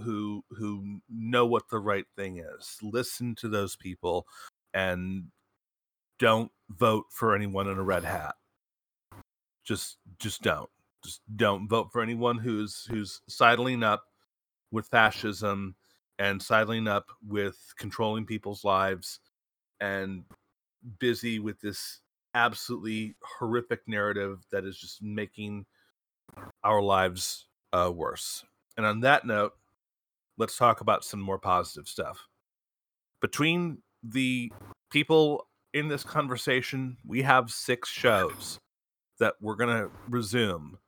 [0.00, 2.78] Who who know what the right thing is.
[2.80, 4.26] Listen to those people
[4.72, 5.24] and
[6.18, 8.34] don't vote for anyone in a red hat.
[9.64, 10.70] Just just don't.
[11.04, 14.04] Just don't vote for anyone who's who's sidling up
[14.70, 15.74] with fascism
[16.18, 19.20] and sidling up with controlling people's lives
[19.80, 20.24] and
[20.98, 22.00] busy with this
[22.34, 25.64] absolutely horrific narrative that is just making
[26.64, 28.44] our lives uh, worse.
[28.76, 29.52] And on that note,
[30.36, 32.28] let's talk about some more positive stuff.
[33.20, 34.52] Between the
[34.90, 35.47] people
[35.78, 38.58] in this conversation, we have six shows
[39.18, 40.78] that we're going to resume.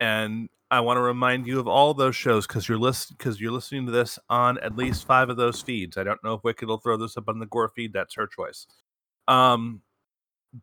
[0.00, 3.52] And I want to remind you of all those shows because you're list because you're
[3.52, 5.96] listening to this on at least five of those feeds.
[5.96, 7.92] I don't know if Wicked will throw this up on the Gore feed.
[7.92, 8.66] That's her choice.
[9.28, 9.82] Um,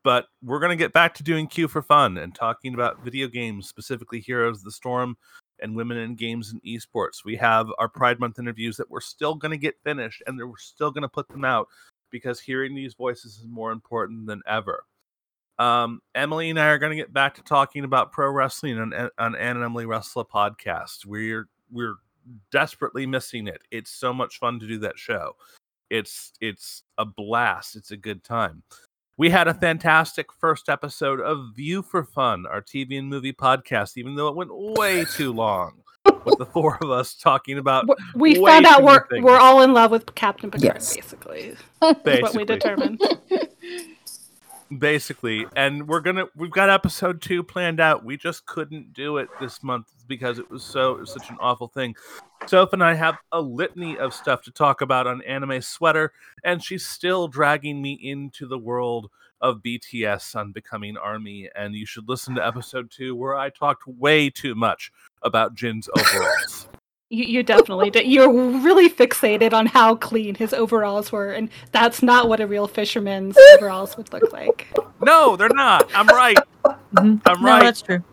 [0.04, 3.70] but we're gonna get back to doing Q for fun and talking about video games,
[3.70, 5.16] specifically Heroes of the Storm
[5.62, 7.24] and women in games and esports.
[7.24, 10.92] We have our Pride Month interviews that we're still gonna get finished and we're still
[10.92, 11.68] gonna put them out
[12.14, 14.86] because hearing these voices is more important than ever.
[15.60, 18.94] Um, Emily and I are going to get back to talking about pro wrestling on,
[19.18, 21.06] on Ann and Emily Wrestle podcast.
[21.06, 21.96] We're we're
[22.52, 23.62] desperately missing it.
[23.72, 25.34] It's so much fun to do that show.
[25.90, 27.76] It's it's a blast.
[27.76, 28.64] It's a good time.
[29.18, 33.98] We had a fantastic first episode of View for Fun, our TV and movie podcast,
[33.98, 35.83] even though it went way too long.
[36.26, 39.24] With the four of us talking about W- We way found out we're things.
[39.24, 40.96] we're all in love with Captain Picard, Yes.
[40.96, 41.56] basically.
[41.82, 43.02] That's what we determined.
[44.80, 49.30] basically and we're gonna we've got episode two planned out we just couldn't do it
[49.40, 51.94] this month because it was so it was such an awful thing
[52.48, 56.12] soph and i have a litany of stuff to talk about on anime sweater
[56.44, 61.86] and she's still dragging me into the world of bts on becoming army and you
[61.86, 64.92] should listen to episode two where i talked way too much
[65.24, 66.68] about jin's overalls
[67.10, 68.08] You, you definitely did.
[68.08, 72.68] You're really fixated on how clean his overalls were, and that's not what a real
[72.68, 74.68] fisherman's overalls would look like.
[75.06, 76.38] no they're not i'm right
[76.96, 77.22] Mhm.
[77.28, 78.04] i'm No, right that's true.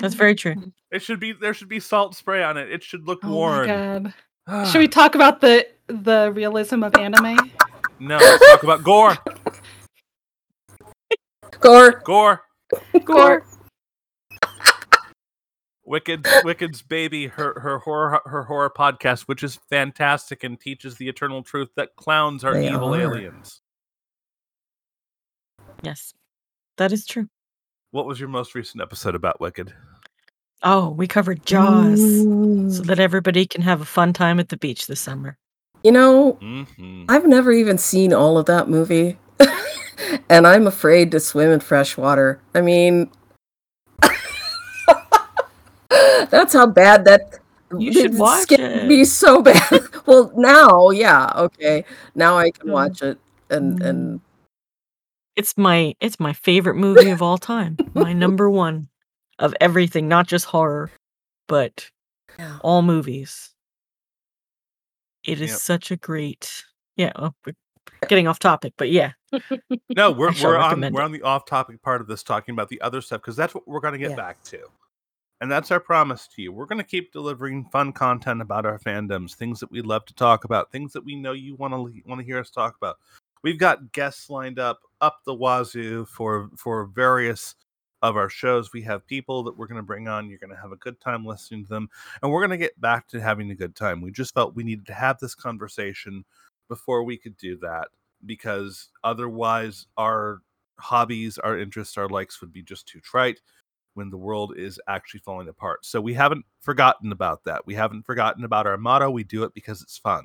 [0.00, 0.54] That's very true.
[0.92, 3.34] it should be there should be salt spray on it it should look Oh my
[3.34, 4.14] worn
[4.46, 4.64] god!
[4.70, 7.50] Should we talk about the the realism of anime?
[7.98, 9.16] No, let's talk about gore.
[11.60, 12.00] Gore.
[12.04, 12.42] Gore.
[13.04, 13.44] Gore.
[13.44, 13.57] Wicked
[15.88, 21.42] Wicked's baby, her her horror her horror podcast, which is fantastic and teaches the eternal
[21.42, 23.00] truth that clowns are They evil are.
[23.00, 23.62] aliens.
[25.82, 26.12] Yes,
[26.76, 27.28] that is true.
[27.90, 29.72] What was your most recent episode about Wicked?
[30.62, 32.00] Oh, we covered Jaws,
[32.68, 35.38] so that everybody can have a fun time at the beach this summer.
[35.84, 39.18] You know, hmm I've never even seen all of that movie.
[40.28, 42.42] and I'm afraid to swim in fresh water.
[42.54, 43.10] I mean,
[46.26, 47.38] that's how bad that.
[47.78, 48.86] You should watch it.
[48.86, 49.82] me so bad.
[50.06, 51.84] well, now, yeah, okay.
[52.14, 52.72] Now I can Mm.
[52.72, 53.18] watch it.
[53.50, 54.20] And, and
[55.36, 57.76] It's my it's my favorite movie of all time.
[57.94, 58.88] My number one
[59.38, 60.90] of everything, not just horror,
[61.46, 61.90] but
[62.38, 62.58] yeah.
[62.62, 63.50] all movies.
[65.24, 65.58] It is Yep.
[65.60, 66.64] such a great
[66.96, 67.12] yeah.
[67.16, 67.52] oh, we're
[68.08, 69.12] getting off topic, but yeah.
[69.94, 71.04] No, we're we're on recommend we're it.
[71.04, 73.68] on the off topic part of this talking about the other stuff because that's what
[73.68, 74.16] we're gonna get Yeah.
[74.16, 74.58] back to.
[75.40, 76.52] And that's our promise to you.
[76.52, 80.14] We're going to keep delivering fun content about our fandoms, things that we love to
[80.14, 82.96] talk about, things that we know you want to want to hear us talk about.
[83.42, 87.54] We've got guests lined up up the wazoo for for various
[88.02, 88.72] of our shows.
[88.72, 90.28] We have people that we're going to bring on.
[90.28, 91.88] You're going to have a good time listening to them,
[92.22, 94.00] and we're going to get back to having a good time.
[94.00, 96.24] We just felt we needed to have this conversation
[96.68, 97.88] before we could do that
[98.26, 100.42] because otherwise our
[100.78, 103.40] hobbies, our interests, our likes would be just too trite
[103.98, 105.84] when the world is actually falling apart.
[105.84, 107.66] So we haven't forgotten about that.
[107.66, 109.10] We haven't forgotten about our motto.
[109.10, 110.24] We do it because it's fun.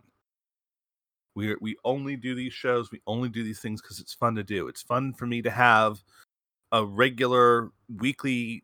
[1.36, 2.92] We we only do these shows.
[2.92, 4.68] We only do these things because it's fun to do.
[4.68, 6.04] It's fun for me to have
[6.72, 8.64] a regular weekly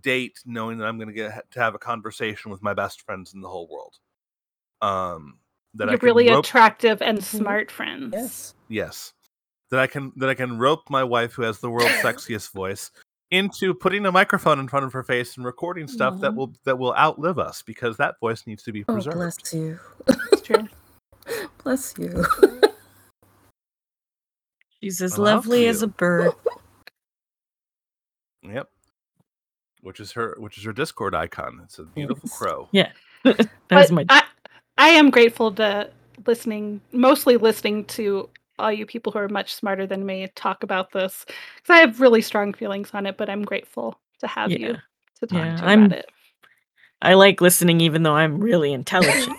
[0.00, 3.34] date, knowing that I'm going to get to have a conversation with my best friends
[3.34, 3.96] in the whole world.
[4.82, 5.40] Um,
[5.74, 7.22] that I You're can really rope- attractive and Mhm.
[7.38, 8.12] smart friends.
[8.14, 8.54] Yes.
[8.68, 9.12] Yes.
[9.70, 12.92] That I can that I can rope my wife who has the world's sexiest voice
[13.30, 16.38] into putting a microphone in front of her face and recording stuff that mm-hmm.
[16.38, 19.16] will that will outlive us because that voice needs to be Oh, preserved.
[19.16, 19.78] bless you.
[20.32, 20.68] It's true.
[21.64, 22.24] bless you.
[24.82, 26.32] She's as I love lovely as a bird.
[28.42, 28.68] Yep.
[29.80, 31.60] Which is her which is her Discord icon.
[31.64, 32.38] It's a beautiful Yes.
[32.38, 32.68] crow.
[32.70, 32.92] Yeah.
[33.24, 34.22] that was But my I,
[34.78, 35.90] I am grateful to
[36.28, 38.28] listening, mostly listening to
[38.58, 42.00] all you people who are much smarter than me talk about this because I have
[42.00, 43.16] really strong feelings on it.
[43.16, 44.76] But I'm grateful to have you
[45.20, 46.06] to talk Yeah, to I'm- about it.
[47.02, 49.36] I like listening even though I'm really intelligent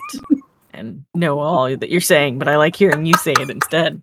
[0.72, 4.00] and know all that you're saying, but I like hearing you say it instead.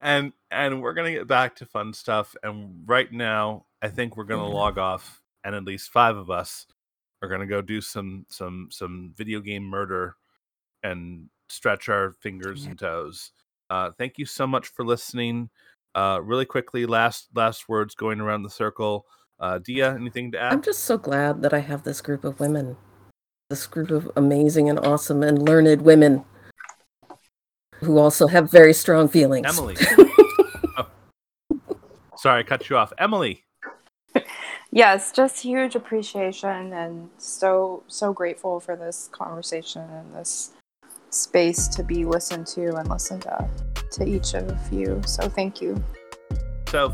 [0.00, 2.36] And and we're gonna get back to fun stuff.
[2.42, 4.54] And right now, I think we're gonna Yeah.
[4.54, 6.66] log off, and at least five of us
[7.22, 10.16] are gonna go do some some some video game murder
[10.90, 12.70] and stretch our fingers Yeah.
[12.70, 13.32] and toes.
[13.70, 15.50] Uh, thank you so much for listening.
[15.94, 19.06] Uh, really quickly, last last words going around the circle.
[19.40, 20.52] Uh, Dia, anything to add?
[20.52, 22.76] I'm just so glad that I have this group of women.
[23.50, 26.24] This group of amazing and awesome and learned women
[27.76, 29.46] who also have very strong feelings.
[29.46, 29.76] Emily.
[32.16, 32.92] Sorry, I cut you off.
[32.98, 33.44] Emily.
[34.72, 40.50] Yes, just huge appreciation and so so grateful for this conversation and this
[41.16, 43.48] space to be listened to and listened to
[43.92, 45.00] to each of you.
[45.06, 45.82] So thank you.
[46.68, 46.92] So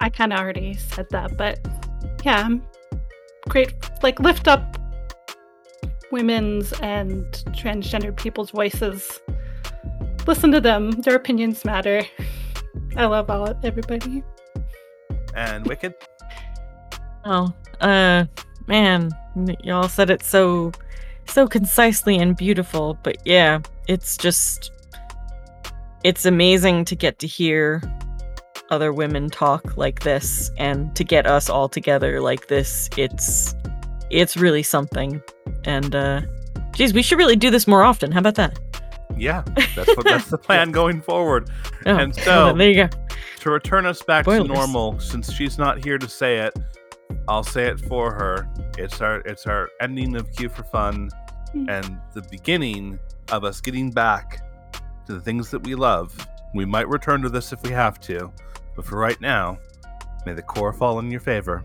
[0.00, 1.58] I kind of already said that, but
[2.24, 2.62] yeah, I'm
[3.48, 3.74] great.
[4.02, 4.78] Like lift up
[6.10, 9.20] women's and transgender people's voices.
[10.26, 10.90] Listen to them.
[11.02, 12.02] Their opinions matter.
[12.96, 14.22] I love all everybody.
[15.34, 15.94] and Wicked.
[17.24, 18.24] Oh, uh,
[18.66, 19.10] man,
[19.62, 20.72] y'all said it so,
[21.30, 22.98] so concisely and beautiful.
[23.02, 24.70] But yeah, it's just,
[26.04, 27.82] it's amazing to get to hear
[28.70, 33.54] other women talk like this and to get us all together like this, it's
[34.10, 35.20] it's really something.
[35.64, 36.20] And uh
[36.72, 38.12] geez, we should really do this more often.
[38.12, 38.58] How about that?
[39.16, 39.42] Yeah,
[39.74, 41.50] that's what that's the plan going forward.
[41.84, 42.88] Oh, And well, so- there you go.
[43.40, 46.56] To return us back to normal, since she's not here to say it,
[47.28, 48.48] I'll say it for her.
[48.78, 51.10] It's our it's our ending of Q for Fun
[51.52, 51.68] Hmm.
[51.68, 52.98] and the beginning
[53.32, 54.40] of us getting back
[55.06, 56.16] to the things that we love.
[56.54, 58.32] We might return to this if we have to,
[58.76, 59.58] but for right now,
[60.24, 61.64] may the core fall in your favor.